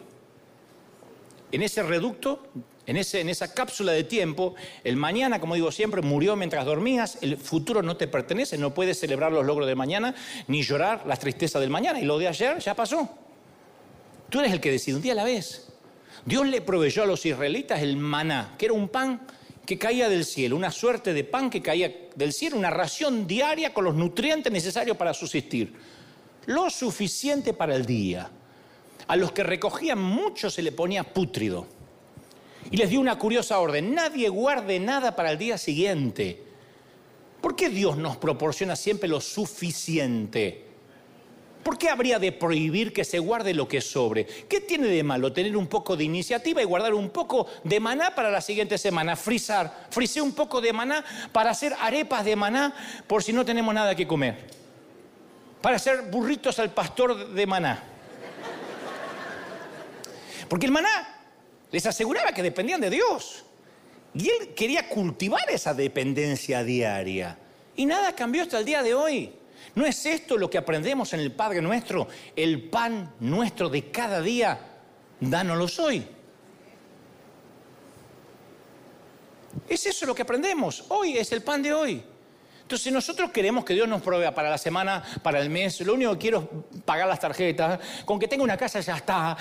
En 1.52 1.62
ese 1.62 1.84
reducto 1.84 2.44
en, 2.88 2.96
esa 2.98 3.54
cápsula 3.54 3.92
de 3.92 4.06
tiempo, 4.06 4.56
el 4.86 4.96
mañana, 4.96 5.42
como 5.42 5.56
digo 5.56 5.74
siempre, 5.74 6.02
murió 6.02 6.38
mientras 6.38 6.66
dormías, 6.66 7.18
el 7.22 7.36
futuro 7.36 7.84
no 7.84 7.98
te 7.98 8.08
pertenece, 8.08 8.58
no 8.58 8.74
puedes 8.74 8.98
celebrar 8.98 9.34
los 9.34 9.46
logros 9.46 9.68
de 9.68 9.76
mañana 9.76 10.16
ni 10.48 10.64
llorar 10.64 11.04
las 11.06 11.20
tristezas 11.20 11.60
del 11.60 11.70
mañana. 11.70 12.00
Y 12.00 12.06
lo 12.06 12.18
de 12.18 12.30
ayer 12.30 12.60
ya 12.60 12.74
pasó. 12.76 13.10
Tú 14.30 14.40
eres 14.40 14.54
el 14.54 14.62
que 14.62 14.72
decide 14.72 14.96
un 14.96 15.02
día 15.02 15.12
a 15.12 15.16
la 15.16 15.26
vez. 15.26 15.68
Dios 16.26 16.48
le 16.48 16.62
proveyó 16.62 17.04
a 17.04 17.06
los 17.06 17.26
israelitas 17.26 17.82
el 17.82 17.98
maná, 17.98 18.56
que 18.58 18.66
era 18.68 18.74
un 18.74 18.88
pan 18.88 19.22
que 19.66 19.78
caía 19.78 20.08
del 20.08 20.24
cielo, 20.24 20.56
una 20.56 20.72
suerte 20.72 21.14
de 21.14 21.26
pan 21.26 21.50
que 21.50 21.62
caía 21.62 21.94
del 22.16 22.32
cielo, 22.32 22.56
una 22.56 22.70
ración 22.70 23.28
diaria 23.28 23.74
con 23.74 23.84
los 23.84 23.96
nutrientes 23.96 24.52
necesarios 24.52 24.96
para 24.96 25.14
subsistir. 25.14 25.74
Lo 26.48 26.70
suficiente 26.70 27.54
para 27.54 27.76
el 27.76 27.86
día. 27.86 28.30
A 29.08 29.16
los 29.18 29.34
que 29.34 29.43
recogían 29.43 30.00
mucho 30.00 30.50
se 30.50 30.62
le 30.62 30.72
ponía 30.72 31.04
pútrido. 31.04 31.68
Y 32.72 32.78
les 32.78 32.89
dio 32.89 33.02
una 33.02 33.20
curiosa 33.20 33.60
orden, 33.60 33.93
nadie 33.93 34.30
guarde 34.30 34.80
nada 34.80 35.14
para 35.14 35.32
el 35.32 35.38
día 35.38 35.58
siguiente. 35.58 36.41
¿Por 37.41 37.58
qué 37.58 37.70
Dios 37.70 37.98
nos 37.98 38.16
proporciona 38.16 38.78
siempre 38.78 39.10
lo 39.10 39.20
suficiente? 39.20 40.64
¿Por 41.64 41.78
qué 41.78 41.89
habría 41.89 42.18
de 42.18 42.32
prohibir 42.32 42.93
que 42.93 43.04
se 43.04 43.20
guarde 43.20 43.54
lo 43.54 43.68
que 43.68 43.82
sobre? 43.82 44.26
¿Qué 44.26 44.62
tiene 44.62 44.88
de 44.88 45.04
malo 45.04 45.34
tener 45.34 45.58
un 45.58 45.68
poco 45.68 45.98
de 45.98 46.06
iniciativa 46.06 46.62
y 46.62 46.66
guardar 46.66 46.93
un 46.93 47.10
poco 47.10 47.48
de 47.66 47.82
maná 47.82 48.16
para 48.16 48.32
la 48.32 48.39
siguiente 48.39 48.78
semana? 48.78 49.18
Frizar, 49.18 49.88
frisé 49.89 50.22
un 50.22 50.32
poco 50.32 50.62
de 50.62 50.72
maná 50.72 51.04
para 51.34 51.50
hacer 51.50 51.76
arepas 51.82 52.24
de 52.24 52.38
maná 52.38 52.74
por 53.06 53.22
si 53.22 53.34
no 53.34 53.43
tenemos 53.43 53.76
nada 53.76 53.95
que 53.95 54.08
comer. 54.08 54.66
Para 55.68 55.76
hacer 55.76 56.03
burritos 56.03 56.59
al 56.59 56.74
pastor 56.74 57.28
de 57.28 57.45
maná. 57.45 57.84
Porque 60.47 60.65
el 60.65 60.72
maná 60.72 61.28
les 61.70 61.86
aseguraba 61.86 62.32
que 62.32 62.41
dependían 62.41 62.80
de 62.80 62.89
Dios. 62.89 63.43
Y 64.13 64.30
él 64.30 64.53
quería 64.55 64.88
cultivar 64.88 65.43
esa 65.49 65.74
dependencia 65.74 66.63
diaria. 66.63 67.38
Y 67.76 67.86
nada 67.86 68.15
cambió 68.15 68.43
hasta 68.43 68.59
el 68.59 68.63
día 68.63 68.82
de 68.82 68.93
hoy. 68.93 69.34
¿No 69.76 69.86
es 69.86 70.05
esto 70.05 70.38
lo 70.38 70.49
que 70.49 70.57
aprendemos 70.57 71.11
en 71.11 71.20
el 71.20 71.34
Padre 71.34 71.61
nuestro? 71.61 72.07
El 72.34 72.70
pan 72.70 73.15
nuestro 73.20 73.68
de 73.68 73.91
cada 73.91 74.22
día, 74.22 74.57
dánoslo 75.20 75.84
hoy. 75.84 76.07
Es 79.68 79.86
eso 79.86 80.05
lo 80.05 80.15
que 80.15 80.22
aprendemos. 80.22 80.86
Hoy 80.88 81.18
es 81.18 81.30
el 81.34 81.43
pan 81.43 81.61
de 81.61 81.74
hoy. 81.74 82.03
Entonces, 82.68 82.91
nosotros 82.91 83.32
queremos 83.32 83.63
que 83.63 83.74
Dios 83.74 83.88
nos 83.88 84.01
provea 84.01 84.36
para 84.36 84.49
la 84.49 84.57
semana, 84.57 85.01
para 85.24 85.39
el 85.39 85.49
mes, 85.49 85.80
lo 85.80 85.93
único 85.93 86.11
que 86.11 86.18
quiero 86.18 86.65
es 86.70 86.82
pagar 86.82 87.07
las 87.07 87.18
tarjetas, 87.18 87.80
con 88.03 88.20
que 88.20 88.28
tenga 88.28 88.43
una 88.43 88.57
casa 88.57 88.82
ya 88.82 88.97
está. 88.97 89.38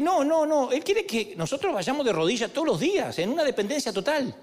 No, 0.00 0.24
no, 0.24 0.46
no. 0.46 0.72
Él 0.72 0.82
quiere 0.82 1.04
que 1.04 1.34
nosotros 1.36 1.74
vayamos 1.74 2.06
de 2.06 2.12
rodillas 2.14 2.50
todos 2.52 2.66
los 2.66 2.80
días, 2.80 3.18
en 3.18 3.28
una 3.28 3.44
dependencia 3.44 3.92
total. 3.92 4.34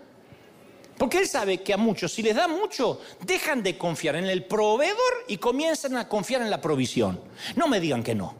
Porque 0.99 1.17
Él 1.17 1.27
sabe 1.27 1.63
que 1.63 1.73
a 1.73 1.77
muchos, 1.77 2.11
si 2.11 2.21
les 2.21 2.35
da 2.35 2.47
mucho, 2.47 3.01
dejan 3.21 3.63
de 3.63 3.75
confiar 3.75 4.15
en 4.17 4.25
el 4.25 4.45
proveedor 4.45 5.25
y 5.27 5.37
comienzan 5.37 5.97
a 5.97 6.07
confiar 6.07 6.43
en 6.43 6.51
la 6.51 6.61
provisión. 6.61 7.19
No 7.55 7.67
me 7.67 7.79
digan 7.79 8.03
que 8.03 8.13
no. 8.13 8.35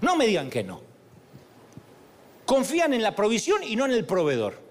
No 0.00 0.16
me 0.16 0.26
digan 0.26 0.48
que 0.48 0.64
no. 0.64 0.80
Confían 2.46 2.94
en 2.94 3.02
la 3.02 3.14
provisión 3.14 3.62
y 3.62 3.76
no 3.76 3.84
en 3.84 3.92
el 3.92 4.06
proveedor. 4.06 4.67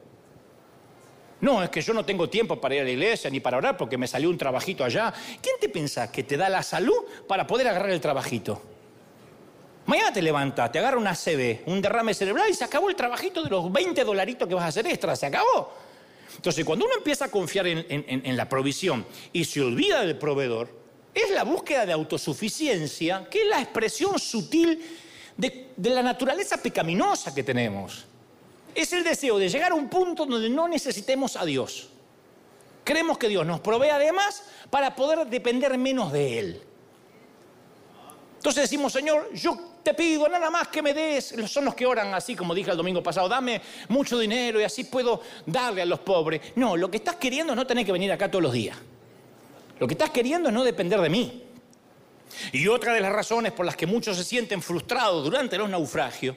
No, 1.40 1.62
es 1.62 1.70
que 1.70 1.82
yo 1.82 1.94
no 1.94 2.04
tengo 2.04 2.30
tiempo 2.30 2.60
para 2.60 2.76
ir 2.76 2.82
a 2.82 2.84
la 2.84 2.90
iglesia 2.90 3.30
ni 3.30 3.40
para 3.40 3.58
orar 3.58 3.78
porque 3.78 3.98
me 3.98 4.08
salió 4.08 4.30
un 4.30 4.38
trabajito 4.38 4.84
allá. 4.84 5.14
¿Quién 5.42 5.56
te 5.60 5.70
piensa 5.70 6.12
que 6.12 6.24
te 6.24 6.36
da 6.36 6.50
la 6.50 6.64
salud 6.64 6.98
para 7.28 7.46
poder 7.46 7.68
agarrar 7.68 7.92
el 7.92 8.02
trabajito? 8.02 8.62
Mañana 9.86 10.12
te 10.12 10.22
levantas, 10.22 10.72
te 10.72 10.80
agarra 10.80 10.98
una 10.98 11.14
CB, 11.14 11.62
un 11.68 11.82
derrame 11.82 12.14
cerebral 12.14 12.50
y 12.50 12.54
se 12.54 12.64
acabó 12.64 12.90
el 12.90 12.96
trabajito 12.96 13.44
de 13.44 13.50
los 13.50 13.72
20 13.72 14.04
dolaritos 14.04 14.48
que 14.48 14.56
vas 14.56 14.64
a 14.66 14.68
hacer 14.68 14.88
extra, 14.88 15.16
se 15.16 15.28
acabó. 15.28 15.72
Entonces, 16.36 16.66
cuando 16.66 16.86
uno 16.86 16.96
empieza 16.98 17.26
a 17.26 17.32
confiar 17.32 17.68
en, 17.68 18.38
la 18.38 18.50
provisión 18.50 19.06
y 19.32 19.46
se 19.46 19.62
olvida 19.62 20.02
del 20.02 20.18
proveedor, 20.18 20.70
es 21.14 21.32
la 21.32 21.44
búsqueda 21.44 21.86
de 21.86 21.94
autosuficiencia, 21.94 23.28
que 23.30 23.44
es 23.44 23.48
la 23.48 23.62
expresión 23.62 24.20
sutil 24.20 24.84
de 25.38 25.90
la 25.90 26.04
naturaleza 26.04 26.62
pecaminosa 26.62 27.34
que 27.34 27.44
tenemos 27.44 28.06
es 28.78 28.93
el 28.93 29.03
deseo 29.03 29.39
de 29.39 29.49
llegar 29.49 29.71
a 29.71 29.75
un 29.75 29.89
punto 29.89 30.23
donde 30.28 30.49
no 30.49 30.67
necesitemos 30.67 31.36
a 31.36 31.43
Dios. 31.45 31.89
Creemos 32.84 33.17
que 33.17 33.28
Dios 33.28 33.43
nos 33.43 33.59
provee 33.59 33.89
además 33.89 34.43
para 34.69 34.95
poder 34.95 35.25
depender 35.25 35.75
menos 35.80 36.11
de 36.11 36.39
Él. 36.39 36.61
Entonces 38.36 38.69
decimos, 38.69 38.93
Señor, 38.93 39.34
yo 39.34 39.57
te 39.82 39.95
pido 39.95 40.30
nada 40.30 40.51
más 40.51 40.67
que 40.67 40.84
me 40.84 40.93
des, 40.93 41.34
son 41.47 41.65
los 41.65 41.73
que 41.73 41.88
oran 41.88 42.13
así, 42.13 42.36
como 42.36 42.53
dije 42.53 42.69
el 42.69 42.78
domingo 42.78 43.01
pasado, 43.01 43.28
dame 43.28 43.59
mucho 43.89 44.19
dinero 44.19 44.61
y 44.61 44.63
así 44.63 44.84
puedo 44.84 45.21
darle 45.43 45.82
a 45.82 45.86
los 45.86 45.99
pobres. 45.99 46.39
No, 46.55 46.78
lo 46.78 46.91
que 46.91 46.97
estás 46.97 47.15
queriendo 47.15 47.53
es 47.53 47.57
no 47.57 47.65
tener 47.65 47.84
que 47.84 47.91
venir 47.91 48.11
acá 48.11 48.30
todos 48.30 48.43
los 48.43 48.53
días. 48.53 48.78
Lo 49.80 49.88
que 49.88 49.95
estás 49.95 50.11
queriendo 50.11 50.49
es 50.49 50.53
no 50.53 50.63
depender 50.63 51.01
de 51.01 51.09
mí. 51.09 51.43
Y 52.51 52.67
otra 52.67 52.93
de 52.93 53.01
las 53.01 53.11
razones 53.11 53.53
por 53.53 53.65
las 53.65 53.75
que 53.75 53.88
muchos 53.88 54.15
se 54.15 54.23
sienten 54.23 54.61
frustrados 54.61 55.23
durante 55.23 55.57
los 55.57 55.67
naufragios 55.67 56.36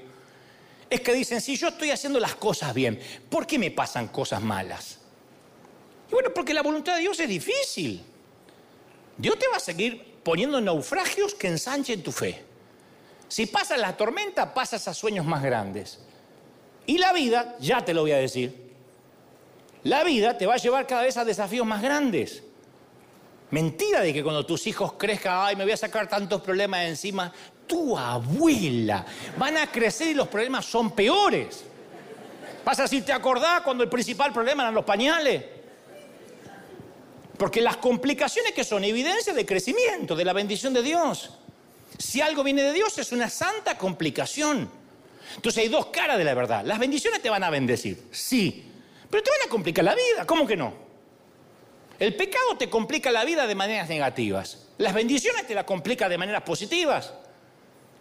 es 0.91 1.01
que 1.01 1.15
dicen, 1.15 1.41
si 1.41 1.57
yo 1.57 1.69
estoy 1.69 1.93
haciendo 1.93 2.19
las 2.19 2.35
cosas 2.35 2.75
bien, 2.75 3.01
¿por 3.29 3.47
qué 3.47 3.59
me 3.59 3.71
pasan 3.71 4.09
cosas 4.09 4.43
malas? 4.43 4.99
Y 6.09 6.13
bueno, 6.13 6.31
porque 6.35 6.53
la 6.53 6.63
voluntad 6.63 6.97
de 6.97 7.03
Dios 7.03 7.21
es 7.21 7.29
difícil. 7.29 8.03
Dios 9.17 9.39
te 9.39 9.47
va 9.49 9.59
a 9.59 9.61
seguir 9.61 10.19
poniendo 10.25 10.61
naufragios 10.61 11.35
que 11.35 11.47
ensanchen 11.47 12.03
tu 12.03 12.11
fe. 12.11 12.43
Si 13.29 13.47
pasas 13.47 13.79
la 13.79 13.97
tormenta, 13.97 14.53
pasas 14.53 14.89
a 14.89 14.95
sueños 14.95 15.25
más 15.25 15.43
grandes. 15.43 16.01
Y 16.87 16.99
la 16.99 17.13
vida, 17.13 17.57
ya 17.61 17.85
te 17.85 17.95
lo 17.95 18.03
voy 18.03 18.11
a 18.11 18.17
decir, 18.17 18.73
la 19.85 20.03
vida 20.03 20.37
te 20.37 20.47
va 20.47 20.55
a 20.55 20.59
llevar 20.59 20.89
cada 20.89 21.03
vez 21.03 21.17
a 21.17 21.25
desafíos 21.25 21.65
más 21.65 21.81
grandes. 21.81 22.43
Mentira 23.53 24.01
de 24.01 24.13
que 24.13 24.25
cuando 24.25 24.45
tus 24.45 24.67
hijos 24.67 24.95
crezcan, 24.95 25.35
ay, 25.37 25.55
me 25.57 25.63
voy 25.63 25.73
a 25.73 25.77
sacar 25.77 26.09
tantos 26.09 26.43
problemas 26.43 26.87
encima 26.87 27.33
tu 27.71 27.97
abuela. 27.97 29.07
Van 29.39 29.57
a 29.57 29.71
crecer 29.71 30.09
y 30.09 30.15
los 30.15 30.27
problemas 30.27 30.67
son 30.67 30.91
peores. 30.91 31.65
Pasa 32.65 32.89
si 32.89 33.03
te 33.03 33.13
acordás 33.13 33.63
cuando 33.63 33.85
el 33.85 33.89
principal 33.89 34.33
problema 34.33 34.65
eran 34.65 34.75
los 34.75 34.85
pañales. 34.85 35.45
Porque 37.39 37.61
las 37.61 37.77
complicaciones 37.77 38.53
que 38.53 38.65
son 38.65 38.83
evidencia 38.85 39.33
de 39.33 39.47
crecimiento, 39.47 40.17
de 40.17 40.25
la 40.25 40.33
bendición 40.33 40.75
de 40.75 40.83
Dios. 40.83 41.31
Si 41.97 42.21
algo 42.21 42.43
viene 42.43 42.63
de 42.63 42.73
Dios 42.73 42.99
es 42.99 43.13
una 43.13 43.31
santa 43.31 43.79
complicación. 43.79 44.69
Entonces 45.37 45.63
hay 45.63 45.69
dos 45.69 45.87
caras 45.87 46.19
de 46.19 46.25
la 46.25 46.35
verdad. 46.35 46.65
Las 46.65 46.81
bendiciones 46.81 47.23
te 47.23 47.31
van 47.31 47.45
a 47.45 47.51
bendecir, 47.51 48.09
sí, 48.11 48.65
pero 49.09 49.23
te 49.23 49.31
van 49.31 49.47
a 49.47 49.51
complicar 49.51 49.85
la 49.85 49.95
vida. 49.95 50.27
¿Cómo 50.27 50.47
que 50.47 50.57
no? 50.57 50.75
El 52.01 52.17
pecado 52.17 52.57
te 52.59 52.69
complica 52.69 53.13
la 53.13 53.25
vida 53.25 53.47
de 53.47 53.55
maneras 53.55 53.89
negativas. 53.89 54.67
Las 54.79 54.93
bendiciones 54.93 55.47
te 55.47 55.55
la 55.55 55.65
complican 55.65 56.11
de 56.11 56.19
maneras 56.19 56.43
positivas. 56.43 57.13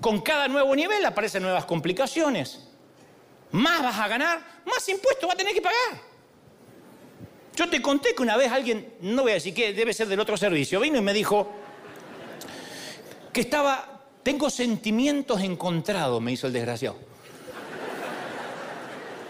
Con 0.01 0.21
cada 0.21 0.47
nuevo 0.47 0.75
nivel 0.75 1.05
aparecen 1.05 1.43
nuevas 1.43 1.65
complicaciones. 1.65 2.67
Más 3.51 3.81
vas 3.81 3.97
a 3.97 4.07
ganar, 4.07 4.39
más 4.65 4.87
impuestos 4.87 5.27
vas 5.27 5.33
a 5.33 5.37
tener 5.37 5.53
que 5.53 5.61
pagar. 5.61 6.09
Yo 7.55 7.69
te 7.69 7.81
conté 7.81 8.15
que 8.15 8.21
una 8.21 8.37
vez 8.37 8.51
alguien, 8.51 8.93
no 9.01 9.23
voy 9.23 9.31
a 9.31 9.35
decir 9.35 9.53
que 9.53 9.73
debe 9.73 9.93
ser 9.93 10.07
del 10.07 10.19
otro 10.19 10.37
servicio, 10.37 10.79
vino 10.79 10.97
y 10.97 11.01
me 11.01 11.13
dijo 11.13 11.51
que 13.33 13.41
estaba, 13.41 14.05
tengo 14.23 14.49
sentimientos 14.49 15.41
encontrados, 15.41 16.21
me 16.21 16.31
hizo 16.31 16.47
el 16.47 16.53
desgraciado. 16.53 16.97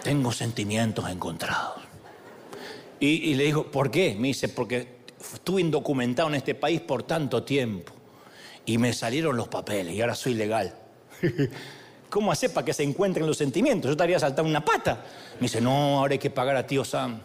Tengo 0.04 0.30
sentimientos 0.32 1.10
encontrados. 1.10 1.82
Y, 3.00 3.34
le 3.34 3.44
digo, 3.44 3.70
¿por 3.70 3.90
qué? 3.90 4.14
Me 4.18 4.28
dice, 4.28 4.48
porque 4.48 5.00
estuve 5.34 5.62
indocumentado 5.62 6.28
en 6.28 6.36
este 6.36 6.54
país 6.54 6.82
por 6.82 7.02
tanto 7.02 7.42
tiempo 7.42 7.99
y 8.70 8.78
me 8.78 8.92
salieron 8.92 9.36
los 9.36 9.48
papeles 9.48 9.94
y 9.94 10.00
ahora 10.00 10.14
soy 10.14 10.34
legal. 10.34 10.72
¿Cómo 12.08 12.30
hace 12.30 12.50
para 12.50 12.64
que 12.64 12.72
se 12.72 12.84
encuentren 12.84 13.26
los 13.26 13.36
sentimientos? 13.36 13.88
Yo 13.88 13.92
estaría 13.92 14.18
saltando 14.18 14.48
una 14.48 14.64
pata. 14.64 15.04
Me 15.34 15.42
dice, 15.42 15.60
no, 15.60 15.98
ahora 15.98 16.12
hay 16.12 16.20
que 16.20 16.30
pagar 16.30 16.54
a 16.54 16.64
tío 16.64 16.84
Sam. 16.84 17.20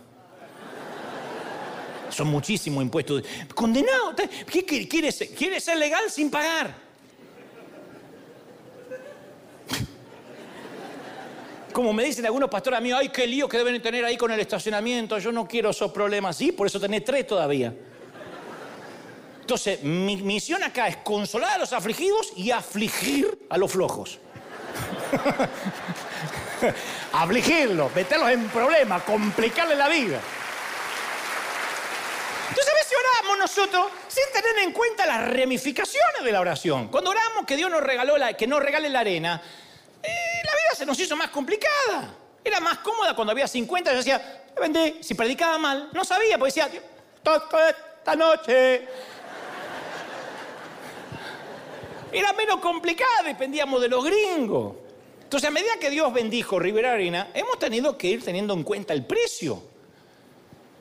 Son 2.10 2.28
muchísimos 2.28 2.84
impuestos. 2.84 3.24
Condenado. 3.54 4.16
¿Qué 4.52 4.66
quiere, 4.66 5.12
quiere 5.12 5.60
ser 5.60 5.78
legal 5.78 6.10
sin 6.10 6.32
pagar? 6.32 6.74
Como 11.72 11.94
me 11.94 12.06
dicen 12.06 12.26
algunos 12.26 12.50
pastores 12.50 12.80
a 12.80 12.82
mí, 12.82 12.92
ay, 12.92 13.10
qué 13.10 13.28
lío 13.28 13.48
que 13.48 13.58
deben 13.58 13.80
tener 13.84 14.04
ahí 14.04 14.18
con 14.18 14.32
el 14.32 14.40
estacionamiento. 14.40 15.20
Yo 15.20 15.32
no 15.32 15.48
quiero 15.48 15.70
esos 15.70 15.92
problemas. 15.92 16.38
Sí, 16.38 16.52
por 16.52 16.66
eso 16.66 16.80
tenés 16.80 17.04
tres 17.04 17.28
todavía. 17.28 17.72
Entonces, 19.46 19.84
mi 19.84 20.18
misión 20.18 20.64
acá 20.64 20.88
es 20.88 20.98
consolar 20.98 21.52
a 21.52 21.58
los 21.60 21.72
afligidos 21.72 22.34
y 22.36 22.50
afligir 22.50 23.46
a 23.48 23.60
los 23.60 23.72
flojos. 23.72 24.18
afligirlos, 27.14 27.94
meterlos 27.94 28.32
en 28.32 28.50
problemas, 28.50 29.04
complicarles 29.04 29.78
la 29.78 29.88
vida. 29.88 30.20
Entonces 32.50 32.74
a 32.74 32.76
veces 32.76 32.98
oramos 33.20 33.38
nosotros 33.38 33.86
sin 34.08 34.24
tener 34.34 34.64
en 34.64 34.72
cuenta 34.72 35.06
las 35.06 35.32
ramificaciones 35.32 36.24
de 36.24 36.32
la 36.32 36.40
oración. 36.40 36.88
Cuando 36.88 37.12
oramos 37.12 37.46
que 37.46 37.56
Dios 37.56 37.70
nos 37.70 37.82
regaló 37.82 38.18
la, 38.18 38.34
que 38.34 38.48
nos 38.48 38.64
regale 38.64 38.90
la 38.90 39.02
arena, 39.02 39.40
eh, 40.02 40.10
la 40.44 40.52
vida 40.54 40.76
se 40.76 40.88
nos 40.88 41.00
hizo 41.00 41.16
más 41.16 41.30
complicada. 41.30 42.16
Era 42.44 42.60
más 42.62 42.80
cómoda 42.80 43.16
cuando 43.16 43.32
había 43.32 43.48
50, 43.48 43.92
yo 43.92 43.98
decía, 43.98 44.44
vendí, 44.60 45.04
si 45.04 45.14
predicaba 45.14 45.60
mal, 45.60 45.90
no 45.94 46.04
sabía, 46.04 46.40
porque 46.40 46.52
decía, 46.52 46.68
esta 48.06 48.16
noche. 48.16 48.88
Era 52.16 52.32
menos 52.32 52.60
complicada, 52.62 53.24
dependíamos 53.26 53.82
de 53.82 53.90
los 53.90 54.06
gringos. 54.06 54.78
Entonces, 55.22 55.50
a 55.50 55.52
medida 55.52 55.72
que 55.80 55.90
Dios 55.90 56.14
bendijo 56.14 56.58
Rivera 56.58 56.94
Arena, 56.94 57.28
hemos 57.34 57.60
tenido 57.60 57.98
que 57.98 58.08
ir 58.08 58.24
teniendo 58.24 58.54
en 58.54 58.64
cuenta 58.64 58.94
el 58.94 59.06
precio. 59.06 59.62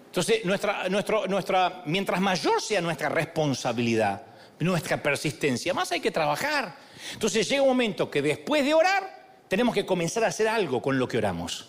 Entonces, 0.06 0.44
nuestra, 0.44 0.88
nuestra, 0.88 1.82
mientras 1.86 2.20
mayor 2.20 2.62
sea 2.62 2.80
nuestra 2.80 3.08
responsabilidad, 3.08 4.22
nuestra 4.60 5.02
persistencia, 5.02 5.74
más 5.74 5.90
hay 5.90 6.00
que 6.00 6.12
trabajar. 6.12 6.76
Entonces 7.12 7.48
llega 7.48 7.62
un 7.62 7.68
momento 7.68 8.08
que 8.08 8.22
después 8.22 8.64
de 8.64 8.74
orar, 8.74 9.24
tenemos 9.48 9.74
que 9.74 9.84
comenzar 9.84 10.22
a 10.22 10.28
hacer 10.28 10.46
algo 10.46 10.80
con 10.80 11.00
lo 11.00 11.08
que 11.08 11.18
oramos, 11.18 11.68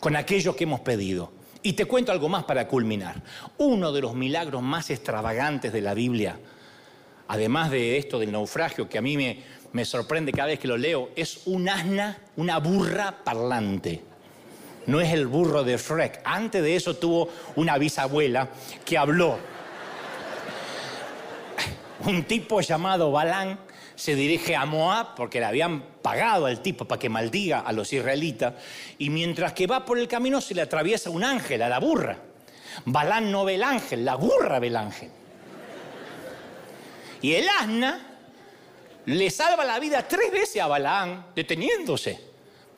con 0.00 0.16
aquello 0.16 0.56
que 0.56 0.64
hemos 0.64 0.80
pedido. 0.80 1.32
Y 1.62 1.74
te 1.74 1.84
cuento 1.84 2.12
algo 2.12 2.30
más 2.30 2.44
para 2.44 2.66
culminar. 2.66 3.22
Uno 3.58 3.92
de 3.92 4.00
los 4.00 4.14
milagros 4.14 4.62
más 4.62 4.88
extravagantes 4.88 5.70
de 5.70 5.82
la 5.82 5.92
Biblia, 5.92 6.38
además 7.28 7.70
de 7.70 7.98
esto 7.98 8.18
del 8.18 8.32
naufragio 8.32 8.88
que 8.88 8.98
a 8.98 9.02
mí 9.02 9.16
me, 9.16 9.42
me 9.72 9.84
sorprende 9.84 10.32
cada 10.32 10.48
vez 10.48 10.58
que 10.58 10.68
lo 10.68 10.76
leo, 10.76 11.10
es 11.16 11.42
un 11.46 11.68
asna, 11.68 12.18
una 12.36 12.58
burra 12.58 13.24
parlante 13.24 14.02
no 14.86 15.00
es 15.00 15.12
el 15.12 15.26
burro 15.26 15.64
de 15.64 15.76
Shrek. 15.76 16.20
Antes 16.24 16.62
de 16.62 16.76
eso 16.76 16.96
tuvo 16.96 17.28
una 17.56 17.76
bisabuela 17.78 18.48
que 18.84 18.96
habló. 18.96 19.38
Un 22.04 22.24
tipo 22.24 22.60
llamado 22.60 23.10
Balán 23.10 23.58
se 23.94 24.14
dirige 24.14 24.54
a 24.54 24.64
Moab 24.64 25.14
porque 25.16 25.40
le 25.40 25.46
habían 25.46 25.82
pagado 26.02 26.46
al 26.46 26.60
tipo 26.60 26.84
para 26.84 26.98
que 26.98 27.08
maldiga 27.08 27.60
a 27.60 27.72
los 27.72 27.92
israelitas 27.92 28.54
y 28.98 29.10
mientras 29.10 29.54
que 29.54 29.66
va 29.66 29.84
por 29.84 29.98
el 29.98 30.06
camino 30.06 30.40
se 30.40 30.54
le 30.54 30.62
atraviesa 30.62 31.10
un 31.10 31.24
ángel 31.24 31.62
a 31.62 31.68
la 31.68 31.80
burra. 31.80 32.18
Balán 32.84 33.32
no 33.32 33.44
ve 33.44 33.54
el 33.54 33.62
ángel, 33.62 34.04
la 34.04 34.14
burra 34.14 34.58
ve 34.58 34.66
el 34.68 34.76
ángel. 34.76 35.10
Y 37.22 37.34
el 37.34 37.48
asna 37.48 38.16
le 39.06 39.30
salva 39.30 39.64
la 39.64 39.78
vida 39.78 40.06
tres 40.06 40.30
veces 40.30 40.60
a 40.62 40.66
Balán 40.66 41.26
deteniéndose. 41.34 42.18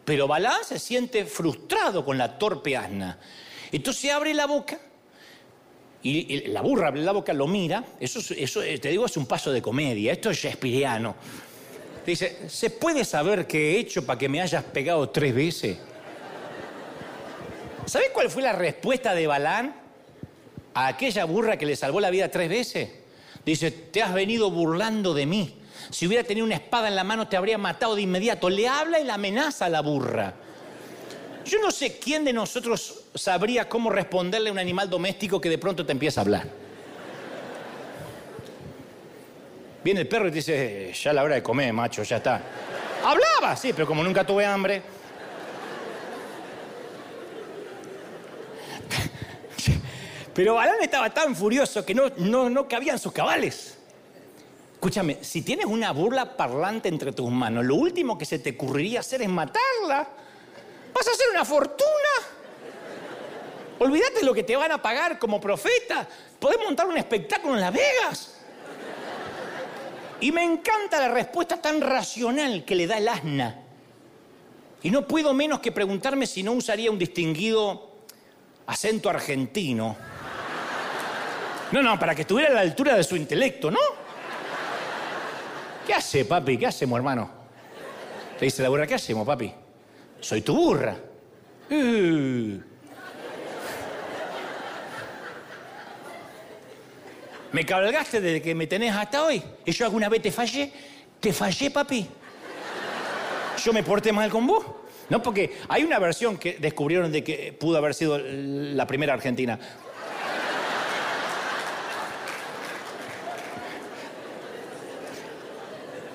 Pero 0.05 0.26
Balán 0.26 0.64
se 0.64 0.78
siente 0.78 1.24
frustrado 1.24 2.05
con 2.05 2.16
la 2.16 2.39
torpe 2.39 2.76
asna. 2.76 3.18
Entonces 3.72 4.11
abre 4.11 4.32
la 4.34 4.47
boca 4.47 4.78
y, 6.03 6.47
la 6.49 6.62
burra 6.62 6.89
abre 6.89 7.03
la 7.03 7.12
boca, 7.12 7.32
lo 7.32 7.47
mira. 7.47 7.84
Eso, 8.01 8.20
eso, 8.34 8.61
te 8.61 8.89
digo, 8.89 9.07
es 9.07 9.16
un 9.16 9.26
paso 9.26 9.53
de 9.53 9.61
comedia. 9.61 10.12
Esto 10.12 10.30
es 10.30 10.39
Shakespeareano. 10.39 11.14
Dice, 12.07 12.49
¿se 12.49 12.70
puede 12.70 13.05
saber 13.05 13.47
qué 13.47 13.72
he 13.72 13.78
hecho 13.80 14.07
para 14.07 14.18
que 14.18 14.28
me 14.28 14.41
hayas 14.41 14.64
pegado 14.64 15.11
tres 15.11 15.34
veces? 15.34 15.76
¿Sabes 17.84 18.11
cuál 18.12 18.30
fue 18.30 18.43
la 18.43 18.53
respuesta 18.53 19.14
de 19.14 19.26
Balán 19.26 19.74
a 20.74 20.86
aquella 20.86 21.24
burra 21.24 21.57
que 21.59 21.66
le 21.66 21.76
salvó 21.76 22.01
la 22.01 22.11
vida 22.11 22.30
tres 22.30 22.49
veces? 22.49 22.91
Dice, 23.49 23.71
te 23.71 24.03
has 24.03 24.13
venido 24.13 24.51
burlando 24.51 25.15
de 25.15 25.25
mí. 25.25 25.55
Si 25.91 26.07
hubiera 26.07 26.23
tenido 26.23 26.45
una 26.45 26.57
espada 26.57 26.89
en 26.89 26.97
la 26.97 27.03
mano 27.03 27.29
te 27.29 27.37
habría 27.37 27.57
matado 27.57 27.95
de 27.95 28.03
inmediato. 28.03 28.51
Le 28.51 28.69
habla 28.69 29.01
y 29.01 29.05
la 29.05 29.15
amenaza 29.15 29.65
a 29.65 29.69
la 29.71 29.81
burra. 29.81 30.35
Yo 31.47 31.59
no 31.63 31.71
sé 31.71 31.99
quién 31.99 32.27
de 32.27 32.35
nosotros 32.35 33.05
sabría 33.15 33.67
cómo 33.67 33.89
responderle 33.89 34.51
a 34.51 34.53
un 34.53 34.59
animal 34.59 34.91
doméstico 34.91 35.41
que 35.41 35.49
de 35.49 35.57
pronto 35.57 35.87
te 35.87 35.93
empieza 35.93 36.21
a 36.21 36.25
hablar. 36.25 36.47
Viene 39.83 40.01
el 40.01 40.09
perro 40.09 40.29
y 40.29 40.31
te 40.31 40.37
dice, 40.37 40.93
ya 40.93 41.15
la 41.15 41.23
hora 41.23 41.37
de 41.37 41.43
comer, 41.43 41.73
macho, 41.73 42.03
ya 42.03 42.19
está. 42.19 42.43
Hablaba, 43.03 43.57
sí, 43.57 43.73
pero 43.73 43.87
como 43.87 44.05
nunca 44.05 44.27
tuve 44.27 44.45
hambre. 44.45 44.83
Pero 50.39 50.55
Balán 50.55 50.80
estaba 50.80 51.11
tan 51.11 51.34
furioso 51.34 51.84
que 51.84 51.97
no, 51.97 52.12
no, 52.18 52.49
no 52.49 52.68
cabían 52.68 52.97
sus 52.97 53.11
cabales. 53.11 53.76
Escúchame, 54.74 55.18
si 55.20 55.43
tienes 55.43 55.66
una 55.66 55.91
burla 55.91 56.36
parlante 56.36 56.89
entre 56.89 57.11
tus 57.11 57.28
manos, 57.28 57.64
lo 57.64 57.74
último 57.74 58.16
que 58.16 58.24
se 58.24 58.39
te 58.39 58.51
ocurriría 58.51 59.01
hacer 59.01 59.20
es 59.20 59.28
matarla. 59.28 60.09
Vas 60.95 61.09
a 61.09 61.11
hacer 61.11 61.26
una 61.32 61.45
fortuna. 61.45 61.89
Olvídate 63.80 64.24
lo 64.24 64.32
que 64.32 64.45
te 64.45 64.55
van 64.55 64.70
a 64.70 64.80
pagar 64.80 65.18
como 65.18 65.41
profeta. 65.41 66.07
Podés 66.39 66.59
montar 66.64 66.86
un 66.86 66.97
espectáculo 66.97 67.55
en 67.55 67.61
Las 67.61 67.72
Vegas. 67.74 68.34
Y 70.20 70.30
me 70.30 70.45
encanta 70.45 71.01
la 71.01 71.09
respuesta 71.09 71.61
tan 71.61 71.80
racional 71.80 72.64
que 72.64 72.76
le 72.76 72.86
da 72.86 72.99
el 72.99 73.09
asna. 73.09 73.61
Y 74.84 74.91
no 74.93 75.05
puedo 75.05 75.34
menos 75.34 75.59
que 75.59 75.72
preguntarme 75.72 76.28
si 76.28 76.45
no 76.45 76.53
usaría 76.53 76.93
un 76.93 76.99
distinguido 77.01 77.91
acento 78.68 79.11
argentino. 79.11 79.97
No, 81.73 81.83
no, 81.83 81.99
para 81.99 82.14
que 82.14 82.23
estuviera 82.23 82.51
a 82.51 82.55
la 82.55 82.61
altura 82.62 82.95
de 82.95 83.05
su 83.05 83.16
intelecto, 83.16 83.71
¿no? 83.71 83.79
¿Qué 85.87 85.95
hace, 85.95 86.25
papi? 86.25 86.57
¿Qué 86.57 86.66
hacemos, 86.66 86.97
hermano? 86.97 87.31
Le 88.41 88.45
dice 88.45 88.62
la 88.62 88.69
burra, 88.69 88.87
¿qué 88.87 88.95
hacemos, 88.95 89.27
papi? 89.27 89.53
Soy 90.21 90.43
tu 90.43 90.55
burra. 90.55 90.97
Uh. 91.71 92.61
Me 97.53 97.64
cabalgaste 97.64 98.21
desde 98.21 98.43
que 98.43 98.55
me 98.55 98.66
tenés 98.66 98.95
hasta 98.95 99.25
hoy. 99.25 99.43
¿Y 99.64 99.73
yo 99.73 99.85
alguna 99.87 100.09
vez 100.09 100.23
te 100.23 100.31
fallé? 100.31 100.71
¿Te 101.21 101.33
fallé, 101.33 101.71
papi? 101.71 102.07
¿Yo 103.64 103.73
me 103.73 103.83
porté 103.83 104.12
mal 104.12 104.31
con 104.31 104.47
vos? 104.47 104.64
No, 105.09 105.23
porque 105.23 105.57
hay 105.69 105.85
una 105.85 105.99
versión 105.99 106.37
que 106.37 106.59
descubrieron 106.59 107.11
de 107.11 107.25
que 107.25 107.53
pudo 107.53 107.79
haber 107.79 107.95
sido 107.95 108.19
la 108.19 108.87
primera 108.87 109.14
argentina. 109.14 109.59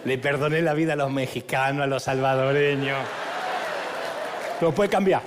Le 0.06 0.18
perdoné 0.18 0.62
la 0.62 0.74
vida 0.74 0.94
a 0.94 0.96
los 0.96 1.12
mexicanos, 1.12 1.84
a 1.84 1.88
los 1.88 2.04
salvadoreños. 2.04 3.00
Lo 4.60 4.74
puede 4.74 4.90
cambiar. 4.90 5.22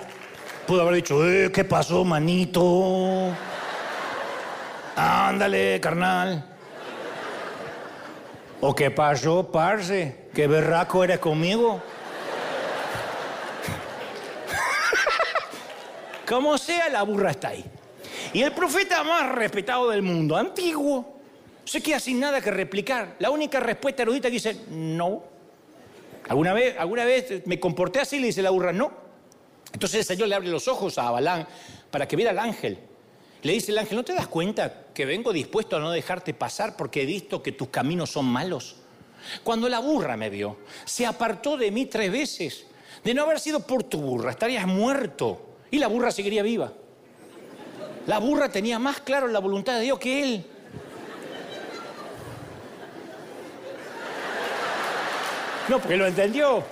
Pudo 0.66 0.82
haber 0.82 0.96
dicho, 0.96 1.26
eh, 1.26 1.50
¿qué 1.52 1.64
pasó, 1.64 2.04
manito? 2.04 3.30
Ándale, 4.96 5.80
carnal. 5.80 6.44
¿O 8.60 8.74
qué 8.74 8.90
pasó, 8.90 9.50
parce? 9.50 10.28
¿Qué 10.34 10.46
berraco 10.46 11.04
eres 11.04 11.20
conmigo? 11.20 11.80
Como 16.28 16.58
sea, 16.58 16.88
la 16.88 17.02
burra 17.02 17.30
está 17.30 17.48
ahí. 17.48 17.64
Y 18.32 18.42
el 18.42 18.52
profeta 18.52 19.04
más 19.04 19.30
respetado 19.32 19.88
del 19.90 20.02
mundo, 20.02 20.36
antiguo, 20.36 21.15
se 21.66 21.82
queda 21.82 22.00
sin 22.00 22.20
nada 22.20 22.40
que 22.40 22.50
replicar. 22.50 23.16
La 23.18 23.30
única 23.30 23.60
respuesta 23.60 24.02
erudita 24.02 24.28
que 24.28 24.34
dice, 24.34 24.56
no. 24.70 25.24
¿Alguna 26.28 26.54
vez, 26.54 26.76
¿Alguna 26.78 27.04
vez 27.04 27.46
me 27.46 27.60
comporté 27.60 28.00
así? 28.00 28.18
Le 28.18 28.28
dice 28.28 28.40
la 28.40 28.50
burra, 28.50 28.72
no. 28.72 28.92
Entonces 29.72 30.00
el 30.00 30.04
Señor 30.04 30.28
le 30.28 30.36
abre 30.36 30.48
los 30.48 30.68
ojos 30.68 30.96
a 30.96 31.10
Balán 31.10 31.46
para 31.90 32.06
que 32.06 32.16
viera 32.16 32.30
al 32.30 32.38
ángel. 32.38 32.78
Le 33.42 33.52
dice 33.52 33.72
el 33.72 33.78
ángel, 33.78 33.96
¿no 33.96 34.04
te 34.04 34.14
das 34.14 34.28
cuenta 34.28 34.86
que 34.94 35.04
vengo 35.04 35.32
dispuesto 35.32 35.76
a 35.76 35.80
no 35.80 35.90
dejarte 35.90 36.34
pasar 36.34 36.76
porque 36.76 37.02
he 37.02 37.06
visto 37.06 37.42
que 37.42 37.52
tus 37.52 37.68
caminos 37.68 38.10
son 38.10 38.26
malos? 38.26 38.76
Cuando 39.42 39.68
la 39.68 39.80
burra 39.80 40.16
me 40.16 40.30
vio, 40.30 40.58
se 40.84 41.04
apartó 41.04 41.56
de 41.56 41.70
mí 41.72 41.86
tres 41.86 42.10
veces. 42.12 42.66
De 43.02 43.12
no 43.12 43.24
haber 43.24 43.40
sido 43.40 43.60
por 43.60 43.82
tu 43.82 44.00
burra, 44.00 44.30
estarías 44.30 44.66
muerto. 44.66 45.56
Y 45.70 45.78
la 45.78 45.88
burra 45.88 46.12
seguiría 46.12 46.42
viva. 46.42 46.72
La 48.06 48.18
burra 48.18 48.48
tenía 48.48 48.78
más 48.78 49.00
claro 49.00 49.26
la 49.26 49.40
voluntad 49.40 49.74
de 49.74 49.80
Dios 49.80 49.98
que 49.98 50.22
él. 50.22 50.46
No, 55.68 55.80
porque 55.80 55.96
lo 55.96 56.06
entendió. 56.06 56.62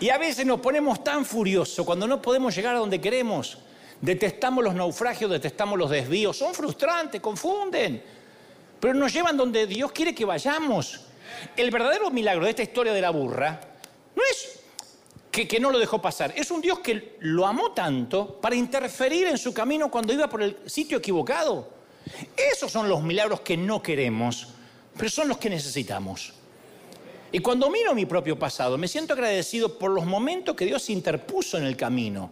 Y 0.00 0.10
a 0.10 0.18
veces 0.18 0.44
nos 0.44 0.60
ponemos 0.60 1.02
tan 1.02 1.24
furiosos 1.24 1.84
cuando 1.84 2.06
no 2.06 2.20
podemos 2.20 2.54
llegar 2.54 2.76
a 2.76 2.78
donde 2.78 3.00
queremos. 3.00 3.58
Detestamos 4.00 4.62
los 4.62 4.74
naufragios, 4.74 5.30
detestamos 5.30 5.78
los 5.78 5.90
desvíos. 5.90 6.36
Son 6.36 6.54
frustrantes, 6.54 7.20
confunden. 7.20 8.02
Pero 8.78 8.94
nos 8.94 9.12
llevan 9.12 9.36
donde 9.36 9.66
Dios 9.66 9.92
quiere 9.92 10.14
que 10.14 10.24
vayamos. 10.24 11.00
El 11.56 11.70
verdadero 11.70 12.10
milagro 12.10 12.44
de 12.44 12.50
esta 12.50 12.62
historia 12.62 12.92
de 12.92 13.00
la 13.00 13.10
burra 13.10 13.60
no 14.14 14.22
es 14.30 14.60
que, 15.30 15.48
que, 15.48 15.60
no 15.60 15.70
lo 15.70 15.78
dejó 15.78 16.00
pasar, 16.00 16.32
es 16.34 16.50
un 16.50 16.62
Dios 16.62 16.78
que 16.78 17.16
lo 17.20 17.46
amó 17.46 17.72
tanto 17.72 18.40
para 18.40 18.54
interferir 18.54 19.26
en 19.26 19.36
su 19.36 19.52
camino 19.52 19.90
cuando 19.90 20.12
iba 20.12 20.28
por 20.28 20.42
el 20.42 20.56
sitio 20.66 20.98
equivocado. 20.98 21.68
Esos 22.36 22.70
son 22.70 22.88
los 22.88 23.02
milagros 23.02 23.40
que 23.40 23.56
no 23.56 23.82
queremos, 23.82 24.48
pero 24.96 25.10
son 25.10 25.28
los 25.28 25.36
que 25.38 25.50
necesitamos. 25.50 26.35
Y 27.32 27.40
cuando 27.40 27.68
miro 27.70 27.94
mi 27.94 28.06
propio 28.06 28.38
pasado, 28.38 28.78
me 28.78 28.88
siento 28.88 29.12
agradecido 29.12 29.78
por 29.78 29.90
los 29.90 30.06
momentos 30.06 30.54
que 30.54 30.64
Dios 30.64 30.88
interpuso 30.90 31.58
en 31.58 31.64
el 31.64 31.76
camino, 31.76 32.30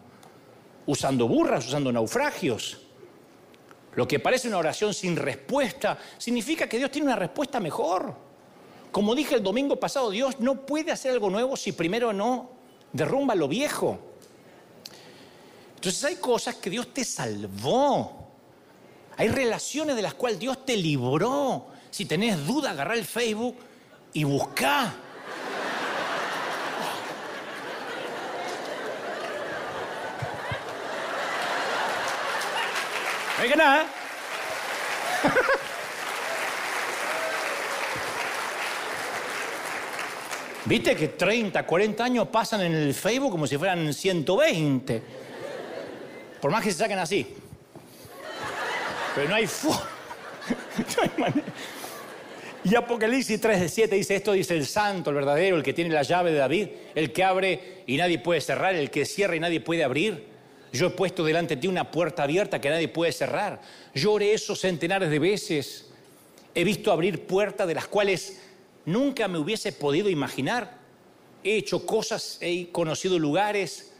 usando 0.86 1.26
burras, 1.26 1.66
usando 1.66 1.90
naufragios. 1.92 2.78
Lo 3.96 4.08
que 4.08 4.18
parece 4.18 4.48
una 4.48 4.58
oración 4.58 4.94
sin 4.94 5.16
respuesta 5.16 5.98
significa 6.18 6.68
que 6.68 6.78
Dios 6.78 6.90
tiene 6.90 7.06
una 7.06 7.16
respuesta 7.16 7.60
mejor. 7.60 8.14
Como 8.90 9.14
dije 9.14 9.36
el 9.36 9.42
domingo 9.42 9.76
pasado, 9.76 10.10
Dios 10.10 10.38
no 10.38 10.64
puede 10.66 10.92
hacer 10.92 11.12
algo 11.12 11.30
nuevo 11.30 11.56
si 11.56 11.72
primero 11.72 12.12
no 12.12 12.50
derrumba 12.92 13.34
lo 13.34 13.48
viejo. 13.48 13.98
Entonces 15.74 16.04
hay 16.04 16.16
cosas 16.16 16.56
que 16.56 16.70
Dios 16.70 16.94
te 16.94 17.04
salvó. 17.04 18.28
Hay 19.16 19.28
relaciones 19.28 19.96
de 19.96 20.02
las 20.02 20.14
cuales 20.14 20.38
Dios 20.38 20.64
te 20.64 20.76
libró. 20.76 21.66
Si 21.90 22.04
tenés 22.04 22.46
duda, 22.46 22.70
agarrar 22.70 22.96
el 22.96 23.04
Facebook 23.04 23.56
y 24.14 24.24
buscá. 24.24 24.94
No 33.36 33.42
hay 33.42 33.48
que 33.48 33.56
nada. 33.56 33.86
Viste 40.66 40.96
que 40.96 41.08
30, 41.08 41.66
40 41.66 42.04
años 42.04 42.28
pasan 42.28 42.62
en 42.62 42.72
el 42.72 42.94
Facebook 42.94 43.32
como 43.32 43.46
si 43.46 43.58
fueran 43.58 43.92
120. 43.92 45.02
Por 46.40 46.50
más 46.50 46.62
que 46.62 46.70
se 46.70 46.78
saquen 46.78 46.98
así. 46.98 47.36
Pero 49.14 49.28
no 49.28 49.34
hay 49.34 49.46
forma. 49.46 49.82
No 50.76 51.02
hay 51.02 51.10
manera. 51.16 51.52
Y 52.64 52.74
Apocalipsis 52.76 53.38
3 53.38 53.60
de 53.60 53.68
7 53.68 53.94
dice, 53.94 54.16
esto 54.16 54.32
dice 54.32 54.56
el 54.56 54.64
santo, 54.64 55.10
el 55.10 55.16
verdadero, 55.16 55.56
el 55.56 55.62
que 55.62 55.74
tiene 55.74 55.92
la 55.92 56.02
llave 56.02 56.32
de 56.32 56.38
David, 56.38 56.68
el 56.94 57.12
que 57.12 57.22
abre 57.22 57.82
y 57.86 57.98
nadie 57.98 58.18
puede 58.18 58.40
cerrar, 58.40 58.74
el 58.74 58.90
que 58.90 59.04
cierra 59.04 59.36
y 59.36 59.40
nadie 59.40 59.60
puede 59.60 59.84
abrir. 59.84 60.24
Yo 60.72 60.86
he 60.86 60.90
puesto 60.90 61.22
delante 61.24 61.56
de 61.56 61.60
ti 61.60 61.68
una 61.68 61.90
puerta 61.90 62.22
abierta 62.22 62.62
que 62.62 62.70
nadie 62.70 62.88
puede 62.88 63.12
cerrar. 63.12 63.60
Yo 63.94 64.12
oré 64.12 64.32
eso 64.32 64.56
centenares 64.56 65.10
de 65.10 65.18
veces. 65.18 65.90
He 66.54 66.64
visto 66.64 66.90
abrir 66.90 67.26
puertas 67.26 67.68
de 67.68 67.74
las 67.74 67.86
cuales 67.86 68.40
nunca 68.86 69.28
me 69.28 69.38
hubiese 69.38 69.72
podido 69.72 70.08
imaginar. 70.08 70.78
He 71.44 71.56
hecho 71.56 71.84
cosas, 71.84 72.38
he 72.40 72.70
conocido 72.70 73.18
lugares 73.18 73.92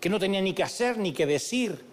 que 0.00 0.08
no 0.08 0.18
tenía 0.18 0.40
ni 0.40 0.54
que 0.54 0.64
hacer 0.64 0.98
ni 0.98 1.12
que 1.12 1.24
decir. 1.24 1.87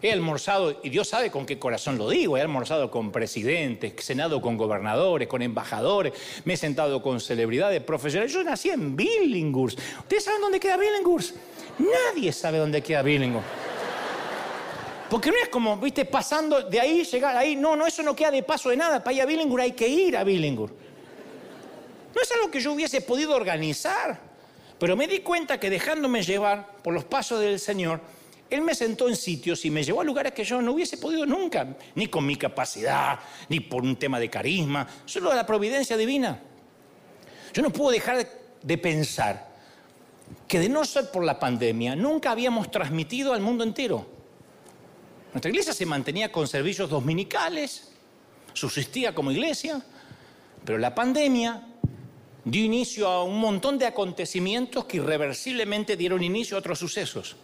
He 0.00 0.12
almorzado, 0.12 0.78
y 0.82 0.90
Dios 0.90 1.08
sabe 1.08 1.30
con 1.30 1.44
qué 1.44 1.58
corazón 1.58 1.98
lo 1.98 2.08
digo, 2.08 2.36
he 2.36 2.40
almorzado 2.40 2.90
con 2.90 3.10
presidentes, 3.10 3.94
cenado 4.04 4.40
con 4.40 4.56
gobernadores, 4.56 5.26
con 5.26 5.42
embajadores, 5.42 6.12
me 6.44 6.54
he 6.54 6.56
sentado 6.56 7.02
con 7.02 7.20
celebridades 7.20 7.82
profesionales. 7.82 8.32
Yo 8.32 8.44
nací 8.44 8.70
en 8.70 8.94
Billinghurst. 8.94 9.78
¿Ustedes 9.98 10.22
saben 10.22 10.40
dónde 10.40 10.60
queda 10.60 10.76
Billinghurst? 10.76 11.34
Nadie 11.78 12.32
sabe 12.32 12.58
dónde 12.58 12.80
queda 12.80 13.02
Billinghurst. 13.02 13.48
Porque 15.10 15.30
no 15.30 15.36
es 15.42 15.48
como, 15.48 15.78
viste, 15.78 16.04
pasando 16.04 16.62
de 16.62 16.78
ahí, 16.78 17.02
llegar 17.02 17.36
ahí. 17.36 17.56
No, 17.56 17.74
no, 17.74 17.86
eso 17.86 18.02
no 18.02 18.14
queda 18.14 18.30
de 18.30 18.42
paso 18.42 18.68
de 18.68 18.76
nada. 18.76 19.02
Para 19.02 19.14
ir 19.14 19.22
a 19.22 19.26
Billinghurst 19.26 19.62
hay 19.64 19.72
que 19.72 19.88
ir 19.88 20.16
a 20.16 20.22
Billinghurst. 20.22 20.74
No 22.14 22.22
es 22.22 22.32
algo 22.32 22.50
que 22.50 22.60
yo 22.60 22.72
hubiese 22.72 23.00
podido 23.00 23.34
organizar. 23.34 24.20
Pero 24.78 24.96
me 24.96 25.08
di 25.08 25.20
cuenta 25.20 25.58
que 25.58 25.70
dejándome 25.70 26.22
llevar 26.22 26.76
por 26.84 26.94
los 26.94 27.04
pasos 27.04 27.40
del 27.40 27.58
Señor, 27.58 28.00
él 28.50 28.62
me 28.62 28.74
sentó 28.74 29.08
en 29.08 29.16
sitios 29.16 29.64
y 29.64 29.70
me 29.70 29.82
llevó 29.82 30.00
a 30.00 30.04
lugares 30.04 30.32
que 30.32 30.44
yo 30.44 30.62
no 30.62 30.72
hubiese 30.72 30.96
podido 30.96 31.26
nunca, 31.26 31.76
ni 31.94 32.06
con 32.06 32.24
mi 32.24 32.36
capacidad, 32.36 33.18
ni 33.48 33.60
por 33.60 33.82
un 33.82 33.96
tema 33.96 34.18
de 34.18 34.30
carisma, 34.30 34.86
solo 35.04 35.34
la 35.34 35.44
providencia 35.46 35.96
divina. 35.96 36.40
Yo 37.52 37.62
no 37.62 37.70
puedo 37.70 37.90
dejar 37.90 38.26
de 38.62 38.78
pensar 38.78 39.48
que 40.46 40.58
de 40.58 40.68
no 40.68 40.84
ser 40.84 41.10
por 41.10 41.24
la 41.24 41.38
pandemia, 41.38 41.94
nunca 41.94 42.30
habíamos 42.30 42.70
transmitido 42.70 43.32
al 43.32 43.40
mundo 43.40 43.64
entero. 43.64 44.06
Nuestra 45.32 45.50
iglesia 45.50 45.72
se 45.72 45.86
mantenía 45.86 46.32
con 46.32 46.48
servicios 46.48 46.88
dominicales, 46.88 47.92
subsistía 48.54 49.14
como 49.14 49.30
iglesia, 49.30 49.82
pero 50.64 50.78
la 50.78 50.94
pandemia 50.94 51.62
dio 52.44 52.64
inicio 52.64 53.08
a 53.08 53.24
un 53.24 53.38
montón 53.38 53.78
de 53.78 53.86
acontecimientos 53.86 54.86
que 54.86 54.98
irreversiblemente 54.98 55.96
dieron 55.96 56.22
inicio 56.22 56.56
a 56.56 56.60
otros 56.60 56.78
sucesos. 56.78 57.36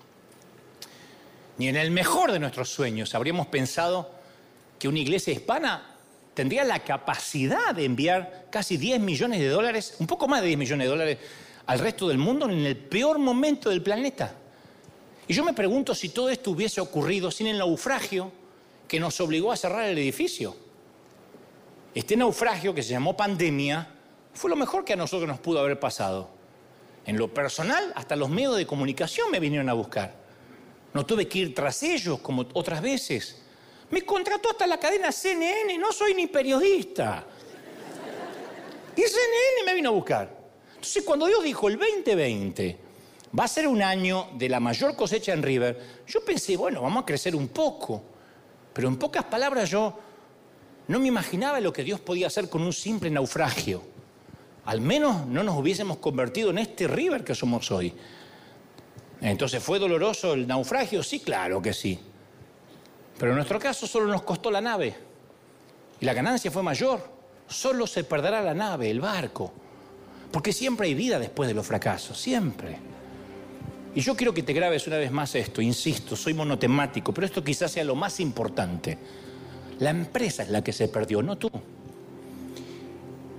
Ni 1.59 1.69
en 1.69 1.77
el 1.77 1.91
mejor 1.91 2.33
de 2.33 2.39
nuestros 2.39 2.69
sueños 2.69 3.15
habríamos 3.15 3.47
pensado 3.47 4.11
que 4.79 4.89
una 4.89 4.99
iglesia 4.99 5.33
hispana 5.33 5.95
tendría 6.35 6.65
la 6.65 6.81
capacidad 6.81 7.75
de 7.75 7.85
enviar 7.85 8.47
casi 8.51 8.77
10 8.77 9.01
millones 9.01 9.41
de 9.41 9.49
dólares, 9.49 9.95
un 9.99 10.07
poco 10.07 10.27
más 10.27 10.41
de 10.41 10.49
10 10.49 10.59
millones 10.59 10.87
de 10.87 10.91
dólares 10.91 11.19
al 11.67 11.79
resto 11.79 12.09
del 12.09 12.19
mundo 12.19 12.47
en 12.51 12.67
el 12.67 12.77
peor 12.77 13.19
momento 13.19 13.71
del 13.71 13.83
planeta. 13.83 14.35
Y 15.27 15.33
yo 15.33 15.45
me 15.45 15.55
pregunto 15.55 15.95
si 15.95 16.11
todo 16.11 16.29
esto 16.29 16.51
hubiese 16.51 16.81
ocurrido 16.81 17.31
sin 17.31 17.47
el 17.47 17.59
naufragio 17.59 18.31
que 18.89 19.01
nos 19.01 19.19
obligó 19.21 19.53
a 19.53 19.57
cerrar 19.57 19.85
el 19.85 19.97
edificio. 19.97 20.57
Este 21.95 22.17
naufragio 22.17 22.75
que 22.75 22.83
se 22.83 22.91
llamó 22.91 23.17
pandemia 23.17 23.89
fue 24.35 24.51
lo 24.51 24.57
mejor 24.57 24.85
que 24.85 24.93
a 24.93 24.97
nosotros 24.97 25.29
nos 25.29 25.39
pudo 25.39 25.61
haber 25.61 25.79
pasado. 25.79 26.29
En 27.07 27.17
lo 27.17 27.33
personal, 27.33 27.93
hasta 27.95 28.17
los 28.17 28.29
medios 28.29 28.57
de 28.57 28.67
comunicación 28.67 29.31
me 29.31 29.41
vinieron 29.41 29.69
a 29.69 29.75
buscar. 29.75 30.24
No 30.95 31.05
tuve 31.05 31.29
que 31.29 31.41
ir 31.41 31.55
tras 31.55 31.83
ellos 31.83 32.21
como 32.21 32.47
otras 32.55 32.81
veces. 32.81 33.43
Me 33.91 34.03
contrató 34.03 34.51
hasta 34.51 34.67
la 34.67 34.79
cadena 34.79 35.13
CNN, 35.13 35.77
no 35.77 35.93
soy 35.93 36.15
ni 36.15 36.29
periodista. 36.29 37.25
Y 38.97 39.03
CNN 39.03 39.65
me 39.67 39.75
vino 39.75 39.91
a 39.91 39.93
buscar. 39.93 40.45
Entonces, 40.69 41.03
cuando 41.03 41.27
Dios 41.27 41.43
dijo 41.43 41.69
el 41.69 41.79
2020 41.79 42.79
va 43.39 43.45
a 43.45 43.49
ser 43.49 43.67
un 43.67 43.83
año 43.83 44.29
de 44.35 44.49
la 44.49 44.61
mayor 44.61 44.95
cosecha 44.95 45.33
en 45.33 45.43
River, 45.43 46.03
yo 46.07 46.25
pensé, 46.25 46.57
bueno, 46.57 46.83
vamos 46.83 47.03
a 47.03 47.07
crecer 47.07 47.35
un 47.35 47.49
poco. 47.49 48.03
Pero 48.73 48.87
en 48.87 48.97
pocas 48.97 49.25
palabras 49.25 49.69
yo 49.71 49.99
no 50.87 51.01
me 51.01 51.09
imaginaba 51.09 51.61
lo 51.61 51.73
que 51.73 51.83
Dios 51.83 51.99
podía 51.99 52.29
hacer 52.29 52.49
con 52.49 52.63
un 52.63 52.73
simple 52.73 53.11
naufragio. 53.11 53.83
Al 54.67 54.81
menos 54.81 55.27
no 55.27 55.43
nos 55.43 55.57
hubiésemos 55.57 55.99
convertido 55.99 56.51
en 56.51 56.59
este 56.59 56.87
River 56.87 57.25
que 57.25 57.35
somos 57.35 57.71
hoy. 57.73 57.93
Entonces, 59.25 59.63
¿fue 59.63 59.79
doloroso 59.79 60.35
el 60.35 60.47
naufragio? 60.47 61.03
Sí, 61.03 61.21
claro 61.21 61.63
que 61.63 61.73
sí. 61.73 61.99
Pero 63.19 63.31
en 63.31 63.37
nuestro 63.37 63.59
caso 63.59 63.87
solo 63.87 64.07
nos 64.07 64.23
costó 64.23 64.51
la 64.51 64.61
nave. 64.61 64.95
Y 65.99 66.05
la 66.05 66.13
ganancia 66.13 66.51
fue 66.51 66.63
mayor. 66.63 67.01
Solo 67.49 67.87
se 67.87 68.05
perderá 68.05 68.43
la 68.43 68.53
nave, 68.53 68.91
el 68.91 69.01
barco. 69.01 69.51
Porque 70.31 70.53
siempre 70.53 70.89
hay 70.89 70.95
vida 70.95 71.19
después 71.19 71.49
de 71.49 71.55
los 71.55 71.67
fracasos, 71.67 72.21
siempre. 72.21 72.77
Y 73.95 74.03
yo 74.03 74.15
quiero 74.15 74.35
que 74.35 74.43
te 74.43 74.53
grabes 74.53 74.87
una 74.87 74.99
vez 74.99 75.11
más 75.11 75.35
esto, 75.37 75.63
insisto, 75.63 76.17
soy 76.17 76.35
monotemático, 76.35 77.15
pero 77.15 77.27
esto 77.27 77.43
quizás 77.43 77.71
sea 77.71 77.85
lo 77.85 77.95
más 77.95 78.21
importante. 78.21 78.99
La 79.79 79.89
empresa 79.89 80.43
es 80.43 80.51
la 80.51 80.63
que 80.63 80.73
se 80.75 80.89
perdió, 80.89 81.23
no 81.23 81.39
tú. 81.39 81.51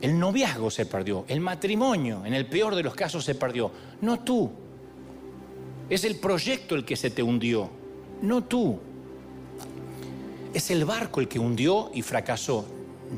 El 0.01 0.17
noviazgo 0.17 0.71
se 0.71 0.87
perdió, 0.87 1.25
el 1.27 1.41
matrimonio, 1.41 2.25
en 2.25 2.33
el 2.33 2.47
peor 2.47 2.73
de 2.73 2.81
los 2.81 2.95
casos, 2.95 3.23
se 3.23 3.35
perdió, 3.35 3.71
no 4.01 4.21
tú. 4.21 4.64
Es 5.89 6.03
el 6.03 6.15
proyecto 6.15 6.75
el 6.75 6.85
que 6.85 6.95
se 6.95 7.09
te 7.09 7.21
hundió, 7.21 7.69
no 8.21 8.43
tú. 8.43 8.79
Es 10.53 10.71
el 10.71 10.85
barco 10.85 11.19
el 11.19 11.27
que 11.27 11.39
hundió 11.39 11.91
y 11.93 12.01
fracasó, 12.01 12.65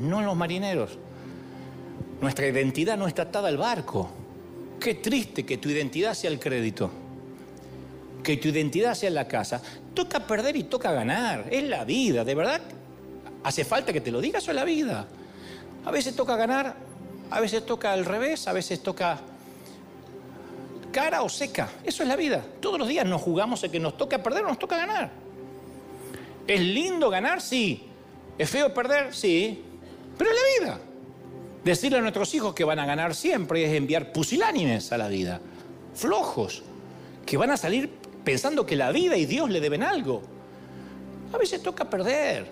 no 0.00 0.22
los 0.22 0.36
marineros. 0.36 0.98
Nuestra 2.20 2.46
identidad 2.46 2.98
no 2.98 3.06
está 3.06 3.22
atada 3.22 3.48
al 3.48 3.56
barco. 3.56 4.10
Qué 4.80 4.94
triste 4.94 5.46
que 5.46 5.58
tu 5.58 5.68
identidad 5.68 6.14
sea 6.14 6.30
el 6.30 6.38
crédito 6.38 6.90
que 8.28 8.36
tu 8.36 8.48
identidad 8.48 8.94
sea 8.94 9.08
la 9.08 9.26
casa, 9.26 9.62
toca 9.94 10.20
perder 10.20 10.54
y 10.54 10.64
toca 10.64 10.92
ganar. 10.92 11.46
Es 11.50 11.64
la 11.64 11.86
vida, 11.86 12.24
de 12.24 12.34
verdad. 12.34 12.60
¿Hace 13.42 13.64
falta 13.64 13.90
que 13.90 14.02
te 14.02 14.10
lo 14.10 14.20
digas 14.20 14.46
o 14.46 14.50
es 14.50 14.54
la 14.54 14.64
vida? 14.64 15.06
A 15.86 15.90
veces 15.90 16.14
toca 16.14 16.36
ganar, 16.36 16.76
a 17.30 17.40
veces 17.40 17.64
toca 17.64 17.94
al 17.94 18.04
revés, 18.04 18.46
a 18.46 18.52
veces 18.52 18.82
toca 18.82 19.18
cara 20.98 21.22
o 21.22 21.28
seca. 21.28 21.68
Eso 21.84 22.02
es 22.02 22.08
la 22.08 22.16
vida. 22.16 22.44
Todos 22.60 22.76
los 22.76 22.88
días 22.88 23.06
nos 23.06 23.22
jugamos 23.22 23.62
a 23.62 23.68
que 23.68 23.78
nos 23.78 23.96
toca 23.96 24.20
perder 24.20 24.44
o 24.44 24.48
nos 24.48 24.58
toca 24.58 24.76
ganar. 24.76 25.12
¿Es 26.44 26.60
lindo 26.60 27.08
ganar? 27.08 27.40
Sí. 27.40 27.84
¿Es 28.36 28.50
feo 28.50 28.74
perder? 28.74 29.14
Sí. 29.14 29.62
Pero 30.18 30.28
es 30.28 30.36
la 30.36 30.66
vida. 30.66 30.80
Decirle 31.62 31.98
a 31.98 32.00
nuestros 32.00 32.34
hijos 32.34 32.52
que 32.52 32.64
van 32.64 32.80
a 32.80 32.84
ganar 32.84 33.14
siempre 33.14 33.64
es 33.64 33.74
enviar 33.74 34.10
pusilánimes 34.10 34.90
a 34.90 34.98
la 34.98 35.06
vida. 35.06 35.40
Flojos. 35.94 36.64
Que 37.24 37.36
van 37.36 37.52
a 37.52 37.56
salir 37.56 37.90
pensando 38.24 38.66
que 38.66 38.74
la 38.74 38.90
vida 38.90 39.16
y 39.16 39.24
Dios 39.24 39.50
le 39.50 39.60
deben 39.60 39.84
algo. 39.84 40.20
A 41.32 41.38
veces 41.38 41.62
toca 41.62 41.88
perder. 41.88 42.50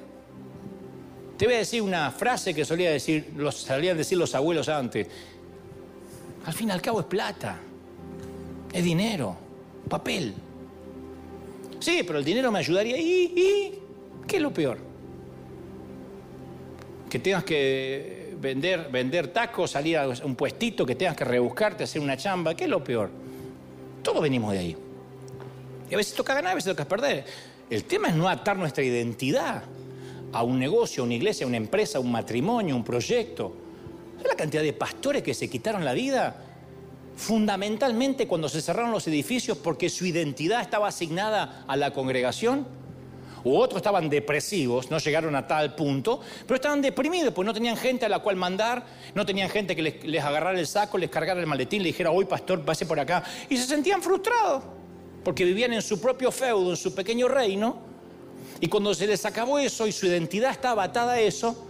Te 1.37 1.47
voy 1.47 1.57
a 1.57 1.59
decir 1.59 1.83
una 1.83 2.13
frase 2.13 2.55
que 2.55 2.65
solía 2.65 2.93
decir, 2.93 3.33
los, 3.35 3.57
solían 3.57 3.97
decir 3.97 4.17
los 4.17 4.37
abuelos 4.37 4.69
antes. 4.69 5.09
Al 6.45 6.53
fin 6.53 6.69
y 6.69 6.71
al 6.71 6.81
cabo 6.81 7.01
es 7.01 7.07
plata, 7.07 7.59
es 8.77 8.85
dinero, 8.85 9.35
papel. 9.89 10.35
Sí, 11.81 12.03
pero 12.07 12.19
el 12.19 12.25
dinero 12.27 12.53
me 12.53 12.59
ayudaría. 12.59 12.99
¿Y, 12.99 13.81
qué 14.27 14.37
es 14.37 14.43
lo 14.43 14.53
peor? 14.53 14.77
Que 17.09 17.19
tengas 17.19 17.45
que 17.45 18.37
vender, 18.39 18.91
vender 18.93 19.29
tacos, 19.29 19.71
salir 19.71 19.97
a 19.97 20.09
un 20.09 20.37
puestito, 20.37 20.85
que 20.85 20.95
tengas 20.95 21.17
que 21.17 21.25
rebuscarte, 21.25 21.85
hacer 21.85 22.03
una 22.03 22.19
chamba. 22.19 22.55
¿Qué 22.55 22.65
es 22.65 22.71
lo 22.71 22.85
peor? 22.85 23.09
Todos 24.03 24.21
venimos 24.21 24.53
de 24.53 24.59
ahí. 24.59 24.77
Y 25.89 25.95
a 25.95 25.97
veces 25.97 26.15
toca 26.15 26.35
ganar, 26.35 26.53
a 26.53 26.55
veces 26.57 26.71
toca 26.71 26.87
perder. 26.87 27.25
El 27.71 27.85
tema 27.85 28.09
es 28.09 28.15
no 28.15 28.29
atar 28.29 28.59
nuestra 28.59 28.85
identidad 28.85 29.63
a 30.35 30.43
un 30.43 30.59
negocio, 30.59 31.03
a 31.03 31.07
una 31.07 31.15
iglesia, 31.15 31.47
a 31.47 31.49
una 31.49 31.57
empresa, 31.57 31.97
a 31.97 32.03
un 32.03 32.13
matrimonio, 32.13 32.75
a 32.75 32.77
un 32.77 32.85
proyecto. 32.85 33.57
¿Sabes 34.17 34.33
la 34.33 34.37
cantidad 34.37 34.63
de 34.63 34.75
pastores 34.75 35.23
que 35.23 35.33
se 35.33 35.49
quitaron 35.49 35.83
la 35.83 35.95
vida? 35.95 36.46
Fundamentalmente 37.17 38.29
cuando 38.29 38.49
se 38.49 38.61
cerraron 38.61 38.93
los 38.93 39.07
edificios 39.09 39.57
porque 39.57 39.89
su 39.89 40.05
identidad 40.05 40.61
estaba 40.61 40.89
asignada 40.89 41.65
a 41.67 41.77
la 41.77 41.93
congregación. 41.93 42.67
U 43.43 43.57
otros 43.57 43.79
estaban 43.79 44.11
depresivos, 44.11 44.91
no 44.91 44.99
llegaron 44.99 45.35
a 45.35 45.47
tal 45.47 45.75
punto, 45.75 46.21
pero 46.47 46.57
estaban 46.57 46.83
deprimidos, 46.83 47.33
pues 47.33 47.47
no 47.47 47.55
tenían 47.55 47.77
gente 47.77 48.05
a 48.05 48.09
la 48.09 48.19
cual 48.19 48.35
mandar, 48.37 48.85
no 49.15 49.25
tenían 49.25 49.49
gente 49.49 49.77
que 49.77 49.83
les, 49.83 50.05
les 50.05 50.23
agarrara 50.23 50.59
el 50.59 50.67
saco, 50.67 50.99
les 50.99 51.09
cargara 51.09 51.41
el 51.41 51.47
maletín, 51.47 51.83
le 51.83 51.89
dijera, 51.89 52.11
hoy 52.11 52.25
pastor, 52.25 52.65
pase 52.65 52.87
por 52.87 52.99
acá. 52.99 53.23
Y 53.49 53.57
se 53.57 53.65
sentían 53.65 54.03
frustrados 54.03 54.65
porque 55.23 55.45
vivían 55.45 55.73
en 55.73 55.83
su 55.83 56.01
propio 56.01 56.33
feudo, 56.33 56.71
en 56.71 56.77
su 56.77 56.95
pequeño 56.95 57.29
reino, 57.29 57.79
y 58.61 58.69
cuando 58.69 58.95
se 58.95 59.07
les 59.07 59.25
acabó 59.25 59.59
eso 59.59 59.87
y 59.87 59.93
su 59.93 60.07
identidad 60.07 60.51
estaba 60.51 60.83
atada 60.83 61.13
a 61.13 61.21
eso, 61.21 61.67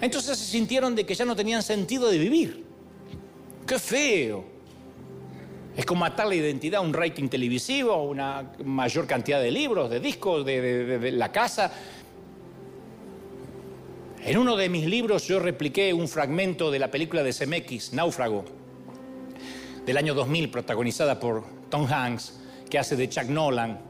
entonces 0.00 0.36
se 0.38 0.44
sintieron 0.44 0.94
de 0.94 1.06
que 1.06 1.14
ya 1.14 1.24
no 1.24 1.36
tenían 1.36 1.62
sentido 1.62 2.08
de 2.08 2.18
vivir. 2.18 2.63
¡Qué 3.66 3.78
feo! 3.78 4.44
Es 5.76 5.86
como 5.86 6.00
matar 6.00 6.26
la 6.26 6.34
identidad 6.34 6.80
a 6.80 6.82
un 6.82 6.92
rating 6.92 7.28
televisivo, 7.28 8.02
una 8.04 8.52
mayor 8.64 9.06
cantidad 9.06 9.40
de 9.40 9.50
libros, 9.50 9.90
de 9.90 10.00
discos, 10.00 10.44
de, 10.44 11.10
la 11.12 11.32
casa. 11.32 11.72
En 14.22 14.38
uno 14.38 14.54
de 14.56 14.68
mis 14.68 14.86
libros 14.86 15.26
yo 15.26 15.40
repliqué 15.40 15.92
un 15.92 16.06
fragmento 16.06 16.70
de 16.70 16.78
la 16.78 16.90
película 16.90 17.22
de 17.22 17.32
CMX, 17.32 17.92
Náufrago, 17.92 18.44
del 19.84 19.96
año 19.96 20.14
2000, 20.14 20.50
protagonizada 20.50 21.18
por 21.18 21.44
Tom 21.70 21.86
Hanks, 21.90 22.40
que 22.70 22.78
hace 22.78 22.96
de 22.96 23.08
Chuck 23.08 23.24
Nolan, 23.24 23.80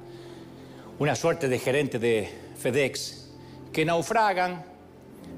una 0.98 1.14
suerte 1.14 1.48
de 1.48 1.58
gerente 1.58 1.98
de 1.98 2.30
FedEx, 2.56 3.30
que 3.72 3.84
naufragan, 3.84 4.64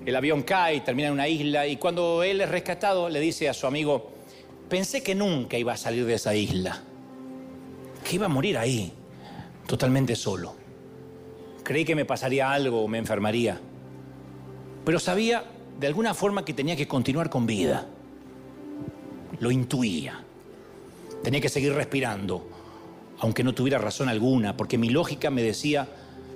el 0.05 0.15
avión 0.15 0.43
cae, 0.43 0.81
termina 0.83 1.09
en 1.09 1.15
una 1.15 1.27
isla 1.27 1.67
y 1.67 1.77
cuando 1.77 2.23
él 2.23 2.41
es 2.41 2.49
rescatado 2.49 3.09
le 3.09 3.19
dice 3.19 3.49
a 3.49 3.55
su 3.55 3.67
amigo, 3.67 4.16
pensé 4.69 5.03
que 5.03 5.15
nunca 5.15 5.57
iba 5.59 5.73
a 5.73 5.77
salir 5.77 6.05
de 6.07 6.15
esa 6.15 6.35
isla, 6.35 6.83
que 8.05 8.17
iba 8.17 8.27
a 8.27 8.29
morir 8.31 8.59
ahí, 8.59 8.93
totalmente 9.67 10.17
solo. 10.17 10.55
Creí 11.63 11.85
que 11.85 11.97
me 11.97 12.05
pasaría 12.05 12.51
algo 12.51 12.83
o 12.83 12.89
me 12.89 12.99
enfermaría, 12.99 13.61
pero 14.85 14.99
sabía 14.99 15.45
de 15.79 15.87
alguna 15.87 16.15
forma 16.15 16.45
que 16.45 16.55
tenía 16.55 16.77
que 16.77 16.89
continuar 16.89 17.29
con 17.29 17.47
vida. 17.47 17.87
Lo 19.41 19.51
intuía. 19.51 20.23
Tenía 21.23 21.41
que 21.41 21.49
seguir 21.49 21.73
respirando, 21.73 22.49
aunque 23.19 23.43
no 23.43 23.53
tuviera 23.55 23.79
razón 23.79 24.09
alguna, 24.09 24.57
porque 24.57 24.79
mi 24.79 24.91
lógica 24.91 25.31
me 25.31 25.43
decía 25.43 25.89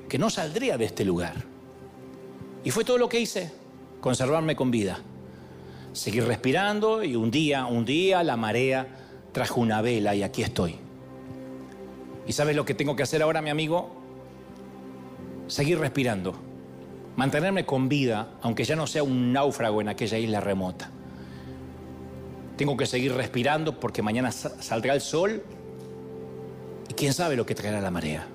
que 0.08 0.18
no 0.18 0.30
saldría 0.30 0.76
de 0.76 0.86
este 0.86 1.04
lugar. 1.04 1.44
Y 2.64 2.70
fue 2.72 2.84
todo 2.84 2.98
lo 2.98 3.08
que 3.08 3.20
hice, 3.20 3.52
conservarme 4.00 4.56
con 4.56 4.70
vida. 4.70 5.00
Seguir 5.93 6.24
respirando 6.24 7.03
y 7.03 7.16
un 7.16 7.30
día, 7.30 7.66
un 7.66 7.84
día 7.84 8.22
la 8.22 8.36
marea 8.36 8.86
trajo 9.32 9.61
una 9.61 9.82
vela 9.82 10.14
y 10.14 10.22
aquí 10.22 10.43
estoy. 10.43 10.76
¿Y 12.26 12.32
sabes 12.32 12.55
lo 12.55 12.64
que 12.64 12.74
tengo 12.74 12.95
que 12.95 13.03
hacer 13.03 13.22
ahora, 13.22 13.43
mi 13.43 13.51
amigo? 13.51 13.91
Seguir 15.49 15.78
respirando, 15.78 16.34
mantenerme 17.16 17.66
con 17.66 17.88
vida, 17.88 18.34
aunque 18.43 18.64
ya 18.64 18.76
no 18.76 18.86
sea 18.86 19.03
un 19.03 19.32
náufrago 19.32 19.80
en 19.80 19.88
aquella 19.88 20.16
isla 20.16 20.41
remota. 20.41 20.91
Tengo 22.57 22.76
que 22.76 22.86
seguir 22.86 23.14
respirando 23.14 23.80
porque 23.80 24.03
mañana 24.03 24.30
saldrá 24.30 24.95
el 24.95 25.01
sol 25.01 25.43
y 26.88 26.95
quién 26.95 27.12
sabe 27.12 27.34
lo 27.34 27.47
que 27.47 27.55
traerá 27.55 27.80
la 27.80 27.91
marea. 27.91 28.26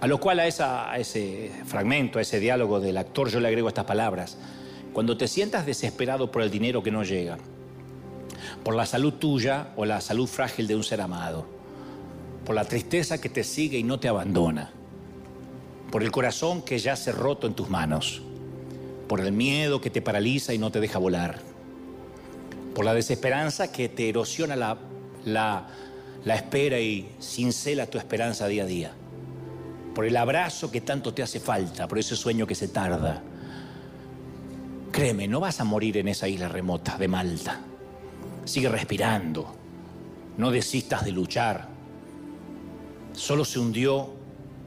A 0.00 0.06
lo 0.06 0.20
cual 0.20 0.38
a, 0.38 0.46
ese 0.46 1.50
fragmento, 1.66 2.18
a 2.18 2.22
ese 2.22 2.38
diálogo 2.38 2.78
del 2.78 2.96
actor 2.96 3.28
yo 3.28 3.40
le 3.40 3.48
agrego 3.48 3.68
estas 3.68 3.84
palabras. 3.84 4.38
Cuando 4.98 5.16
te 5.16 5.28
sientas 5.28 5.64
desesperado 5.64 6.32
por 6.32 6.42
el 6.42 6.50
dinero 6.50 6.82
que 6.82 6.90
no 6.90 7.04
llega, 7.04 7.38
por 8.64 8.74
la 8.74 8.84
salud 8.84 9.12
tuya 9.12 9.68
o 9.76 9.84
la 9.84 10.00
salud 10.00 10.26
frágil 10.26 10.66
de 10.66 10.74
un 10.74 10.82
ser 10.82 11.00
amado, 11.00 11.46
por 12.44 12.56
la 12.56 12.64
tristeza 12.64 13.20
que 13.20 13.28
te 13.28 13.44
sigue 13.44 13.78
y 13.78 13.84
no 13.84 14.00
te 14.00 14.08
abandona, 14.08 14.72
por 15.92 16.02
el 16.02 16.10
corazón 16.10 16.62
que 16.62 16.80
ya 16.80 16.96
se 16.96 17.12
roto 17.12 17.46
en 17.46 17.54
tus 17.54 17.70
manos, 17.70 18.22
por 19.06 19.20
el 19.20 19.30
miedo 19.30 19.80
que 19.80 19.88
te 19.88 20.02
paraliza 20.02 20.52
y 20.52 20.58
no 20.58 20.72
te 20.72 20.80
deja 20.80 20.98
volar, 20.98 21.38
por 22.74 22.84
la 22.84 22.92
desesperanza 22.92 23.70
que 23.70 23.88
te 23.88 24.08
erosiona 24.08 24.56
la, 24.56 24.78
la 25.24 25.68
la 26.24 26.34
espera 26.34 26.80
y 26.80 27.08
cincela 27.20 27.86
tu 27.86 27.98
esperanza 27.98 28.48
día 28.48 28.64
a 28.64 28.66
día. 28.66 28.92
Por 29.94 30.06
el 30.06 30.16
abrazo 30.16 30.72
que 30.72 30.80
tanto 30.80 31.14
te 31.14 31.22
hace 31.22 31.38
falta, 31.38 31.86
por 31.86 32.00
ese 32.00 32.16
sueño 32.16 32.48
que 32.48 32.56
se 32.56 32.66
tarda. 32.66 33.22
Créeme, 34.98 35.28
no 35.28 35.40
vas 35.40 35.60
a 35.60 35.64
morir 35.64 35.96
en 35.98 36.08
esa 36.08 36.26
isla 36.28 36.48
remota 36.48 36.98
de 36.98 37.08
Malta. 37.08 37.60
Sigue 38.44 38.68
respirando. 38.68 39.54
No 40.36 40.50
desistas 40.50 41.04
de 41.04 41.12
luchar. 41.12 41.68
Solo 43.12 43.44
se 43.44 43.58
hundió 43.58 44.10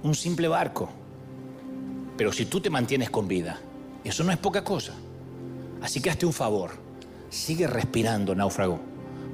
un 0.03 0.15
simple 0.15 0.47
barco. 0.47 0.89
Pero 2.17 2.31
si 2.31 2.45
tú 2.45 2.61
te 2.61 2.69
mantienes 2.69 3.09
con 3.09 3.27
vida, 3.27 3.59
eso 4.03 4.23
no 4.23 4.31
es 4.31 4.37
poca 4.37 4.63
cosa. 4.63 4.93
Así 5.81 6.01
que 6.01 6.09
hazte 6.09 6.25
un 6.25 6.33
favor. 6.33 6.71
Sigue 7.29 7.67
respirando, 7.67 8.33
náufrago 8.35 8.91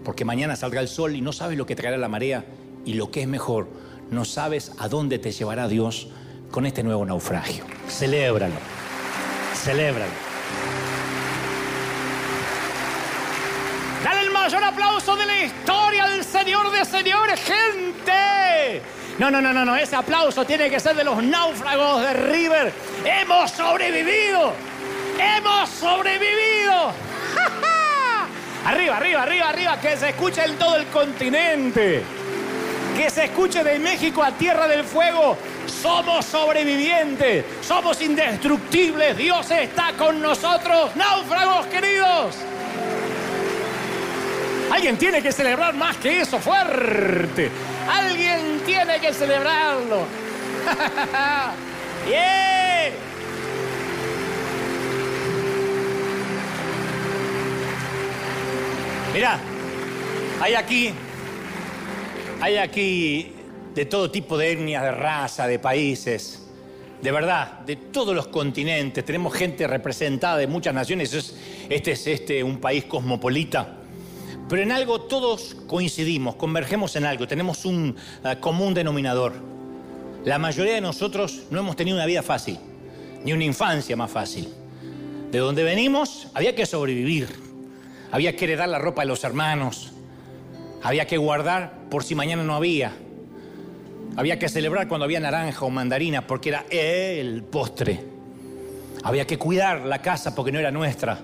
porque 0.07 0.23
mañana 0.23 0.55
saldrá 0.55 0.79
el 0.79 0.87
sol 0.87 1.17
y 1.17 1.21
no 1.21 1.33
sabes 1.33 1.57
lo 1.57 1.65
que 1.65 1.75
traerá 1.75 1.97
la 1.97 2.07
marea 2.07 2.45
y 2.85 2.93
lo 2.93 3.11
que 3.11 3.23
es 3.23 3.27
mejor, 3.27 3.67
no 4.09 4.23
sabes 4.23 4.71
a 4.77 4.87
dónde 4.87 5.19
te 5.19 5.33
llevará 5.33 5.67
Dios 5.67 6.07
con 6.49 6.65
este 6.65 6.81
nuevo 6.81 7.05
naufragio. 7.05 7.65
Celébralo, 7.89 8.55
celébralo. 9.53 10.26
Dale 14.03 14.21
el 14.21 14.31
mayor 14.31 14.63
aplauso 14.63 15.15
de 15.15 15.25
la 15.25 15.43
historia 15.43 16.07
del 16.07 16.23
Señor 16.23 16.71
de 16.71 16.85
señores, 16.85 17.39
gente. 17.41 18.81
No, 19.17 19.31
no, 19.31 19.41
no, 19.41 19.51
no, 19.51 19.65
no, 19.65 19.75
ese 19.75 19.95
aplauso 19.95 20.45
tiene 20.45 20.69
que 20.69 20.79
ser 20.79 20.95
de 20.95 21.03
los 21.03 21.23
náufragos 21.23 22.01
de 22.03 22.13
River. 22.13 22.71
Hemos 23.03 23.49
sobrevivido, 23.51 24.53
hemos 25.19 25.69
sobrevivido. 25.69 26.93
Arriba, 28.65 28.97
arriba, 28.97 29.23
arriba, 29.23 29.49
arriba, 29.49 29.79
que 29.79 29.95
se 29.95 30.09
escuche 30.09 30.43
en 30.43 30.57
todo 30.57 30.75
el 30.75 30.87
continente. 30.87 32.03
Que 32.97 33.09
se 33.09 33.25
escuche 33.25 33.63
de 33.63 33.79
México 33.79 34.21
a 34.21 34.31
Tierra 34.31 34.67
del 34.67 34.83
Fuego. 34.83 35.37
Somos 35.87 36.25
sobrevivientes, 36.25 37.45
somos 37.61 38.01
indestructibles. 38.01 39.15
Dios 39.15 39.49
está 39.49 39.93
con 39.93 40.21
nosotros, 40.21 40.93
náufragos 40.97 41.65
queridos. 41.67 42.35
Alguien 44.69 44.97
tiene 44.97 45.21
que 45.21 45.31
celebrar 45.31 45.73
más 45.75 45.95
que 45.95 46.19
eso, 46.19 46.39
fuerte. 46.39 47.49
Alguien 47.89 48.59
tiene 48.65 48.99
que 48.99 49.13
celebrarlo. 49.13 49.99
¡Yeah! 52.09 52.91
Mira, 59.13 59.39
hay 60.41 60.53
aquí, 60.53 60.93
hay 62.41 62.57
aquí 62.57 63.36
de 63.77 63.85
todo 63.85 64.09
tipo 64.09 64.39
de 64.39 64.53
etnias, 64.53 64.81
de 64.81 64.89
raza, 64.89 65.45
de 65.47 65.59
países, 65.59 66.41
de 66.99 67.11
verdad, 67.11 67.59
de 67.59 67.75
todos 67.75 68.15
los 68.15 68.27
continentes. 68.27 69.05
Tenemos 69.05 69.35
gente 69.35 69.67
representada 69.67 70.37
de 70.37 70.47
muchas 70.47 70.73
naciones. 70.73 71.35
Este 71.69 71.91
es 71.91 72.07
este 72.07 72.43
un 72.43 72.57
país 72.57 72.85
cosmopolita. 72.85 73.77
Pero 74.49 74.63
en 74.63 74.71
algo 74.71 75.01
todos 75.01 75.55
coincidimos, 75.67 76.37
convergemos 76.37 76.95
en 76.95 77.05
algo, 77.05 77.27
tenemos 77.27 77.65
un 77.65 77.95
uh, 78.23 78.39
común 78.39 78.73
denominador. 78.73 79.33
La 80.25 80.39
mayoría 80.39 80.73
de 80.73 80.81
nosotros 80.81 81.43
no 81.51 81.59
hemos 81.59 81.75
tenido 81.75 81.97
una 81.97 82.07
vida 82.07 82.23
fácil, 82.23 82.57
ni 83.23 83.31
una 83.31 83.43
infancia 83.43 83.95
más 83.95 84.09
fácil. 84.09 84.51
De 85.29 85.37
donde 85.37 85.63
venimos 85.63 86.29
había 86.33 86.55
que 86.55 86.65
sobrevivir, 86.65 87.27
había 88.11 88.35
que 88.35 88.45
heredar 88.45 88.69
la 88.69 88.79
ropa 88.79 89.03
de 89.03 89.09
los 89.09 89.23
hermanos, 89.23 89.91
había 90.81 91.05
que 91.05 91.17
guardar 91.17 91.77
por 91.91 92.03
si 92.03 92.15
mañana 92.15 92.43
no 92.43 92.55
había, 92.55 92.93
había 94.17 94.37
que 94.37 94.49
celebrar 94.49 94.89
cuando 94.89 95.05
había 95.05 95.21
naranja 95.21 95.63
o 95.63 95.69
mandarina 95.69 96.27
porque 96.27 96.49
era 96.49 96.65
el 96.69 97.43
postre, 97.43 98.03
había 99.03 99.25
que 99.25 99.37
cuidar 99.37 99.85
la 99.85 100.01
casa 100.01 100.35
porque 100.35 100.51
no 100.51 100.59
era 100.59 100.71
nuestra, 100.71 101.19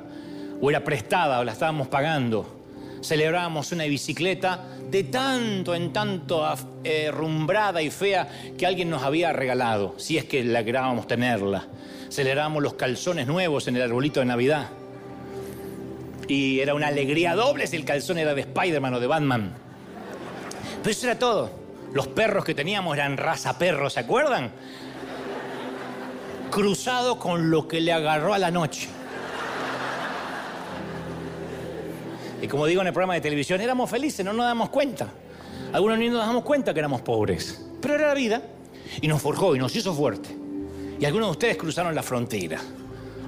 o 0.61 0.69
era 0.69 0.81
prestada 0.83 1.41
o 1.41 1.43
la 1.43 1.51
estábamos 1.51 1.89
pagando 1.89 2.63
celebrábamos 3.03 3.71
una 3.71 3.83
bicicleta 3.85 4.65
de 4.89 5.03
tanto 5.05 5.75
en 5.75 5.91
tanto 5.91 6.43
eh, 6.83 7.11
rumbrada 7.11 7.81
y 7.81 7.89
fea 7.89 8.29
que 8.57 8.65
alguien 8.65 8.89
nos 8.89 9.03
había 9.03 9.33
regalado, 9.33 9.95
si 9.97 10.17
es 10.17 10.25
que 10.25 10.43
lográbamos 10.43 11.07
tenerla. 11.07 11.67
Celebrábamos 12.09 12.63
los 12.63 12.73
calzones 12.75 13.27
nuevos 13.27 13.67
en 13.67 13.75
el 13.75 13.81
arbolito 13.81 14.19
de 14.19 14.27
Navidad. 14.27 14.69
Y 16.27 16.59
era 16.59 16.73
una 16.73 16.87
alegría 16.87 17.35
doble 17.35 17.67
si 17.67 17.75
el 17.75 17.85
calzón 17.85 18.17
era 18.17 18.33
de 18.33 18.41
Spider-Man 18.41 18.93
o 18.93 18.99
de 18.99 19.07
Batman. 19.07 19.53
Pero 20.81 20.91
eso 20.91 21.07
era 21.07 21.19
todo. 21.19 21.62
Los 21.93 22.07
perros 22.07 22.43
que 22.43 22.55
teníamos 22.55 22.95
eran 22.95 23.17
raza 23.17 23.57
perro, 23.57 23.89
¿se 23.89 23.99
acuerdan? 23.99 24.51
Cruzado 26.49 27.19
con 27.19 27.51
lo 27.51 27.67
que 27.67 27.81
le 27.81 27.93
agarró 27.93 28.33
a 28.33 28.39
la 28.39 28.51
noche. 28.51 28.89
Y 32.41 32.47
como 32.47 32.65
digo 32.65 32.81
en 32.81 32.87
el 32.87 32.93
programa 32.93 33.13
de 33.13 33.21
televisión, 33.21 33.61
éramos 33.61 33.89
felices, 33.89 34.25
no 34.25 34.33
nos 34.33 34.45
damos 34.45 34.69
cuenta. 34.69 35.07
Algunos 35.71 35.97
ni 35.97 36.09
nos 36.09 36.25
damos 36.25 36.43
cuenta 36.43 36.73
que 36.73 36.79
éramos 36.79 37.01
pobres. 37.01 37.65
Pero 37.79 37.95
era 37.95 38.07
la 38.07 38.13
vida 38.13 38.41
y 39.01 39.07
nos 39.07 39.21
forjó 39.21 39.55
y 39.55 39.59
nos 39.59 39.75
hizo 39.75 39.93
fuerte. 39.93 40.35
Y 40.99 41.05
algunos 41.05 41.27
de 41.27 41.31
ustedes 41.31 41.57
cruzaron 41.57 41.93
la 41.95 42.03
frontera. 42.03 42.59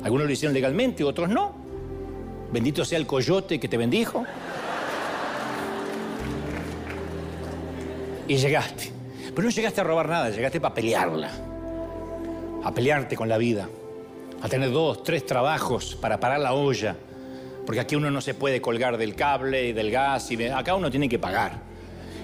Algunos 0.04 0.28
lo 0.28 0.34
hicieron 0.34 0.54
legalmente, 0.54 1.04
otros 1.04 1.30
no. 1.30 1.56
Bendito 2.52 2.84
sea 2.84 2.98
el 2.98 3.08
coyote 3.08 3.60
que 3.60 3.68
te 3.68 3.78
bendijo. 3.78 4.26
Y 8.28 8.38
llegaste. 8.38 8.92
Pero 9.36 9.48
no 9.48 9.50
llegaste 9.50 9.82
a 9.82 9.84
robar 9.84 10.10
nada, 10.10 10.30
llegaste 10.30 10.60
para 10.60 10.74
pelearla. 10.74 11.32
A 12.64 12.74
pelearte 12.74 13.16
con 13.16 13.30
la 13.30 13.38
vida. 13.38 13.70
A 14.42 14.50
tener 14.50 14.72
dos, 14.72 15.04
tres 15.04 15.26
trabajos 15.26 15.96
para 15.96 16.20
parar 16.20 16.40
la 16.40 16.54
olla 16.54 16.96
porque 17.66 17.80
aquí 17.80 17.96
uno 17.96 18.12
no 18.12 18.22
se 18.22 18.34
puede 18.34 18.62
colgar 18.62 18.98
del 18.98 19.16
cable 19.16 19.70
y 19.70 19.74
del 19.74 19.92
gas, 19.92 20.32
y 20.32 20.44
acá 20.46 20.76
uno 20.76 20.92
tiene 20.92 21.10
que 21.10 21.20
pagar. 21.20 21.64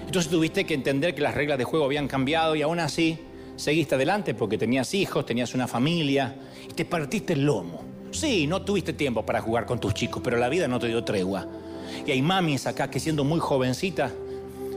Entonces 0.06 0.30
tuviste 0.30 0.64
que 0.64 0.74
entender 0.74 1.14
que 1.14 1.20
las 1.20 1.34
reglas 1.34 1.58
de 1.58 1.64
juego 1.64 1.84
habían 1.84 2.06
cambiado 2.06 2.54
y 2.54 2.62
aún 2.62 2.80
así 2.80 3.18
seguiste 3.56 3.94
adelante 3.94 4.34
porque 4.34 4.58
tenías 4.58 4.94
hijos, 4.94 5.26
tenías 5.26 5.54
una 5.54 5.66
familia 5.66 6.34
y 6.68 6.74
te 6.74 6.84
partiste 6.84 7.32
el 7.32 7.44
lomo. 7.44 7.82
Sí, 8.10 8.46
no 8.46 8.62
tuviste 8.62 8.92
tiempo 8.92 9.24
para 9.24 9.40
jugar 9.40 9.64
con 9.64 9.80
tus 9.80 9.94
chicos, 9.94 10.22
pero 10.22 10.36
la 10.36 10.48
vida 10.48 10.68
no 10.68 10.78
te 10.78 10.88
dio 10.88 11.02
tregua. 11.02 11.46
Y 12.06 12.10
hay 12.10 12.22
mamis 12.22 12.66
acá 12.66 12.90
que 12.90 13.00
siendo 13.00 13.24
muy 13.24 13.40
jovencitas 13.40 14.12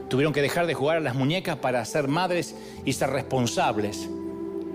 tuvieron 0.10 0.34
que 0.34 0.42
dejar 0.42 0.68
de 0.68 0.74
jugar 0.74 0.98
a 0.98 1.02
las 1.02 1.16
muñecas 1.16 1.58
para 1.58 1.84
ser 1.86 2.08
madres 2.08 2.56
y 2.86 2.94
ser 2.94 3.10
responsables. 3.10 4.10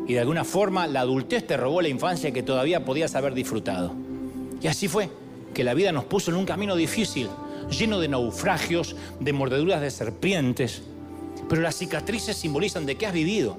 Y 0.06 0.14
de 0.14 0.20
alguna 0.20 0.44
forma 0.44 0.86
la 0.86 1.00
adultez 1.00 1.46
te 1.46 1.56
robó 1.56 1.82
la 1.82 1.88
infancia 1.88 2.32
que 2.32 2.42
todavía 2.42 2.84
podías 2.84 3.14
haber 3.14 3.34
disfrutado. 3.34 3.92
Y 4.60 4.66
así 4.66 4.88
fue 4.88 5.08
que 5.54 5.64
la 5.64 5.74
vida 5.74 5.92
nos 5.92 6.04
puso 6.04 6.30
en 6.30 6.36
un 6.36 6.46
camino 6.46 6.76
difícil, 6.76 7.28
lleno 7.70 8.00
de 8.00 8.08
naufragios, 8.08 8.96
de 9.20 9.32
mordeduras 9.32 9.80
de 9.80 9.90
serpientes. 9.90 10.82
Pero 11.48 11.62
las 11.62 11.76
cicatrices 11.76 12.36
simbolizan 12.36 12.86
de 12.86 12.96
qué 12.96 13.06
has 13.06 13.12
vivido, 13.12 13.56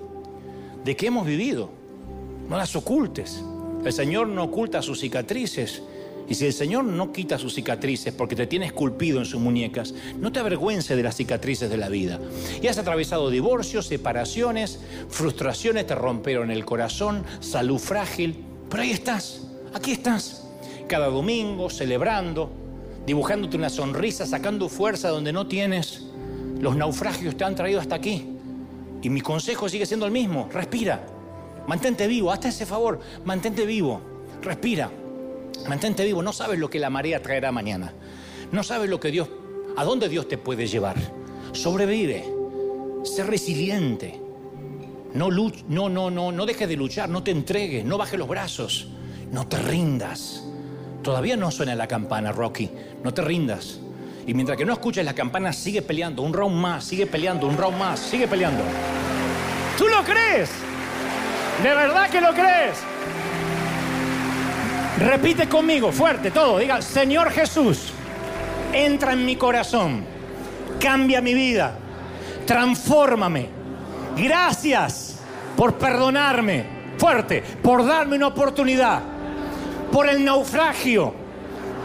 de 0.84 0.95
qué 0.95 1.07
hemos 1.07 1.26
vivido. 1.26 1.69
No 2.49 2.57
las 2.57 2.76
ocultes. 2.76 3.43
El 3.84 3.93
Señor 3.93 4.28
no 4.28 4.43
oculta 4.43 4.82
sus 4.82 4.99
cicatrices. 4.99 5.82
Y 6.32 6.34
si 6.34 6.45
el 6.45 6.53
Señor 6.53 6.86
no 6.86 7.11
quita 7.11 7.38
sus 7.38 7.53
cicatrices 7.53 8.13
porque 8.13 8.38
te 8.38 8.47
tiene 8.47 8.65
esculpido 8.65 9.19
en 9.19 9.25
sus 9.25 9.41
muñecas, 9.41 9.93
no 10.17 10.32
te 10.32 10.39
avergüences 10.39 10.95
de 10.95 11.03
las 11.03 11.17
cicatrices 11.17 11.69
de 11.69 11.75
la 11.75 11.89
vida. 11.89 12.21
Y 12.61 12.67
has 12.67 12.77
atravesado 12.77 13.29
divorcios, 13.29 13.88
separaciones, 13.88 14.79
frustraciones, 15.09 15.88
te 15.88 15.93
rompieron 15.93 16.49
el 16.49 16.63
corazón, 16.63 17.25
salud 17.41 17.79
frágil. 17.79 18.45
Pero 18.69 18.82
ahí 18.82 18.91
estás, 18.91 19.41
aquí 19.73 19.91
estás 19.91 20.47
cada 20.88 21.07
domingo, 21.07 21.69
celebrando, 21.69 22.49
dibujándote 23.05 23.57
una 23.57 23.69
sonrisa, 23.69 24.25
sacando 24.25 24.69
fuerza 24.69 25.09
donde 25.09 25.34
no 25.34 25.47
tienes. 25.47 26.05
Los 26.61 26.77
naufragios 26.77 27.36
te 27.36 27.43
han 27.43 27.55
traído 27.55 27.82
hasta 27.82 27.95
aquí. 27.95 28.38
Y 29.01 29.09
mi 29.09 29.19
consejo 29.19 29.67
sigue 29.67 29.86
siendo 29.86 30.05
el 30.05 30.13
mismo. 30.13 30.47
Respira. 30.49 31.05
Mantente 31.67 32.07
vivo. 32.07 32.32
Hazte 32.32 32.47
ese 32.47 32.65
favor. 32.65 33.01
Mantente 33.25 33.65
vivo. 33.65 33.99
Respira. 34.41 34.89
Mantente 35.67 36.03
vivo. 36.05 36.21
No 36.23 36.33
sabes 36.33 36.59
lo 36.59 36.69
que 36.69 36.79
la 36.79 36.89
marea 36.89 37.21
traerá 37.21 37.51
mañana. 37.51 37.93
No 38.51 38.63
sabes 38.63 38.89
lo 38.89 38.99
que 38.99 39.11
Dios, 39.11 39.29
a 39.77 39.83
dónde 39.83 40.09
Dios 40.09 40.27
te 40.27 40.37
puede 40.37 40.67
llevar. 40.67 40.95
Sobrevive. 41.53 42.25
Sé 43.03 43.23
resiliente. 43.23 44.19
No, 45.13 45.29
no, 45.29 45.89
no, 45.89 46.09
no, 46.09 46.31
no 46.31 46.45
dejes 46.45 46.67
de 46.67 46.75
luchar. 46.75 47.09
No 47.09 47.23
te 47.23 47.31
entregues. 47.31 47.85
No 47.85 47.97
bajes 47.97 48.19
los 48.19 48.27
brazos. 48.27 48.87
No 49.31 49.47
te 49.47 49.57
rindas. 49.57 50.43
Todavía 51.03 51.35
no 51.35 51.49
suena 51.51 51.75
la 51.75 51.87
campana, 51.87 52.31
Rocky. 52.31 52.69
No 53.03 53.13
te 53.13 53.21
rindas. 53.21 53.79
Y 54.27 54.33
mientras 54.33 54.57
que 54.57 54.65
no 54.65 54.73
escuches 54.73 55.03
la 55.03 55.15
campana, 55.15 55.51
sigue 55.51 55.81
peleando. 55.81 56.21
Un 56.21 56.33
round 56.33 56.55
más, 56.55 56.83
sigue 56.83 57.07
peleando, 57.07 57.47
un 57.47 57.57
round 57.57 57.77
más, 57.77 57.99
sigue 57.99 58.27
peleando. 58.27 58.63
¿Tú 59.77 59.87
lo 59.87 60.03
crees? 60.03 60.51
¿De 61.63 61.69
verdad 61.69 62.09
que 62.09 62.21
lo 62.21 62.31
crees? 62.31 62.77
Repite 65.01 65.49
conmigo, 65.49 65.91
fuerte, 65.91 66.29
todo. 66.29 66.59
Diga, 66.59 66.81
Señor 66.81 67.31
Jesús, 67.31 67.91
entra 68.71 69.13
en 69.13 69.25
mi 69.25 69.35
corazón, 69.35 70.05
cambia 70.79 71.21
mi 71.21 71.33
vida, 71.33 71.75
transfórmame. 72.45 73.49
Gracias 74.15 75.19
por 75.57 75.73
perdonarme, 75.75 76.65
fuerte, 76.97 77.43
por 77.63 77.83
darme 77.83 78.15
una 78.15 78.27
oportunidad 78.27 79.01
por 79.91 80.07
el 80.07 80.23
naufragio. 80.23 81.13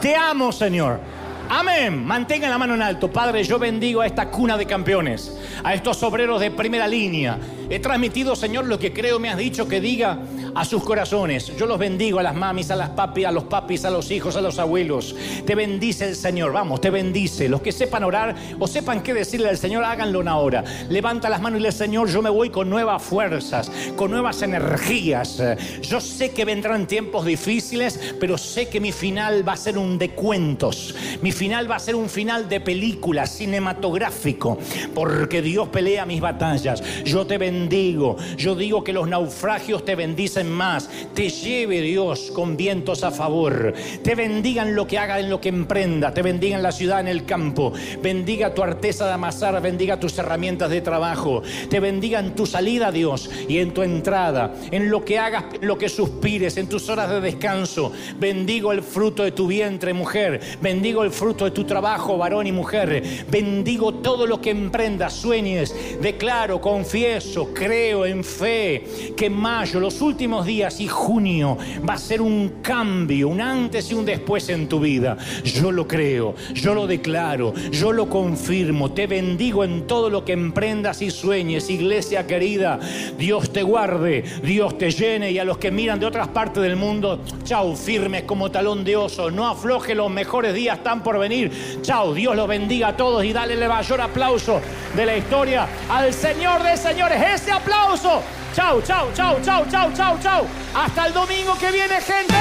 Te 0.01 0.15
amo, 0.15 0.53
Señor. 0.53 1.01
Amén. 1.49 2.05
Mantenga 2.05 2.49
la 2.49 2.59
mano 2.59 2.75
en 2.75 2.83
alto. 2.83 3.11
Padre, 3.11 3.45
yo 3.45 3.59
bendigo 3.59 4.01
a 4.01 4.07
esta 4.07 4.29
cuna 4.31 4.59
de 4.59 4.67
campeones, 4.67 5.37
a 5.63 5.75
estos 5.75 6.03
obreros 6.03 6.41
de 6.41 6.51
primera 6.51 6.87
línea. 6.87 7.39
He 7.71 7.79
transmitido, 7.79 8.37
Señor, 8.37 8.67
lo 8.67 8.79
que 8.79 8.93
creo 8.93 9.19
me 9.19 9.31
has 9.31 9.37
dicho 9.37 9.67
que 9.67 9.81
diga 9.81 10.19
a 10.57 10.65
sus 10.65 10.83
corazones. 10.83 11.55
Yo 11.57 11.67
los 11.67 11.79
bendigo 11.79 12.19
a 12.19 12.23
las 12.23 12.35
mamis, 12.35 12.71
a 12.71 12.77
las 12.77 12.91
papis, 12.91 13.27
a 13.27 13.31
los 13.31 13.45
papis, 13.45 13.85
a 13.85 13.91
los 13.91 14.11
hijos, 14.11 14.37
a 14.37 14.41
los 14.41 14.59
abuelos. 14.59 15.15
Te 15.45 15.55
bendice 15.55 16.09
el 16.09 16.17
Señor, 16.17 16.53
vamos, 16.53 16.81
te 16.81 16.91
bendice. 16.91 17.49
Los 17.49 17.61
que 17.61 17.73
sepan 17.73 18.05
orar 18.05 18.35
o 18.59 18.67
sepan 18.67 19.03
qué 19.03 19.13
decirle 19.15 19.49
al 19.49 19.59
Señor, 19.59 19.85
háganlo 19.85 20.17
ahora. 20.27 20.65
Levanta 20.89 21.29
las 21.29 21.43
manos 21.43 21.59
y 21.59 21.63
dile, 21.63 21.73
Señor, 21.73 22.09
yo 22.09 22.23
me 22.23 22.31
voy 22.31 22.49
con 22.49 22.71
nuevas 22.71 23.03
fuerzas, 23.03 23.71
con 23.97 24.11
nuevas 24.11 24.41
energías. 24.41 25.43
Yo 25.83 26.01
sé 26.01 26.31
que 26.31 26.47
vendrán 26.47 26.87
tiempos 26.87 27.27
difíciles, 27.27 28.15
pero 28.19 28.39
sé 28.39 28.69
que 28.69 28.81
mi 28.81 28.93
final 28.93 29.47
va 29.47 29.53
a 29.53 29.57
ser 29.59 29.77
un 29.77 29.99
de 29.99 30.11
cuentos. 30.11 30.95
Mi 31.21 31.33
final 31.33 31.71
va 31.71 31.77
a 31.77 31.81
ser 31.81 31.95
un 31.95 32.09
final 32.09 32.49
de 32.49 32.61
película, 32.61 33.27
cinematográfico, 33.27 34.59
porque 34.95 35.43
Dios 35.43 35.69
pelea 35.69 36.07
mis 36.07 36.23
batallas. 36.23 36.83
Yo 37.05 37.27
te 37.27 37.37
bendigo. 37.37 38.17
Yo 38.39 38.55
digo 38.55 38.83
que 38.83 38.95
los 38.95 39.07
naufragios 39.07 39.85
te 39.85 39.95
bendicen 39.95 40.46
más, 40.51 40.89
te 41.15 41.29
lleve 41.29 41.81
Dios 41.81 42.31
con 42.33 42.57
vientos 42.57 43.05
a 43.05 43.11
favor, 43.11 43.75
te 44.03 44.15
bendiga 44.15 44.63
en 44.63 44.75
lo 44.75 44.87
que 44.87 44.99
haga, 44.99 45.21
en 45.21 45.31
lo 45.31 45.41
que 45.41 45.49
emprenda, 45.49 46.13
te 46.13 46.23
bendiga 46.23 46.57
en 46.57 46.63
la 46.63 46.73
ciudad, 46.73 47.01
en 47.01 47.09
el 47.09 47.25
campo, 47.25 47.73
bendiga 48.03 48.55
tu 48.55 48.63
arteza 48.63 49.07
de 49.07 49.13
amasar, 49.13 49.61
bendiga 49.61 50.01
tus 50.01 50.19
herramientas 50.19 50.71
de 50.71 50.81
trabajo, 50.81 51.43
te 51.69 51.81
bendiga 51.81 52.21
en 52.21 52.35
tu 52.35 52.47
salida 52.47 52.93
Dios 52.93 53.31
y 53.49 53.59
en 53.59 53.73
tu 53.73 53.83
entrada, 53.83 54.55
en 54.71 54.91
lo 54.91 55.05
que 55.05 55.19
hagas, 55.19 55.45
en 55.61 55.67
lo 55.67 55.79
que 55.79 55.89
suspires, 55.89 56.57
en 56.57 56.69
tus 56.69 56.89
horas 56.89 57.11
de 57.11 57.21
descanso, 57.21 57.93
bendigo 58.19 58.73
el 58.73 58.83
fruto 58.83 59.23
de 59.23 59.33
tu 59.33 59.47
vientre 59.47 59.93
mujer, 59.93 60.41
bendigo 60.61 61.03
el 61.03 61.11
fruto 61.11 61.45
de 61.45 61.51
tu 61.51 61.65
trabajo 61.65 62.19
varón 62.19 62.47
y 62.47 62.53
mujer, 62.53 63.03
bendigo 63.31 63.95
todo 63.95 64.27
lo 64.27 64.41
que 64.41 64.51
emprendas, 64.51 65.13
sueñes, 65.15 65.75
declaro, 66.01 66.61
confieso, 66.61 67.53
creo 67.55 68.07
en 68.07 68.25
fe 68.25 68.85
que 69.17 69.31
mayo, 69.31 69.81
los 69.81 70.01
últimos 70.01 70.36
días 70.45 70.81
y 70.81 70.89
junio 70.89 71.57
va 71.89 71.95
a 71.95 71.99
ser 71.99 72.21
un 72.21 72.57
cambio, 72.63 73.29
un 73.29 73.41
antes 73.41 73.91
y 73.91 73.95
un 73.95 74.05
después 74.05 74.49
en 74.49 74.69
tu 74.69 74.81
vida. 74.81 75.17
Yo 75.45 75.73
lo 75.73 75.87
creo, 75.87 76.35
yo 76.53 76.75
lo 76.75 76.87
declaro, 76.87 77.55
yo 77.71 77.93
lo 77.93 78.09
confirmo. 78.09 78.91
Te 78.91 79.07
bendigo 79.07 79.65
en 79.65 79.87
todo 79.87 80.11
lo 80.11 80.25
que 80.25 80.33
emprendas 80.33 81.01
y 81.01 81.11
sueñes, 81.11 81.71
iglesia 81.71 82.27
querida. 82.27 82.79
Dios 83.19 83.53
te 83.53 83.63
guarde, 83.63 84.25
Dios 84.43 84.77
te 84.77 84.91
llene 84.91 85.31
y 85.31 85.39
a 85.39 85.45
los 85.45 85.59
que 85.59 85.71
miran 85.71 86.01
de 86.01 86.07
otras 86.07 86.29
partes 86.29 86.63
del 86.63 86.77
mundo, 86.77 87.21
chau, 87.45 87.77
firmes 87.77 88.25
como 88.25 88.51
talón 88.51 88.85
de 88.85 88.97
oso. 88.97 89.31
No 89.31 89.47
afloje, 89.47 89.95
los 89.95 90.11
mejores 90.11 90.55
días 90.55 90.79
están 90.79 91.03
por 91.03 91.19
venir. 91.19 91.81
Chau, 91.83 92.15
Dios 92.15 92.35
los 92.35 92.49
bendiga 92.49 92.89
a 92.89 92.97
todos 92.97 93.25
y 93.25 93.33
dale 93.33 93.55
el 93.55 93.69
mayor 93.69 94.01
aplauso 94.01 94.61
de 94.95 95.07
la 95.07 95.17
historia 95.17 95.69
al 95.89 96.13
Señor 96.13 96.63
de 96.63 96.77
señores. 96.77 97.23
Ese 97.35 97.53
aplauso. 97.53 98.23
Chau, 98.57 98.81
chau, 98.81 99.13
chau, 99.15 99.39
chau, 99.45 99.67
chau, 99.71 99.93
chau, 99.93 100.17
chau. 100.19 100.47
Hasta 100.75 101.09
el 101.09 101.13
domingo 101.13 101.59
que 101.59 101.71
viene, 101.71 102.01
gente. 102.01 102.35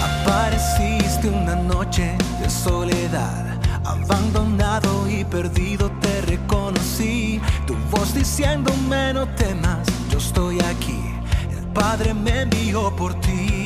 Apareciste 0.00 1.28
una 1.28 1.56
noche 1.56 2.16
de 2.40 2.48
soledad, 2.48 3.58
abandonado 3.84 5.10
y 5.10 5.24
perdido 5.24 5.90
te 6.00 6.20
reconocí. 6.20 7.40
Tu 7.66 7.74
voz 7.90 8.14
diciéndome 8.14 9.12
no 9.12 9.26
temas, 9.34 9.88
yo 10.08 10.18
estoy 10.18 10.60
aquí. 10.60 11.02
El 11.50 11.66
Padre 11.72 12.14
me 12.14 12.42
envió 12.42 12.94
por 12.94 13.12
ti 13.18 13.65